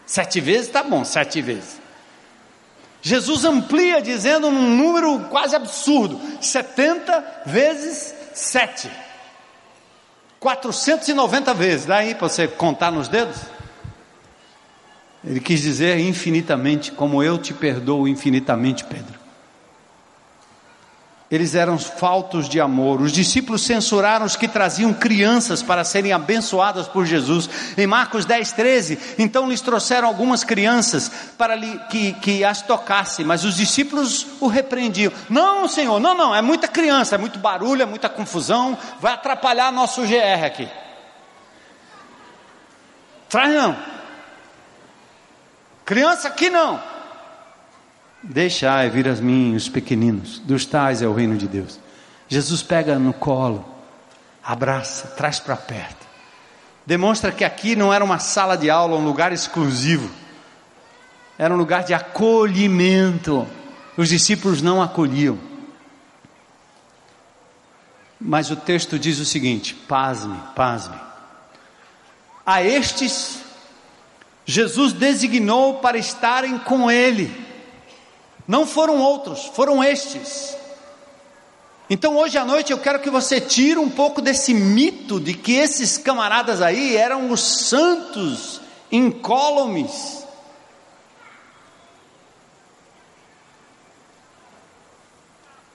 sete 0.07 0.41
vezes 0.41 0.69
tá 0.69 0.83
bom, 0.83 1.05
sete 1.05 1.43
vezes. 1.43 1.81
Jesus 3.03 3.45
amplia 3.45 4.01
dizendo 4.01 4.47
um 4.47 4.77
número 4.77 5.21
quase 5.29 5.55
absurdo: 5.55 6.21
70 6.41 7.43
vezes 7.47 8.15
7. 8.33 8.91
490 10.41 11.55
vezes, 11.55 11.87
dá 11.87 11.97
aí 11.97 12.15
para 12.15 12.29
você 12.29 12.47
contar 12.47 12.91
nos 12.91 13.09
dedos? 13.09 13.37
Ele 15.25 15.41
quis 15.41 15.61
dizer 15.61 15.99
infinitamente, 15.99 16.93
como 16.93 17.23
eu 17.23 17.37
te 17.37 17.53
perdoo 17.53 18.07
infinitamente, 18.07 18.85
Pedro. 18.85 19.16
Eles 21.29 21.57
eram 21.57 21.77
faltos 21.77 22.49
de 22.49 22.61
amor. 22.61 23.01
Os 23.01 23.11
discípulos 23.11 23.63
censuraram 23.63 24.25
os 24.25 24.37
que 24.37 24.47
traziam 24.47 24.95
crianças 24.95 25.61
para 25.61 25.83
serem 25.83 26.13
abençoadas 26.13 26.87
por 26.87 27.05
Jesus. 27.05 27.51
Em 27.77 27.85
Marcos 27.87 28.25
10, 28.25 28.53
13, 28.53 28.99
então 29.19 29.49
lhes 29.49 29.61
trouxeram 29.61 30.07
algumas 30.07 30.45
crianças 30.45 31.11
para 31.37 31.59
que, 31.89 32.13
que 32.15 32.45
as 32.45 32.63
tocasse, 32.63 33.25
mas 33.25 33.45
os 33.45 33.57
discípulos 33.57 34.25
o 34.41 34.47
repreendiam. 34.47 35.13
Não, 35.29 35.67
Senhor, 35.67 35.99
não, 35.99 36.15
não, 36.15 36.33
é 36.33 36.41
muita 36.41 36.69
criança, 36.69 37.17
é 37.17 37.19
muito 37.19 37.41
barulho, 37.41 37.83
é 37.83 37.87
muita 37.87 38.09
confusão, 38.09 38.79
vai 39.01 39.13
atrapalhar 39.13 39.73
nosso 39.73 40.03
GR 40.03 40.45
aqui. 40.45 40.69
Traz 43.29 43.53
não. 43.53 43.77
Criança 45.85 46.29
aqui 46.29 46.49
não. 46.49 46.96
Deixai 48.29 48.91
vir 48.91 49.07
a 49.07 49.15
mim 49.15 49.55
os 49.55 49.69
pequeninos, 49.69 50.41
dos 50.41 50.67
tais 50.67 51.01
é 51.01 51.07
o 51.07 51.15
reino 51.15 51.37
de 51.37 51.47
Deus. 51.47 51.79
Jesus 52.29 52.61
pega 52.61 52.99
no 52.99 53.13
colo, 53.13 53.65
abraça, 54.43 55.07
traz 55.09 55.39
para 55.39 55.55
perto. 55.55 56.05
Demonstra 56.85 57.31
que 57.31 57.45
aqui 57.45 57.77
não 57.77 57.93
era 57.93 58.05
uma 58.05 58.19
sala 58.19 58.57
de 58.57 58.69
aula, 58.69 58.97
um 58.97 59.05
lugar 59.05 59.33
exclusivo. 59.33 60.11
Era 61.39 61.55
um 61.55 61.57
lugar 61.57 61.85
de 61.85 61.95
acolhimento. 61.95 63.47
Os 63.97 64.09
discípulos 64.09 64.61
não 64.61 64.83
acolhiam. 64.83 65.39
Mas 68.21 68.51
o 68.51 68.57
texto 68.57 68.99
diz 68.99 69.21
o 69.21 69.25
seguinte: 69.25 69.73
pasme, 69.73 70.37
pasme. 70.57 70.97
A 72.45 72.61
estes, 72.63 73.41
Jesus 74.45 74.93
designou 74.93 75.75
para 75.75 75.97
estarem 75.97 76.59
com 76.59 76.91
Ele. 76.91 77.46
Não 78.47 78.67
foram 78.67 78.99
outros, 78.99 79.45
foram 79.47 79.83
estes. 79.83 80.57
Então 81.89 82.17
hoje 82.17 82.37
à 82.37 82.45
noite 82.45 82.73
eu 82.73 82.79
quero 82.79 83.01
que 83.01 83.11
você 83.11 83.41
tire 83.41 83.79
um 83.79 83.89
pouco 83.89 84.21
desse 84.21 84.53
mito 84.53 85.21
de 85.21 85.35
que 85.35 85.53
esses 85.55 85.97
camaradas 85.97 86.61
aí 86.61 86.97
eram 86.97 87.31
os 87.31 87.41
santos 87.41 88.61
incólumes. 88.91 90.25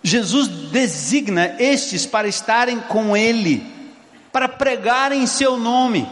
Jesus 0.03 0.47
designa 0.47 1.55
estes 1.59 2.05
para 2.05 2.27
estarem 2.27 2.79
com 2.79 3.15
Ele, 3.15 3.63
para 4.31 4.49
pregarem 4.49 5.21
em 5.21 5.27
seu 5.27 5.57
nome, 5.57 6.09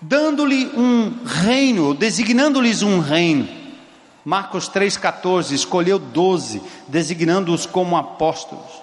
dando-lhe 0.00 0.66
um 0.74 1.24
reino, 1.24 1.92
designando-lhes 1.92 2.82
um 2.82 2.98
reino. 2.98 3.55
Marcos 4.26 4.68
3,14, 4.68 5.52
escolheu 5.52 6.00
doze, 6.00 6.60
designando-os 6.88 7.64
como 7.64 7.96
apóstolos, 7.96 8.82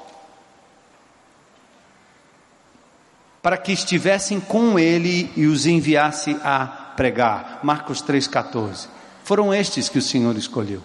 para 3.41 3.57
que 3.57 3.73
estivessem 3.73 4.39
com 4.39 4.79
ele 4.79 5.29
e 5.35 5.45
os 5.45 5.65
enviasse 5.65 6.39
a 6.45 6.65
pregar. 6.95 7.59
Marcos 7.61 8.01
3,14. 8.01 8.87
Foram 9.25 9.53
estes 9.53 9.89
que 9.89 9.97
o 9.97 10.01
Senhor 10.01 10.33
escolheu. 10.37 10.81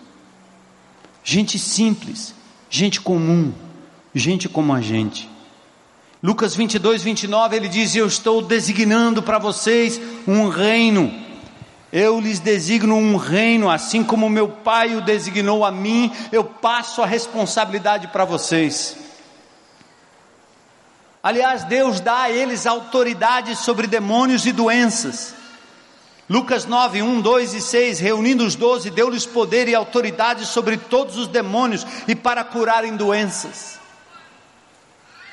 Gente 1.22 1.56
simples, 1.56 2.34
gente 2.68 3.00
comum, 3.00 3.54
gente 4.12 4.48
como 4.48 4.74
a 4.74 4.80
gente. 4.80 5.30
Lucas 6.20 6.56
22, 6.56 7.04
29, 7.04 7.54
ele 7.54 7.68
diz: 7.68 7.94
Eu 7.94 8.08
estou 8.08 8.42
designando 8.42 9.22
para 9.22 9.38
vocês 9.38 10.00
um 10.26 10.48
reino. 10.48 11.27
Eu 11.92 12.20
lhes 12.20 12.38
designo 12.38 12.94
um 12.96 13.16
reino, 13.16 13.70
assim 13.70 14.04
como 14.04 14.28
meu 14.28 14.48
pai 14.48 14.94
o 14.94 15.00
designou 15.00 15.64
a 15.64 15.70
mim, 15.70 16.12
eu 16.30 16.44
passo 16.44 17.02
a 17.02 17.06
responsabilidade 17.06 18.08
para 18.08 18.26
vocês. 18.26 18.96
Aliás, 21.22 21.64
Deus 21.64 21.98
dá 21.98 22.22
a 22.22 22.30
eles 22.30 22.66
autoridade 22.66 23.56
sobre 23.56 23.86
demônios 23.86 24.46
e 24.46 24.52
doenças. 24.52 25.34
Lucas 26.28 26.66
9, 26.66 27.02
1, 27.02 27.20
2 27.22 27.54
e 27.54 27.60
6, 27.62 28.00
reunindo 28.00 28.44
os 28.44 28.54
doze, 28.54 28.90
deu-lhes 28.90 29.24
poder 29.24 29.66
e 29.66 29.74
autoridade 29.74 30.44
sobre 30.44 30.76
todos 30.76 31.16
os 31.16 31.26
demônios 31.26 31.86
e 32.06 32.14
para 32.14 32.44
curarem 32.44 32.96
doenças. 32.96 33.77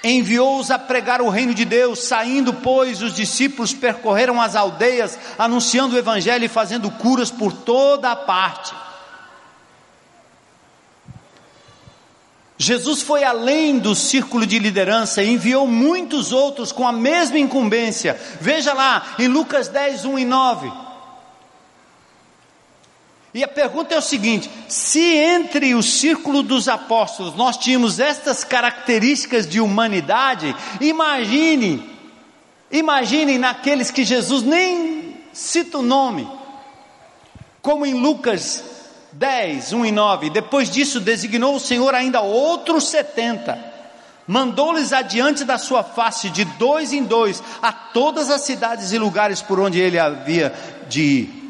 Enviou-os 0.07 0.69
a 0.69 0.77
pregar 0.77 1.19
o 1.19 1.29
reino 1.29 1.51
de 1.51 1.65
Deus, 1.65 2.03
saindo, 2.03 2.53
pois, 2.53 3.01
os 3.01 3.15
discípulos 3.15 3.73
percorreram 3.73 4.39
as 4.39 4.55
aldeias, 4.55 5.17
anunciando 5.35 5.95
o 5.95 5.97
evangelho 5.97 6.45
e 6.45 6.47
fazendo 6.47 6.91
curas 6.91 7.31
por 7.31 7.51
toda 7.51 8.11
a 8.11 8.15
parte. 8.15 8.71
Jesus 12.55 13.01
foi 13.01 13.23
além 13.23 13.79
do 13.79 13.95
círculo 13.95 14.45
de 14.45 14.59
liderança 14.59 15.23
e 15.23 15.31
enviou 15.31 15.65
muitos 15.65 16.31
outros 16.31 16.71
com 16.71 16.87
a 16.87 16.91
mesma 16.91 17.39
incumbência. 17.39 18.15
Veja 18.39 18.73
lá, 18.73 19.15
em 19.17 19.27
Lucas 19.27 19.69
10, 19.69 20.05
1 20.05 20.19
e 20.19 20.25
9. 20.25 20.84
E 23.35 23.43
a 23.43 23.49
pergunta 23.49 23.93
é 23.93 23.97
o 23.97 24.01
seguinte: 24.01 24.49
se 24.69 25.01
entre 25.01 25.75
o 25.75 25.83
círculo 25.83 26.41
dos 26.41 26.69
apóstolos 26.69 27.35
nós 27.35 27.57
tínhamos 27.57 27.99
estas 27.99 28.45
características 28.45 29.45
de 29.45 29.59
humanidade, 29.59 30.55
imagine, 30.79 31.83
imagine 32.71 33.37
naqueles 33.37 33.91
que 33.91 34.05
Jesus 34.05 34.41
nem 34.41 35.17
cita 35.33 35.79
o 35.79 35.81
nome, 35.81 36.25
como 37.61 37.85
em 37.85 37.93
Lucas 37.93 38.63
10, 39.11 39.73
1 39.73 39.85
e 39.85 39.91
9. 39.91 40.29
Depois 40.29 40.69
disso, 40.69 41.01
designou 41.01 41.57
o 41.57 41.59
Senhor 41.59 41.93
ainda 41.93 42.21
outros 42.21 42.87
setenta, 42.87 43.59
mandou-lhes 44.25 44.93
adiante 44.93 45.43
da 45.43 45.57
sua 45.57 45.83
face, 45.83 46.29
de 46.29 46.45
dois 46.45 46.93
em 46.93 47.03
dois, 47.03 47.43
a 47.61 47.73
todas 47.73 48.29
as 48.29 48.43
cidades 48.43 48.93
e 48.93 48.97
lugares 48.97 49.41
por 49.41 49.59
onde 49.59 49.77
ele 49.77 49.99
havia 49.99 50.53
de 50.87 51.01
ir 51.01 51.44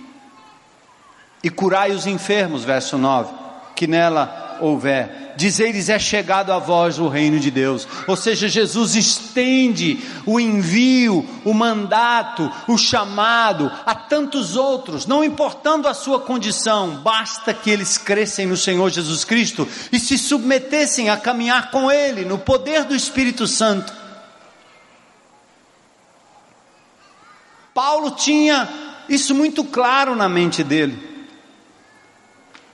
e 1.45 1.49
curai 1.51 1.91
os 1.91 2.07
enfermos, 2.07 2.63
verso 2.63 2.97
9, 2.97 3.31
que 3.75 3.85
nela 3.85 4.57
houver. 4.59 5.35
Dizei-lhes: 5.37 5.89
é 5.89 5.99
chegado 5.99 6.51
a 6.51 6.57
vós 6.57 6.97
o 6.97 7.07
reino 7.07 7.39
de 7.39 7.51
Deus. 7.51 7.87
Ou 8.07 8.15
seja, 8.15 8.47
Jesus 8.47 8.95
estende 8.95 9.99
o 10.25 10.39
envio, 10.39 11.23
o 11.43 11.53
mandato, 11.53 12.51
o 12.67 12.79
chamado 12.79 13.71
a 13.85 13.93
tantos 13.93 14.55
outros, 14.55 15.05
não 15.05 15.23
importando 15.23 15.87
a 15.87 15.93
sua 15.93 16.19
condição, 16.19 16.95
basta 17.03 17.53
que 17.53 17.69
eles 17.69 17.95
crescem 17.95 18.47
no 18.47 18.57
Senhor 18.57 18.89
Jesus 18.89 19.23
Cristo 19.23 19.67
e 19.91 19.99
se 19.99 20.17
submetessem 20.17 21.11
a 21.11 21.17
caminhar 21.17 21.69
com 21.69 21.91
Ele 21.91 22.25
no 22.25 22.39
poder 22.39 22.85
do 22.85 22.95
Espírito 22.95 23.45
Santo. 23.45 23.93
Paulo 27.71 28.09
tinha 28.09 28.67
isso 29.07 29.35
muito 29.35 29.63
claro 29.63 30.15
na 30.15 30.27
mente 30.27 30.63
dele. 30.63 31.14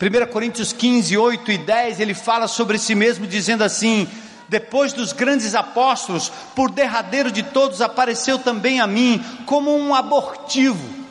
1 0.02 0.32
Coríntios 0.32 0.74
15, 0.74 1.16
8 1.16 1.52
e 1.52 1.58
10, 1.60 2.00
ele 2.00 2.16
fala 2.16 2.48
sobre 2.48 2.80
si 2.80 2.96
mesmo, 2.96 3.28
dizendo 3.28 3.64
assim: 3.64 4.08
Depois 4.50 4.94
dos 4.94 5.14
grandes 5.14 5.54
apóstolos, 5.54 6.32
por 6.56 6.72
derradeiro 6.72 7.32
de 7.32 7.44
todos, 7.44 7.82
apareceu 7.82 8.40
também 8.40 8.80
a 8.80 8.88
mim 8.88 9.24
como 9.46 9.72
um 9.78 9.94
abortivo. 9.94 11.02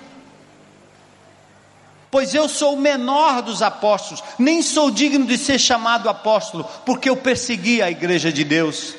Pois 2.11 2.35
eu 2.35 2.49
sou 2.49 2.75
o 2.75 2.81
menor 2.81 3.41
dos 3.43 3.63
apóstolos, 3.63 4.25
nem 4.37 4.61
sou 4.61 4.91
digno 4.91 5.25
de 5.25 5.39
ser 5.39 5.61
chamado 5.61 6.09
apóstolo, 6.09 6.69
porque 6.85 7.09
eu 7.09 7.17
persegui 7.17 7.81
a 7.81 7.89
igreja 7.89 8.33
de 8.33 8.43
Deus. 8.43 8.97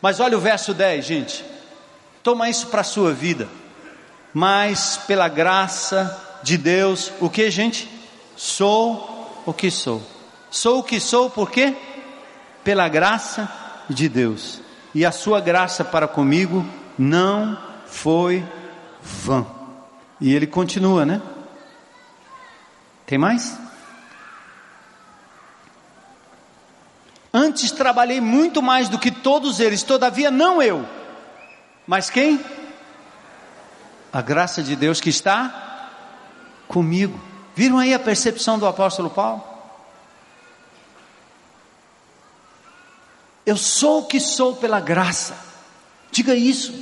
Mas 0.00 0.20
olha 0.20 0.38
o 0.38 0.40
verso 0.40 0.72
10, 0.72 1.04
gente. 1.04 1.44
Toma 2.22 2.48
isso 2.48 2.68
para 2.68 2.80
a 2.80 2.84
sua 2.84 3.12
vida. 3.12 3.46
Mas 4.32 4.98
pela 5.06 5.28
graça 5.28 6.18
de 6.42 6.56
Deus, 6.56 7.12
o 7.20 7.28
que, 7.28 7.50
gente? 7.50 7.86
Sou 8.34 9.13
o 9.46 9.52
que 9.52 9.70
sou. 9.70 10.02
Sou 10.50 10.80
o 10.80 10.82
que 10.82 11.00
sou 11.00 11.28
por 11.28 11.50
quê? 11.50 11.76
Pela 12.62 12.88
graça 12.88 13.50
de 13.88 14.08
Deus. 14.08 14.60
E 14.94 15.04
a 15.04 15.10
sua 15.10 15.40
graça 15.40 15.84
para 15.84 16.06
comigo 16.06 16.64
não 16.96 17.58
foi 17.86 18.44
vã. 19.02 19.46
E 20.20 20.32
ele 20.32 20.46
continua, 20.46 21.04
né? 21.04 21.20
Tem 23.04 23.18
mais? 23.18 23.58
Antes 27.32 27.72
trabalhei 27.72 28.20
muito 28.20 28.62
mais 28.62 28.88
do 28.88 28.98
que 28.98 29.10
todos 29.10 29.58
eles, 29.58 29.82
todavia 29.82 30.30
não 30.30 30.62
eu. 30.62 30.86
Mas 31.84 32.08
quem? 32.08 32.40
A 34.12 34.22
graça 34.22 34.62
de 34.62 34.76
Deus 34.76 35.00
que 35.00 35.10
está 35.10 35.90
comigo. 36.68 37.33
Viram 37.54 37.78
aí 37.78 37.94
a 37.94 37.98
percepção 37.98 38.58
do 38.58 38.66
apóstolo 38.66 39.10
Paulo? 39.10 39.42
Eu 43.46 43.56
sou 43.56 44.00
o 44.00 44.06
que 44.06 44.18
sou 44.18 44.56
pela 44.56 44.80
graça. 44.80 45.36
Diga 46.10 46.34
isso. 46.34 46.72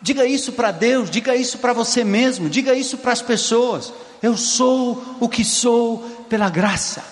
Diga 0.00 0.26
isso 0.26 0.52
para 0.52 0.70
Deus, 0.70 1.10
diga 1.10 1.34
isso 1.34 1.58
para 1.58 1.72
você 1.72 2.04
mesmo, 2.04 2.50
diga 2.50 2.74
isso 2.74 2.98
para 2.98 3.12
as 3.12 3.22
pessoas. 3.22 3.92
Eu 4.22 4.36
sou 4.36 5.02
o 5.18 5.28
que 5.28 5.44
sou 5.44 5.98
pela 6.28 6.50
graça. 6.50 7.02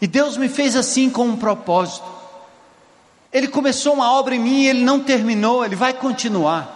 E 0.00 0.06
Deus 0.06 0.36
me 0.36 0.48
fez 0.48 0.76
assim 0.76 1.08
com 1.08 1.26
um 1.26 1.36
propósito. 1.36 2.06
Ele 3.32 3.48
começou 3.48 3.94
uma 3.94 4.12
obra 4.12 4.34
em 4.34 4.38
mim 4.38 4.62
e 4.62 4.68
ele 4.68 4.82
não 4.82 5.00
terminou, 5.00 5.64
ele 5.64 5.76
vai 5.76 5.92
continuar. 5.92 6.73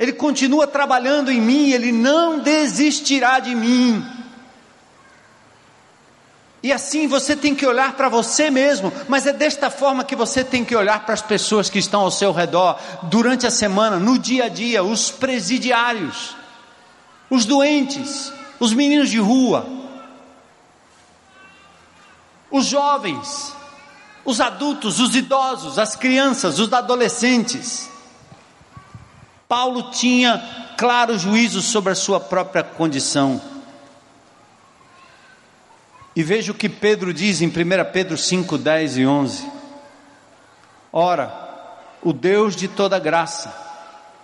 Ele 0.00 0.14
continua 0.14 0.66
trabalhando 0.66 1.30
em 1.30 1.38
mim, 1.38 1.72
Ele 1.72 1.92
não 1.92 2.38
desistirá 2.38 3.38
de 3.38 3.54
mim. 3.54 4.02
E 6.62 6.72
assim 6.72 7.06
você 7.06 7.36
tem 7.36 7.54
que 7.54 7.66
olhar 7.66 7.92
para 7.92 8.08
você 8.08 8.50
mesmo, 8.50 8.90
mas 9.08 9.26
é 9.26 9.32
desta 9.32 9.68
forma 9.68 10.02
que 10.02 10.16
você 10.16 10.42
tem 10.42 10.64
que 10.64 10.74
olhar 10.74 11.04
para 11.04 11.12
as 11.12 11.20
pessoas 11.20 11.68
que 11.68 11.78
estão 11.78 12.00
ao 12.00 12.10
seu 12.10 12.32
redor 12.32 12.78
durante 13.04 13.46
a 13.46 13.50
semana, 13.50 13.98
no 13.98 14.18
dia 14.18 14.44
a 14.44 14.48
dia, 14.48 14.82
os 14.82 15.10
presidiários, 15.10 16.34
os 17.28 17.44
doentes, 17.44 18.32
os 18.58 18.72
meninos 18.72 19.10
de 19.10 19.18
rua, 19.18 19.66
os 22.50 22.64
jovens, 22.64 23.54
os 24.24 24.40
adultos, 24.40 24.98
os 24.98 25.14
idosos, 25.14 25.78
as 25.78 25.94
crianças, 25.94 26.58
os 26.58 26.72
adolescentes. 26.72 27.89
Paulo 29.50 29.90
tinha 29.90 30.40
claro 30.78 31.18
juízo 31.18 31.60
sobre 31.60 31.90
a 31.90 31.96
sua 31.96 32.20
própria 32.20 32.62
condição. 32.62 33.42
E 36.14 36.22
veja 36.22 36.52
o 36.52 36.54
que 36.54 36.68
Pedro 36.68 37.12
diz 37.12 37.40
em 37.42 37.48
1 37.48 37.52
Pedro 37.92 38.16
5, 38.16 38.56
10 38.56 38.98
e 38.98 39.06
11. 39.06 39.50
Ora, 40.92 41.34
o 42.00 42.12
Deus 42.12 42.54
de 42.54 42.68
toda 42.68 42.96
graça, 43.00 43.52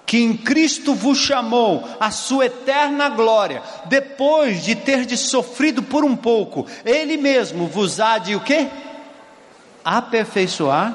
que 0.07 0.19
em 0.19 0.37
Cristo 0.37 0.95
vos 0.95 1.19
chamou 1.19 1.83
à 1.99 2.13
sua 2.13 2.47
eterna 2.47 3.09
glória, 3.09 3.65
depois 3.87 4.63
de 4.63 4.77
ter 4.77 5.05
de 5.05 5.17
sofrido 5.17 5.83
por 5.83 6.05
um 6.05 6.15
pouco, 6.15 6.69
Ele 6.85 7.17
mesmo 7.17 7.67
vos 7.67 7.99
há 7.99 8.19
de 8.19 8.37
o 8.37 8.41
quê? 8.41 8.69
Aperfeiçoar, 9.85 10.95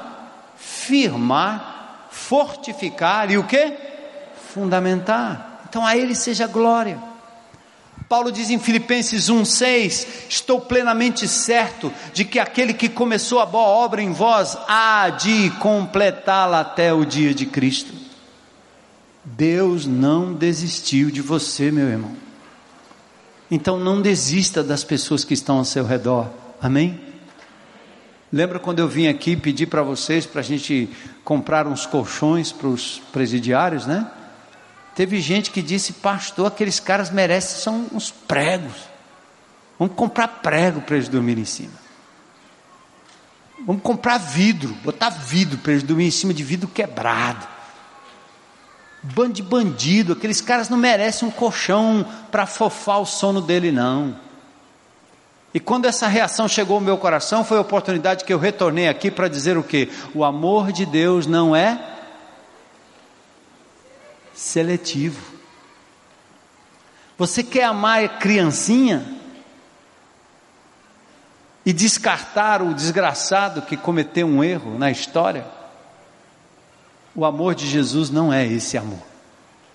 firmar, 0.56 2.08
fortificar 2.10 3.30
e 3.30 3.36
o 3.36 3.44
quê? 3.44 3.91
Fundamentar. 4.52 5.62
Então 5.68 5.86
a 5.86 5.96
Ele 5.96 6.14
seja 6.14 6.46
glória. 6.46 6.98
Paulo 8.08 8.30
diz 8.30 8.50
em 8.50 8.58
Filipenses 8.58 9.30
1,6: 9.30 10.06
Estou 10.28 10.60
plenamente 10.60 11.26
certo 11.26 11.90
de 12.12 12.24
que 12.24 12.38
aquele 12.38 12.74
que 12.74 12.88
começou 12.88 13.40
a 13.40 13.46
boa 13.46 13.64
obra 13.64 14.02
em 14.02 14.12
vós 14.12 14.56
há 14.68 15.08
de 15.08 15.48
completá-la 15.58 16.60
até 16.60 16.92
o 16.92 17.06
dia 17.06 17.32
de 17.32 17.46
Cristo. 17.46 17.94
Deus 19.24 19.86
não 19.86 20.34
desistiu 20.34 21.10
de 21.10 21.22
você, 21.22 21.70
meu 21.70 21.88
irmão. 21.88 22.14
Então 23.50 23.78
não 23.78 24.02
desista 24.02 24.62
das 24.62 24.84
pessoas 24.84 25.24
que 25.24 25.34
estão 25.34 25.58
ao 25.58 25.64
seu 25.64 25.86
redor. 25.86 26.28
Amém? 26.60 27.00
Lembra 28.32 28.58
quando 28.58 28.78
eu 28.78 28.88
vim 28.88 29.06
aqui 29.08 29.36
pedir 29.36 29.66
para 29.66 29.82
vocês 29.82 30.26
para 30.26 30.40
a 30.40 30.44
gente 30.44 30.88
comprar 31.24 31.66
uns 31.66 31.86
colchões 31.86 32.50
para 32.50 32.68
os 32.68 33.00
presidiários, 33.12 33.86
né? 33.86 34.06
Teve 34.94 35.20
gente 35.20 35.50
que 35.50 35.62
disse, 35.62 35.94
pastor, 35.94 36.46
aqueles 36.46 36.78
caras 36.78 37.10
merecem, 37.10 37.60
são 37.60 37.86
uns 37.92 38.10
pregos. 38.10 38.76
Vamos 39.78 39.94
comprar 39.94 40.28
prego 40.28 40.80
para 40.82 40.96
eles 40.96 41.08
dormirem 41.08 41.42
em 41.42 41.46
cima. 41.46 41.72
Vamos 43.64 43.82
comprar 43.82 44.18
vidro, 44.18 44.74
botar 44.84 45.10
vidro 45.10 45.58
para 45.58 45.72
eles 45.72 45.82
dormirem 45.82 46.08
em 46.08 46.12
cima 46.12 46.34
de 46.34 46.42
vidro 46.42 46.68
quebrado. 46.68 47.46
Bando 49.02 49.32
de 49.32 49.42
bandido, 49.42 50.12
aqueles 50.12 50.40
caras 50.40 50.68
não 50.68 50.78
merecem 50.78 51.26
um 51.26 51.30
colchão 51.30 52.06
para 52.30 52.46
fofar 52.46 53.00
o 53.00 53.06
sono 53.06 53.40
dele, 53.40 53.72
não. 53.72 54.16
E 55.54 55.60
quando 55.60 55.86
essa 55.86 56.06
reação 56.06 56.48
chegou 56.48 56.76
ao 56.76 56.80
meu 56.80 56.96
coração, 56.96 57.44
foi 57.44 57.58
a 57.58 57.62
oportunidade 57.62 58.24
que 58.24 58.32
eu 58.32 58.38
retornei 58.38 58.88
aqui 58.88 59.10
para 59.10 59.28
dizer 59.28 59.56
o 59.56 59.62
que? 59.62 59.90
O 60.14 60.24
amor 60.24 60.72
de 60.72 60.86
Deus 60.86 61.26
não 61.26 61.54
é 61.54 61.91
seletivo. 64.42 65.20
Você 67.16 67.44
quer 67.44 67.64
amar 67.64 68.04
a 68.04 68.08
criancinha 68.08 69.06
e 71.64 71.72
descartar 71.72 72.60
o 72.60 72.74
desgraçado 72.74 73.62
que 73.62 73.76
cometeu 73.76 74.26
um 74.26 74.42
erro 74.42 74.76
na 74.76 74.90
história? 74.90 75.46
O 77.14 77.24
amor 77.24 77.54
de 77.54 77.68
Jesus 77.68 78.10
não 78.10 78.32
é 78.32 78.44
esse 78.44 78.76
amor. 78.76 79.02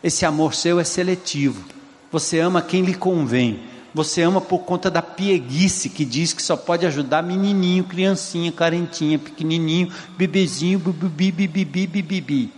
Esse 0.03 0.25
amor 0.25 0.53
seu 0.53 0.79
é 0.79 0.83
seletivo. 0.83 1.63
Você 2.11 2.39
ama 2.39 2.61
quem 2.61 2.83
lhe 2.83 2.93
convém. 2.93 3.63
Você 3.93 4.21
ama 4.21 4.41
por 4.41 4.59
conta 4.59 4.91
da 4.91 5.01
pieguice 5.01 5.89
que 5.89 6.03
diz 6.03 6.33
que 6.33 6.41
só 6.43 6.57
pode 6.57 6.85
ajudar 6.85 7.23
menininho, 7.23 7.85
criancinha, 7.85 8.51
carentinha, 8.51 9.17
pequenininho, 9.17 9.91
bebezinho, 10.17 10.77
bibi, 10.77 11.31
bibi, 11.31 11.65
bibi, 11.65 12.01
bibi. 12.01 12.56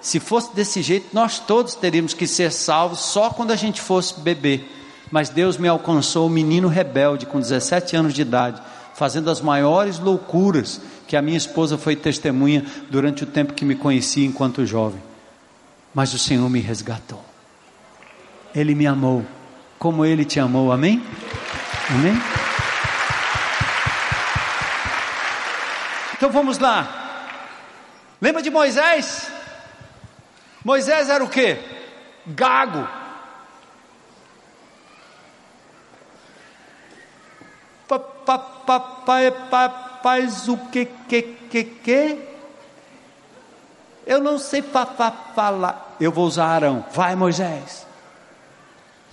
Se 0.00 0.20
fosse 0.20 0.54
desse 0.54 0.80
jeito, 0.82 1.08
nós 1.12 1.38
todos 1.38 1.74
teríamos 1.74 2.14
que 2.14 2.26
ser 2.26 2.52
salvos 2.52 3.00
só 3.00 3.30
quando 3.30 3.50
a 3.50 3.56
gente 3.56 3.80
fosse 3.80 4.20
bebê. 4.20 4.62
Mas 5.10 5.28
Deus 5.28 5.56
me 5.56 5.66
alcançou, 5.66 6.26
um 6.26 6.30
menino 6.30 6.68
rebelde, 6.68 7.26
com 7.26 7.40
17 7.40 7.96
anos 7.96 8.14
de 8.14 8.22
idade, 8.22 8.62
fazendo 8.94 9.30
as 9.30 9.40
maiores 9.40 9.98
loucuras 9.98 10.80
que 11.06 11.16
a 11.16 11.22
minha 11.22 11.38
esposa 11.38 11.78
foi 11.78 11.96
testemunha 11.96 12.64
durante 12.90 13.24
o 13.24 13.26
tempo 13.26 13.54
que 13.54 13.64
me 13.64 13.74
conhecia 13.74 14.26
enquanto 14.26 14.66
jovem. 14.66 15.02
Mas 15.94 16.12
o 16.12 16.18
Senhor 16.18 16.48
me 16.48 16.60
resgatou. 16.60 17.24
Ele 18.54 18.74
me 18.74 18.86
amou 18.86 19.24
como 19.78 20.04
Ele 20.04 20.24
te 20.24 20.40
amou, 20.40 20.72
amém? 20.72 21.02
Amém? 21.90 22.20
Então 26.16 26.30
vamos 26.30 26.58
lá. 26.58 26.86
Lembra 28.20 28.42
de 28.42 28.50
Moisés? 28.50 29.37
Moisés 30.64 31.08
era 31.08 31.22
o 31.22 31.28
que? 31.28 31.56
Gago. 32.26 32.86
Faz 40.02 40.48
o 40.48 40.56
que, 40.56 40.86
que, 41.08 41.22
que, 41.22 41.64
que? 41.64 42.28
Eu 44.06 44.20
não 44.20 44.38
sei 44.38 44.62
falar. 44.62 45.96
Eu 46.00 46.12
vou 46.12 46.26
usar 46.26 46.46
Arão. 46.46 46.84
Vai, 46.92 47.14
Moisés. 47.14 47.86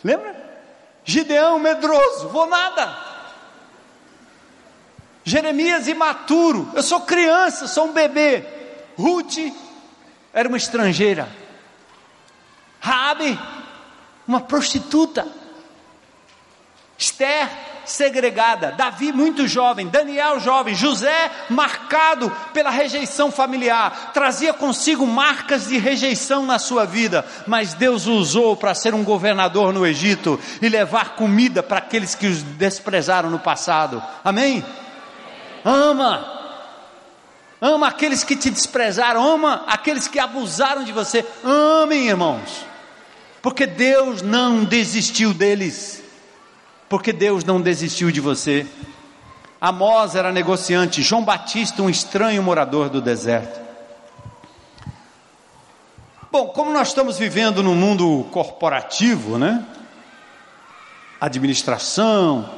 Lembra? 0.03 0.35
Gideão 1.03 1.59
medroso, 1.59 2.29
vou 2.29 2.47
nada. 2.47 2.97
Jeremias 5.23 5.87
imaturo, 5.87 6.69
eu 6.75 6.83
sou 6.83 7.01
criança, 7.01 7.67
sou 7.67 7.87
um 7.87 7.93
bebê. 7.93 8.45
Ruth 8.97 9.37
era 10.35 10.49
uma 10.49 10.57
estrangeira. 10.57 11.29
Rabi, 12.81 13.39
uma 14.27 14.41
prostituta. 14.41 15.25
Esther, 16.97 17.49
segregada, 17.85 18.71
Davi 18.71 19.11
muito 19.11 19.47
jovem, 19.47 19.87
Daniel 19.87 20.39
jovem, 20.39 20.75
José 20.75 21.31
marcado 21.49 22.31
pela 22.53 22.69
rejeição 22.69 23.31
familiar, 23.31 24.11
trazia 24.13 24.53
consigo 24.53 25.05
marcas 25.05 25.67
de 25.67 25.77
rejeição 25.77 26.45
na 26.45 26.57
sua 26.57 26.85
vida, 26.85 27.25
mas 27.45 27.73
Deus 27.73 28.07
o 28.07 28.13
usou 28.13 28.55
para 28.55 28.73
ser 28.73 28.93
um 28.93 29.03
governador 29.03 29.73
no 29.73 29.85
Egito 29.85 30.39
e 30.61 30.69
levar 30.69 31.15
comida 31.15 31.61
para 31.61 31.79
aqueles 31.79 32.15
que 32.15 32.27
os 32.27 32.41
desprezaram 32.41 33.29
no 33.29 33.39
passado. 33.39 34.01
Amém? 34.23 34.63
Ama. 35.63 36.34
Ama 37.65 37.87
aqueles 37.87 38.23
que 38.23 38.35
te 38.35 38.49
desprezaram, 38.49 39.25
ama 39.25 39.63
aqueles 39.67 40.07
que 40.07 40.19
abusaram 40.19 40.83
de 40.83 40.91
você. 40.91 41.25
Amem, 41.43 42.07
irmãos. 42.09 42.65
Porque 43.41 43.65
Deus 43.65 44.21
não 44.21 44.63
desistiu 44.63 45.33
deles 45.33 46.05
porque 46.89 47.11
Deus 47.11 47.43
não 47.43 47.61
desistiu 47.61 48.11
de 48.11 48.21
você. 48.21 48.67
Amós 49.59 50.15
era 50.15 50.31
negociante, 50.31 51.01
João 51.01 51.23
Batista, 51.23 51.81
um 51.81 51.89
estranho 51.89 52.43
morador 52.43 52.89
do 52.89 53.01
deserto. 53.01 53.59
Bom, 56.31 56.47
como 56.47 56.71
nós 56.71 56.89
estamos 56.89 57.17
vivendo 57.17 57.63
num 57.63 57.75
mundo 57.75 58.25
corporativo, 58.31 59.37
né? 59.37 59.65
Administração, 61.19 62.49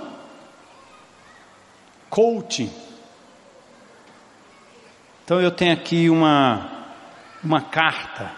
coaching. 2.09 2.71
Então 5.27 5.41
eu 5.41 5.51
tenho 5.51 5.73
aqui 5.73 6.09
uma 6.09 6.71
uma 7.43 7.59
carta 7.59 8.31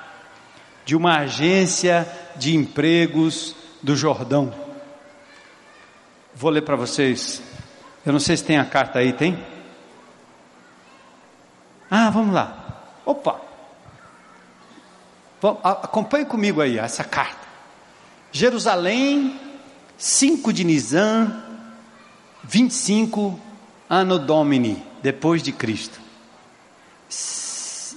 de 0.84 0.96
uma 0.96 1.20
agência 1.20 2.12
de 2.36 2.56
empregos 2.56 3.56
do 3.80 3.96
Jordão. 3.96 4.52
Vou 6.34 6.50
ler 6.50 6.64
para 6.64 6.76
vocês. 6.76 7.44
Eu 8.04 8.12
não 8.12 8.20
sei 8.20 8.36
se 8.36 8.44
tem 8.44 8.58
a 8.58 8.66
carta 8.66 8.98
aí, 8.98 9.14
tem? 9.14 9.38
Ah, 11.92 12.10
vamos 12.10 12.34
lá. 12.34 12.98
Opa! 13.06 13.40
Acompanhe 15.64 16.26
comigo 16.26 16.60
aí 16.60 16.80
essa 16.80 17.04
carta. 17.04 17.48
Jerusalém, 18.32 19.40
5 19.96 20.52
de 20.52 20.64
Nisan, 20.64 21.40
25 22.44 23.40
Anno 23.88 24.18
Domini, 24.18 24.84
depois 25.04 25.44
de 25.44 25.52
Cristo. 25.52 26.09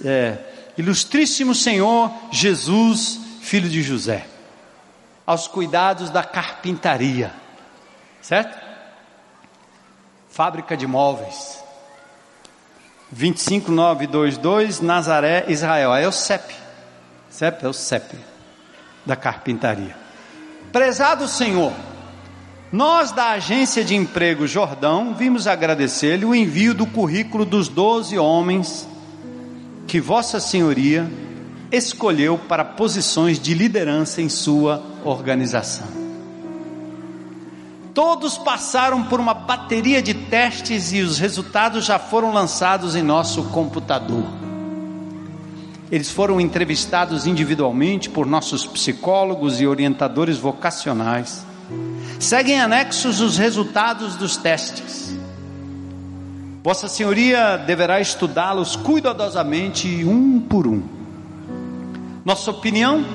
É, 0.03 0.37
ilustríssimo 0.77 1.53
Senhor 1.53 2.11
Jesus, 2.31 3.19
filho 3.41 3.69
de 3.69 3.81
José, 3.81 4.25
aos 5.25 5.47
cuidados 5.47 6.09
da 6.09 6.23
carpintaria 6.23 7.43
certo? 8.23 8.57
Fábrica 10.29 10.75
de 10.75 10.87
móveis. 10.87 11.61
25922 13.11 14.79
Nazaré, 14.79 15.45
Israel. 15.49 15.93
É 15.93 16.07
o 16.07 16.11
CEP. 16.11 16.55
CEP 17.29 17.65
é 17.65 17.67
o 17.67 17.73
CEP 17.73 18.17
da 19.05 19.15
carpintaria. 19.15 19.95
Prezado 20.71 21.27
Senhor, 21.27 21.73
nós 22.71 23.11
da 23.11 23.31
agência 23.31 23.83
de 23.83 23.95
emprego 23.95 24.47
Jordão 24.47 25.13
vimos 25.13 25.45
agradecer-lhe 25.45 26.25
o 26.25 26.33
envio 26.33 26.73
do 26.73 26.87
currículo 26.87 27.45
dos 27.45 27.67
doze 27.67 28.17
homens 28.17 28.87
que 29.87 29.99
Vossa 29.99 30.39
Senhoria 30.39 31.09
escolheu 31.71 32.37
para 32.37 32.63
posições 32.63 33.39
de 33.39 33.53
liderança 33.53 34.21
em 34.21 34.29
sua 34.29 34.81
organização. 35.03 35.87
Todos 37.93 38.37
passaram 38.37 39.03
por 39.03 39.19
uma 39.19 39.33
bateria 39.33 40.01
de 40.01 40.13
testes 40.13 40.91
e 40.93 41.01
os 41.01 41.19
resultados 41.19 41.85
já 41.85 41.99
foram 41.99 42.33
lançados 42.33 42.95
em 42.95 43.03
nosso 43.03 43.43
computador. 43.45 44.23
Eles 45.91 46.09
foram 46.09 46.41
entrevistados 46.41 47.27
individualmente 47.27 48.09
por 48.09 48.25
nossos 48.25 48.65
psicólogos 48.65 49.61
e 49.61 49.67
orientadores 49.67 50.39
vocacionais. 50.39 51.45
Seguem 52.19 52.59
anexos 52.59 53.19
os 53.19 53.37
resultados 53.37 54.15
dos 54.15 54.37
testes. 54.37 55.15
Vossa 56.63 56.87
Senhoria 56.87 57.57
deverá 57.57 57.99
estudá-los 57.99 58.77
cuidadosamente, 58.77 60.05
um 60.05 60.39
por 60.39 60.65
um. 60.65 60.81
Nossa 62.23 62.51
opinião 62.51 63.05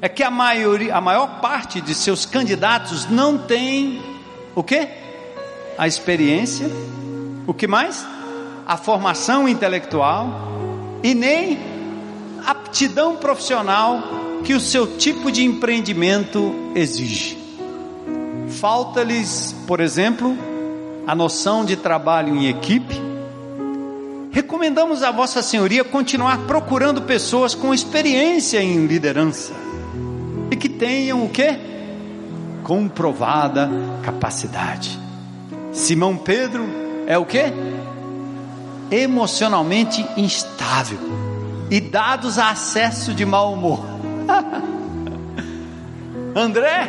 é 0.00 0.08
que 0.08 0.22
a, 0.22 0.30
maioria, 0.30 0.96
a 0.96 1.00
maior 1.00 1.38
parte 1.38 1.82
de 1.82 1.94
seus 1.94 2.24
candidatos 2.24 3.04
não 3.04 3.36
tem 3.36 4.00
o 4.54 4.62
que? 4.62 4.88
A 5.76 5.86
experiência, 5.86 6.66
o 7.46 7.52
que 7.52 7.66
mais? 7.66 8.06
A 8.66 8.78
formação 8.78 9.46
intelectual 9.46 10.48
e 11.02 11.14
nem 11.14 11.58
aptidão 12.46 13.16
profissional 13.16 14.02
que 14.42 14.54
o 14.54 14.60
seu 14.60 14.96
tipo 14.96 15.30
de 15.30 15.44
empreendimento 15.44 16.72
exige. 16.74 17.36
Falta-lhes, 18.48 19.54
por 19.66 19.78
exemplo, 19.78 20.34
a 21.08 21.14
noção 21.14 21.64
de 21.64 21.74
trabalho 21.74 22.36
em 22.36 22.48
equipe. 22.48 22.94
Recomendamos 24.30 25.02
a 25.02 25.10
Vossa 25.10 25.40
Senhoria 25.40 25.82
continuar 25.82 26.40
procurando 26.46 27.00
pessoas 27.00 27.54
com 27.54 27.72
experiência 27.72 28.62
em 28.62 28.86
liderança 28.86 29.54
e 30.50 30.56
que 30.56 30.68
tenham 30.68 31.24
o 31.24 31.30
que? 31.30 31.58
Comprovada 32.62 33.70
capacidade. 34.02 34.98
Simão 35.72 36.14
Pedro 36.14 36.66
é 37.06 37.16
o 37.16 37.24
que? 37.24 37.44
emocionalmente 38.90 40.04
instável 40.16 40.98
e 41.70 41.80
dados 41.80 42.38
a 42.38 42.50
acesso 42.50 43.14
de 43.14 43.24
mau 43.24 43.54
humor. 43.54 43.80
André 46.36 46.88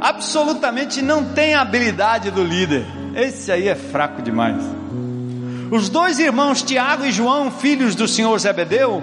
absolutamente 0.00 1.02
não 1.02 1.24
tem 1.24 1.54
a 1.54 1.62
habilidade 1.62 2.30
do 2.30 2.42
líder. 2.42 2.97
Esse 3.14 3.50
aí 3.50 3.68
é 3.68 3.74
fraco 3.74 4.22
demais. 4.22 4.62
Os 5.70 5.88
dois 5.88 6.18
irmãos 6.18 6.62
Tiago 6.62 7.04
e 7.04 7.12
João, 7.12 7.50
filhos 7.50 7.94
do 7.94 8.08
senhor 8.08 8.38
Zebedeu, 8.38 9.02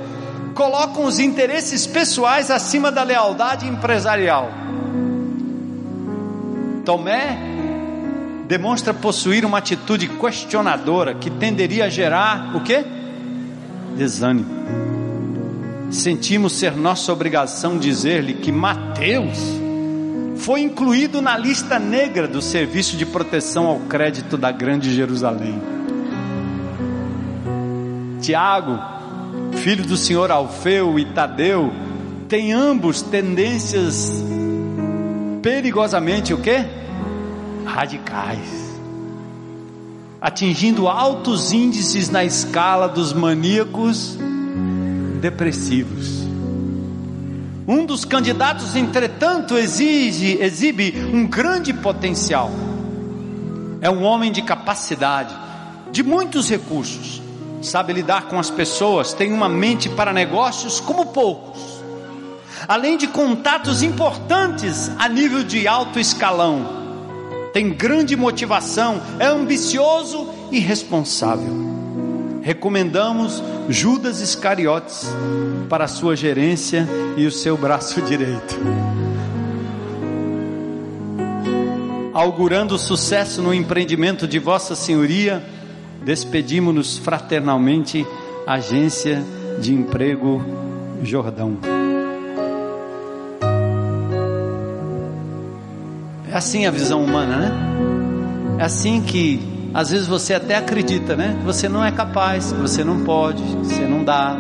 colocam 0.56 1.06
os 1.06 1.20
interesses 1.20 1.86
pessoais 1.86 2.49
acima 2.49 2.91
da 2.91 3.03
lealdade 3.03 3.68
empresarial. 3.68 4.49
Tomé 6.84 7.38
demonstra 8.47 8.93
possuir 8.93 9.43
uma 9.43 9.58
atitude 9.58 10.08
questionadora 10.08 11.16
que 11.16 11.30
tenderia 11.30 11.86
a 11.86 11.89
gerar 11.89 12.56
o 12.56 12.62
quê? 12.62 12.86
Desânimo. 13.97 14.47
Sentimos 15.91 16.53
ser 16.53 16.76
nossa 16.76 17.12
obrigação 17.12 17.78
dizer-lhe 17.78 18.34
que 18.34 18.51
Mateus 18.51 19.64
foi 20.38 20.61
incluído 20.61 21.21
na 21.21 21.38
lista 21.38 21.79
negra 21.79 22.27
do 22.27 22.41
serviço 22.41 22.97
de 22.97 23.05
proteção 23.05 23.65
ao 23.65 23.79
crédito 23.81 24.38
da 24.38 24.51
Grande 24.51 24.93
Jerusalém. 24.93 25.61
Tiago, 28.21 28.79
filho 29.57 29.86
do 29.86 29.95
senhor 29.95 30.31
Alfeu 30.31 30.97
e 30.99 31.05
Tadeu, 31.05 31.71
tem 32.27 32.51
ambos 32.51 33.01
tendências 33.01 34.23
perigosamente 35.41 36.33
o 36.33 36.38
quê? 36.39 36.65
Radicais. 37.65 38.65
Atingindo 40.19 40.88
altos 40.88 41.51
índices 41.51 42.09
na 42.09 42.25
escala 42.25 42.88
dos 42.88 43.13
maníacos 43.13 44.17
depressivos. 45.21 46.24
Um 47.68 47.86
dos 47.86 48.05
candidatos, 48.05 48.76
entretanto, 48.76 49.57
exige, 49.57 50.38
exibe 50.41 50.93
um 51.13 51.26
grande 51.26 51.74
potencial. 51.74 52.51
É 53.82 53.89
um 53.89 54.03
homem 54.03 54.32
de 54.32 54.41
capacidade, 54.41 55.36
de 55.91 56.03
muitos 56.03 56.49
recursos, 56.49 57.22
sabe 57.61 57.93
lidar 57.93 58.28
com 58.28 58.39
as 58.39 58.49
pessoas, 58.49 59.13
tem 59.13 59.34
uma 59.34 59.49
mente 59.49 59.89
para 59.89 60.13
negócios 60.13 60.80
como 60.80 61.07
poucos 61.07 61.76
além 62.68 62.97
de 62.97 63.07
contatos 63.07 63.84
importantes 63.84 64.91
a 64.97 65.07
nível 65.07 65.43
de 65.43 65.68
alto 65.68 65.99
escalão. 65.99 66.84
Tem 67.53 67.70
grande 67.70 68.16
motivação, 68.16 69.01
é 69.20 69.28
ambicioso 69.28 70.30
e 70.51 70.59
responsável. 70.59 71.74
Recomendamos 72.46 73.41
Judas 73.68 74.22
Iscariotes 74.22 75.12
para 75.68 75.86
a 75.86 75.88
sua 75.88 76.16
gerência 76.16 76.88
e 77.18 77.26
o 77.26 77.32
seu 77.32 77.58
braço 77.58 78.00
direito. 78.06 78.56
Augurando 82.14 82.78
sucesso 82.78 83.41
no 83.41 83.52
empreendimento 83.52 84.28
de 84.28 84.38
Vossa 84.38 84.76
Senhoria, 84.76 85.43
despedimos-nos 86.04 87.00
fraternalmente, 87.00 88.06
Agência 88.46 89.24
de 89.60 89.74
Emprego 89.74 90.46
Jordão. 91.02 91.58
É 96.32 96.38
assim 96.38 96.68
a 96.68 96.72
visão 96.72 97.04
humana, 97.04 97.38
né? 97.38 97.52
É 98.60 98.64
assim 98.66 99.02
que 99.02 99.55
às 99.76 99.89
vezes 99.89 100.07
você 100.07 100.34
até 100.34 100.55
acredita, 100.55 101.17
né? 101.17 101.36
Que 101.38 101.45
você 101.45 101.67
não 101.67 101.84
é 101.84 101.91
capaz, 101.91 102.53
que 102.53 102.61
você 102.61 102.82
não 102.82 103.03
pode, 103.03 103.43
que 103.43 103.57
você 103.57 103.86
não 103.86 104.05
dá. 104.05 104.38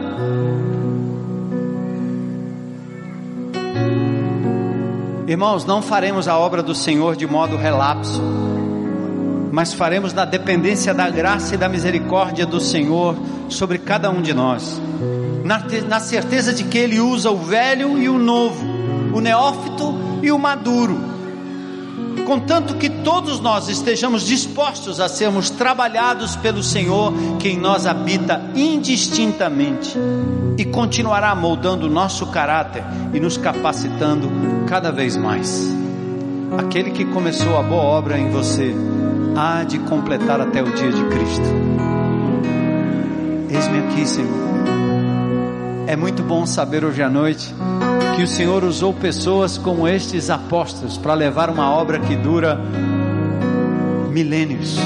Irmãos, 5.27 5.65
não 5.65 5.81
faremos 5.81 6.29
a 6.29 6.37
obra 6.37 6.63
do 6.63 6.73
Senhor 6.73 7.17
de 7.17 7.27
modo 7.27 7.57
relapso, 7.57 8.21
mas 9.51 9.73
faremos 9.73 10.13
na 10.13 10.23
dependência 10.23 10.93
da 10.93 11.09
graça 11.09 11.55
e 11.55 11.57
da 11.57 11.67
misericórdia 11.67 12.45
do 12.45 12.61
Senhor 12.61 13.17
sobre 13.49 13.77
cada 13.77 14.09
um 14.09 14.21
de 14.21 14.33
nós, 14.33 14.81
na, 15.43 15.61
na 15.89 15.99
certeza 15.99 16.53
de 16.53 16.63
que 16.63 16.77
Ele 16.77 17.01
usa 17.01 17.29
o 17.29 17.37
velho 17.37 17.97
e 18.01 18.07
o 18.07 18.17
novo, 18.17 18.65
o 19.13 19.19
neófito 19.19 19.93
e 20.23 20.31
o 20.31 20.39
maduro 20.39 21.14
contanto 22.25 22.75
que 22.75 22.89
todos 22.89 23.39
nós 23.39 23.69
estejamos 23.69 24.25
dispostos 24.25 24.99
a 24.99 25.07
sermos 25.07 25.49
trabalhados 25.49 26.35
pelo 26.35 26.63
Senhor, 26.63 27.13
que 27.39 27.49
em 27.49 27.57
nós 27.57 27.85
habita 27.85 28.41
indistintamente 28.55 29.97
e 30.57 30.65
continuará 30.65 31.33
moldando 31.35 31.85
o 31.85 31.89
nosso 31.89 32.25
caráter 32.27 32.83
e 33.13 33.19
nos 33.19 33.37
capacitando 33.37 34.29
cada 34.67 34.91
vez 34.91 35.15
mais. 35.15 35.71
Aquele 36.57 36.91
que 36.91 37.05
começou 37.05 37.57
a 37.57 37.63
boa 37.63 37.83
obra 37.83 38.17
em 38.17 38.29
você 38.29 38.73
há 39.37 39.63
de 39.63 39.77
completar 39.79 40.41
até 40.41 40.63
o 40.63 40.73
dia 40.73 40.91
de 40.91 41.03
Cristo. 41.05 41.45
Eis-me 43.49 43.79
aqui, 43.79 44.05
Senhor. 44.05 44.45
É 45.87 45.95
muito 45.95 46.23
bom 46.23 46.45
saber 46.45 46.83
hoje 46.83 47.03
à 47.03 47.09
noite 47.09 47.53
que 48.15 48.23
o 48.23 48.27
Senhor 48.27 48.63
usou 48.63 48.93
pessoas 48.93 49.57
como 49.57 49.85
estes 49.85 50.29
apóstolos 50.29 50.97
para 50.97 51.13
levar 51.13 51.49
uma 51.49 51.69
obra 51.69 51.99
que 51.99 52.15
dura 52.15 52.57
milênios. 54.09 54.77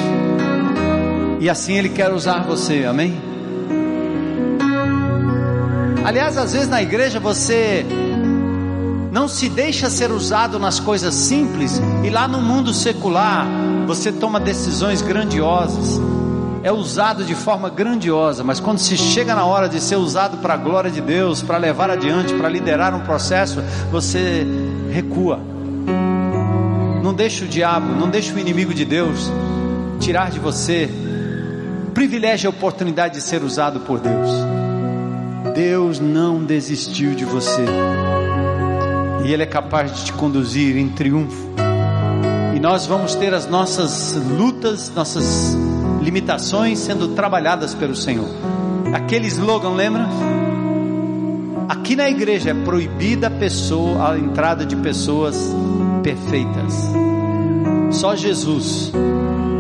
E 1.40 1.48
assim 1.48 1.74
Ele 1.74 1.90
quer 1.90 2.12
usar 2.12 2.44
você, 2.44 2.86
amém? 2.86 3.16
Aliás, 6.04 6.38
às 6.38 6.54
vezes 6.54 6.68
na 6.68 6.82
igreja 6.82 7.20
você 7.20 7.86
não 9.12 9.28
se 9.28 9.48
deixa 9.48 9.92
ser 9.92 10.12
usado 10.12 10.58
nas 10.58 10.80
coisas 10.80 11.14
simples, 11.14 11.80
e 12.04 12.10
lá 12.10 12.28
no 12.28 12.42
mundo 12.42 12.74
secular 12.74 13.46
você 13.86 14.12
toma 14.12 14.40
decisões 14.40 15.04
grandiosas 15.04 16.00
é 16.64 16.72
usado 16.72 17.24
de 17.24 17.36
forma 17.36 17.70
grandiosa, 17.70 18.44
mas 18.44 18.60
quando 18.60 18.80
se 18.80 18.98
chega 18.98 19.34
na 19.34 19.46
hora 19.46 19.70
de 19.70 19.80
ser 19.80 19.96
usado 19.96 20.38
para 20.38 20.56
a 20.56 20.58
glória 20.58 20.92
de 20.92 21.02
Deus, 21.02 21.42
para 21.42 21.58
levar 21.58 21.90
adiante, 21.90 22.34
para 22.34 22.50
liderar 22.50 22.94
um 22.94 23.02
processo, 23.02 23.62
você 23.92 24.46
recua. 24.92 25.40
Não 27.02 27.14
deixe 27.14 27.46
o 27.46 27.48
diabo, 27.48 27.96
não 27.96 28.10
deixe 28.10 28.34
o 28.34 28.40
inimigo 28.40 28.74
de 28.74 28.86
Deus 28.86 29.32
tirar 30.00 30.32
de 30.32 30.40
você 30.40 30.90
privilégio 31.94 32.50
a 32.50 32.52
oportunidade 32.52 33.16
de 33.16 33.22
ser 33.22 33.44
usado 33.44 33.82
por 33.82 34.00
Deus. 34.00 34.30
Deus 35.54 36.00
não 36.00 36.44
desistiu 36.44 37.16
de 37.16 37.26
você. 37.26 37.66
E 39.26 39.34
Ele 39.34 39.44
é 39.44 39.46
capaz 39.46 39.94
de 39.94 40.06
te 40.06 40.14
conduzir 40.14 40.78
em 40.78 40.88
triunfo. 40.90 41.50
E 42.56 42.60
nós 42.60 42.86
vamos 42.86 43.16
ter 43.16 43.34
as 43.34 43.48
nossas 43.48 44.16
lutas, 44.16 44.90
nossas 44.96 45.58
limitações 46.02 46.80
sendo 46.80 47.10
trabalhadas 47.10 47.74
pelo 47.74 47.96
Senhor. 47.96 48.28
Aquele 48.94 49.28
slogan, 49.28 49.72
lembra? 49.72 50.08
Aqui 51.68 51.96
na 51.96 52.10
igreja 52.10 52.52
é 52.52 52.54
proibida 52.54 53.28
a 53.28 53.32
pessoa, 53.32 54.12
a 54.14 54.18
entrada 54.18 54.66
de 54.66 54.76
pessoas 54.76 55.54
perfeitas. 56.02 56.92
Só 57.92 58.16
Jesus 58.16 58.92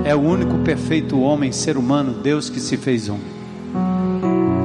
é 0.03 0.15
o 0.15 0.19
único 0.19 0.57
perfeito 0.59 1.19
homem, 1.19 1.51
ser 1.51 1.77
humano, 1.77 2.13
Deus 2.13 2.49
que 2.49 2.59
se 2.59 2.77
fez 2.77 3.09
homem. 3.09 3.21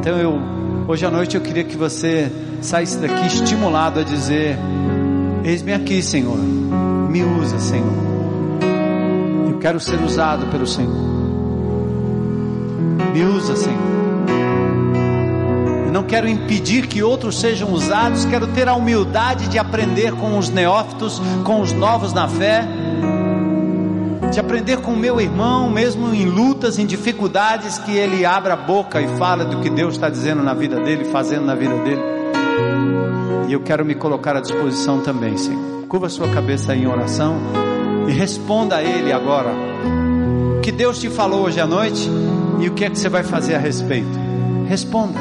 Então 0.00 0.16
eu, 0.18 0.40
hoje 0.88 1.04
à 1.04 1.10
noite 1.10 1.36
eu 1.36 1.40
queria 1.40 1.64
que 1.64 1.76
você 1.76 2.30
saísse 2.60 2.98
daqui 2.98 3.26
estimulado 3.26 4.00
a 4.00 4.02
dizer: 4.02 4.58
Eis-me 5.44 5.72
aqui, 5.72 6.02
Senhor, 6.02 6.38
me 6.38 7.22
usa, 7.22 7.58
Senhor. 7.58 7.92
Eu 9.48 9.58
quero 9.58 9.80
ser 9.80 10.00
usado 10.00 10.46
pelo 10.46 10.66
Senhor. 10.66 11.13
Me 13.14 13.22
usa, 13.22 13.54
Senhor. 13.54 13.78
Eu 15.86 15.92
não 15.92 16.02
quero 16.02 16.26
impedir 16.28 16.88
que 16.88 17.00
outros 17.00 17.38
sejam 17.38 17.72
usados, 17.72 18.24
quero 18.24 18.48
ter 18.48 18.66
a 18.68 18.74
humildade 18.74 19.46
de 19.46 19.56
aprender 19.56 20.10
com 20.14 20.36
os 20.36 20.50
neófitos, 20.50 21.22
com 21.44 21.60
os 21.60 21.70
novos 21.70 22.12
na 22.12 22.26
fé, 22.26 22.66
de 24.32 24.40
aprender 24.40 24.78
com 24.78 24.94
o 24.94 24.96
meu 24.96 25.20
irmão, 25.20 25.70
mesmo 25.70 26.12
em 26.12 26.24
lutas, 26.26 26.76
em 26.76 26.84
dificuldades, 26.84 27.78
que 27.78 27.92
ele 27.96 28.26
abra 28.26 28.54
a 28.54 28.56
boca 28.56 29.00
e 29.00 29.06
fala 29.16 29.44
do 29.44 29.60
que 29.60 29.70
Deus 29.70 29.94
está 29.94 30.10
dizendo 30.10 30.42
na 30.42 30.52
vida 30.52 30.80
dele, 30.80 31.04
fazendo 31.04 31.46
na 31.46 31.54
vida 31.54 31.76
dele. 31.84 32.02
E 33.48 33.52
eu 33.52 33.60
quero 33.60 33.84
me 33.84 33.94
colocar 33.94 34.36
à 34.36 34.40
disposição 34.40 34.98
também, 35.02 35.36
Senhor. 35.36 35.86
Curva 35.86 36.08
sua 36.08 36.26
cabeça 36.30 36.74
em 36.74 36.88
oração 36.88 37.36
e 38.08 38.10
responda 38.12 38.78
a 38.78 38.82
Ele 38.82 39.12
agora. 39.12 39.52
O 40.58 40.60
que 40.60 40.72
Deus 40.72 40.98
te 40.98 41.08
falou 41.08 41.42
hoje 41.42 41.60
à 41.60 41.66
noite? 41.66 42.10
E 42.60 42.68
o 42.68 42.74
que 42.74 42.84
é 42.84 42.90
que 42.90 42.98
você 42.98 43.08
vai 43.08 43.22
fazer 43.22 43.54
a 43.54 43.58
respeito? 43.58 44.18
Responda. 44.66 45.18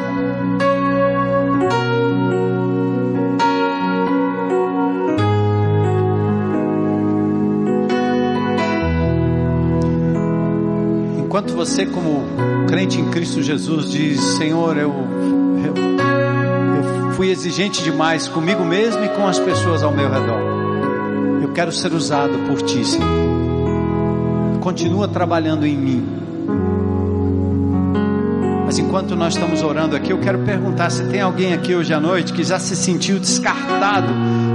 Enquanto 11.33 11.53
você, 11.55 11.85
como 11.85 12.23
crente 12.67 13.01
em 13.01 13.09
Cristo 13.09 13.41
Jesus, 13.41 13.89
diz: 13.89 14.21
Senhor, 14.37 14.77
eu, 14.77 14.93
eu, 15.65 15.73
eu 15.75 17.11
fui 17.13 17.31
exigente 17.31 17.83
demais 17.83 18.27
comigo 18.27 18.63
mesmo 18.63 19.03
e 19.03 19.09
com 19.09 19.27
as 19.27 19.39
pessoas 19.39 19.81
ao 19.81 19.91
meu 19.91 20.09
redor. 20.09 21.41
Eu 21.41 21.51
quero 21.51 21.71
ser 21.71 21.91
usado 21.91 22.33
por 22.47 22.61
Ti, 22.61 22.85
Senhor. 22.85 23.33
Continua 24.61 25.07
trabalhando 25.07 25.65
em 25.65 25.75
mim. 25.75 26.07
Mas 28.73 28.79
enquanto 28.79 29.15
nós 29.15 29.35
estamos 29.35 29.61
orando 29.61 29.95
aqui, 29.95 30.11
eu 30.11 30.17
quero 30.17 30.39
perguntar 30.39 30.89
se 30.89 31.05
tem 31.05 31.21
alguém 31.21 31.53
aqui 31.53 31.75
hoje 31.75 31.93
à 31.93 31.99
noite 31.99 32.33
que 32.33 32.43
já 32.43 32.57
se 32.57 32.75
sentiu 32.75 33.19
descartado 33.19 34.11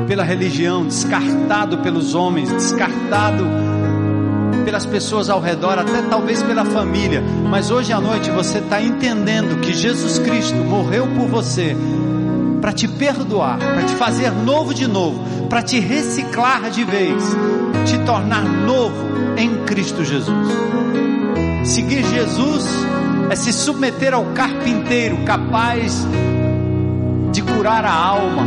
pela 0.09 0.25
religião, 0.25 0.85
descartado 0.85 1.79
pelos 1.79 2.17
homens, 2.17 2.51
descartado 2.51 3.47
pelas 4.65 4.85
pessoas 4.85 5.31
ao 5.31 5.41
redor, 5.41 5.79
até 5.79 6.03
talvez 6.03 6.43
pela 6.43 6.65
família, 6.65 7.23
mas 7.49 7.71
hoje 7.71 7.93
à 7.93 8.01
noite 8.01 8.29
você 8.33 8.59
está 8.59 8.83
entendendo 8.83 9.61
que 9.61 9.73
Jesus 9.73 10.19
Cristo 10.19 10.57
morreu 10.65 11.07
por 11.07 11.29
você 11.29 11.77
para 12.61 12.73
te 12.73 12.89
perdoar, 12.89 13.57
para 13.59 13.85
te 13.85 13.95
fazer 13.95 14.33
novo 14.33 14.75
de 14.75 14.89
novo, 14.89 15.47
para 15.47 15.63
te 15.63 15.79
reciclar 15.79 16.73
de 16.73 16.83
vez, 16.83 17.23
te 17.87 17.97
tornar 17.99 18.43
novo 18.43 18.97
em 19.37 19.65
Cristo 19.65 20.05
Jesus. 20.05 20.49
Seguir 21.63 22.03
Jesus 22.05 22.98
é 23.31 23.37
se 23.37 23.53
submeter 23.53 24.15
ao 24.15 24.25
carpinteiro 24.27 25.19
capaz 25.25 26.07
de 27.33 27.43
curar 27.43 27.85
a 27.85 27.93
alma, 27.93 28.47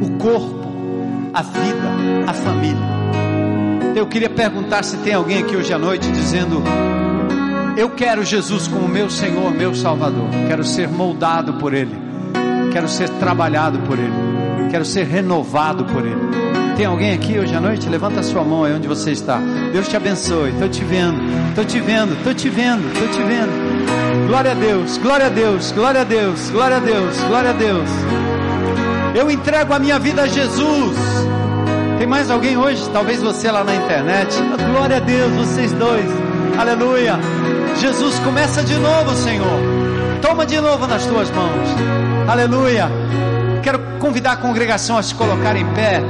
o 0.00 0.10
corpo, 0.18 0.66
a 1.32 1.42
vida, 1.42 1.90
a 2.26 2.32
família. 2.32 2.92
Eu 3.96 4.06
queria 4.06 4.30
perguntar 4.30 4.84
se 4.84 4.96
tem 4.98 5.14
alguém 5.14 5.38
aqui 5.38 5.56
hoje 5.56 5.72
à 5.72 5.78
noite 5.78 6.10
dizendo: 6.10 6.62
Eu 7.76 7.90
quero 7.90 8.24
Jesus 8.24 8.68
como 8.68 8.88
meu 8.88 9.08
Senhor, 9.08 9.50
meu 9.52 9.74
Salvador. 9.74 10.28
Quero 10.48 10.64
ser 10.64 10.88
moldado 10.88 11.54
por 11.54 11.72
Ele. 11.74 11.96
Quero 12.72 12.88
ser 12.88 13.08
trabalhado 13.08 13.78
por 13.80 13.98
Ele. 13.98 14.12
Quero 14.70 14.84
ser 14.84 15.06
renovado 15.06 15.84
por 15.84 16.04
Ele. 16.04 16.51
Tem 16.76 16.86
alguém 16.86 17.12
aqui 17.12 17.38
hoje 17.38 17.54
à 17.54 17.60
noite? 17.60 17.88
Levanta 17.88 18.20
a 18.20 18.22
sua 18.22 18.42
mão 18.42 18.64
aí 18.64 18.72
onde 18.72 18.88
você 18.88 19.12
está. 19.12 19.38
Deus 19.72 19.88
te 19.88 19.96
abençoe. 19.96 20.50
Estou 20.50 20.68
te 20.68 20.82
vendo. 20.84 21.20
Estou 21.50 21.64
te 21.64 21.80
vendo. 21.80 22.12
Estou 22.14 22.34
te 22.34 22.48
vendo. 22.48 22.92
Estou 22.92 23.08
te 23.08 23.22
vendo. 23.22 24.26
Glória 24.28 24.52
a 24.52 24.54
Deus. 24.54 24.98
Glória 24.98 25.26
a 25.26 25.28
Deus. 25.28 25.72
Glória 25.72 26.00
a 26.00 26.04
Deus. 26.04 26.50
Glória 26.50 26.76
a 26.78 26.80
Deus. 26.80 27.20
Glória 27.28 27.50
a 27.50 27.52
Deus. 27.52 27.90
Eu 29.14 29.30
entrego 29.30 29.74
a 29.74 29.78
minha 29.78 29.98
vida 29.98 30.22
a 30.22 30.26
Jesus. 30.26 30.96
Tem 31.98 32.06
mais 32.06 32.30
alguém 32.30 32.56
hoje? 32.56 32.88
Talvez 32.90 33.22
você 33.22 33.50
lá 33.50 33.62
na 33.62 33.74
internet. 33.74 34.34
Glória 34.72 34.96
a 34.96 35.00
Deus, 35.00 35.30
vocês 35.34 35.72
dois. 35.72 36.06
Aleluia. 36.58 37.18
Jesus, 37.78 38.18
começa 38.20 38.62
de 38.62 38.74
novo, 38.76 39.14
Senhor. 39.14 39.60
Toma 40.20 40.46
de 40.46 40.60
novo 40.60 40.86
nas 40.86 41.04
tuas 41.04 41.30
mãos. 41.30 41.68
Aleluia. 42.28 42.90
Quero 43.62 43.78
convidar 44.00 44.32
a 44.32 44.36
congregação 44.36 44.96
a 44.96 45.02
se 45.02 45.14
colocar 45.14 45.54
em 45.56 45.66
pé 45.74 46.02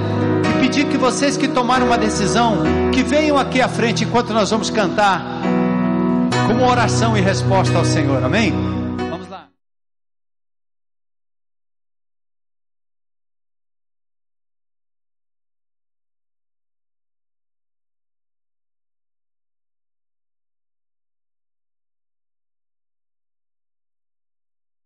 pedir 0.62 0.86
que 0.86 0.96
vocês 0.96 1.36
que 1.36 1.48
tomaram 1.48 1.86
uma 1.86 1.98
decisão, 1.98 2.62
que 2.92 3.02
venham 3.02 3.36
aqui 3.36 3.60
à 3.60 3.68
frente 3.68 4.04
enquanto 4.04 4.32
nós 4.32 4.50
vamos 4.50 4.70
cantar 4.70 5.20
como 6.46 6.64
oração 6.64 7.16
e 7.16 7.20
resposta 7.20 7.76
ao 7.76 7.84
Senhor. 7.84 8.22
Amém? 8.22 8.71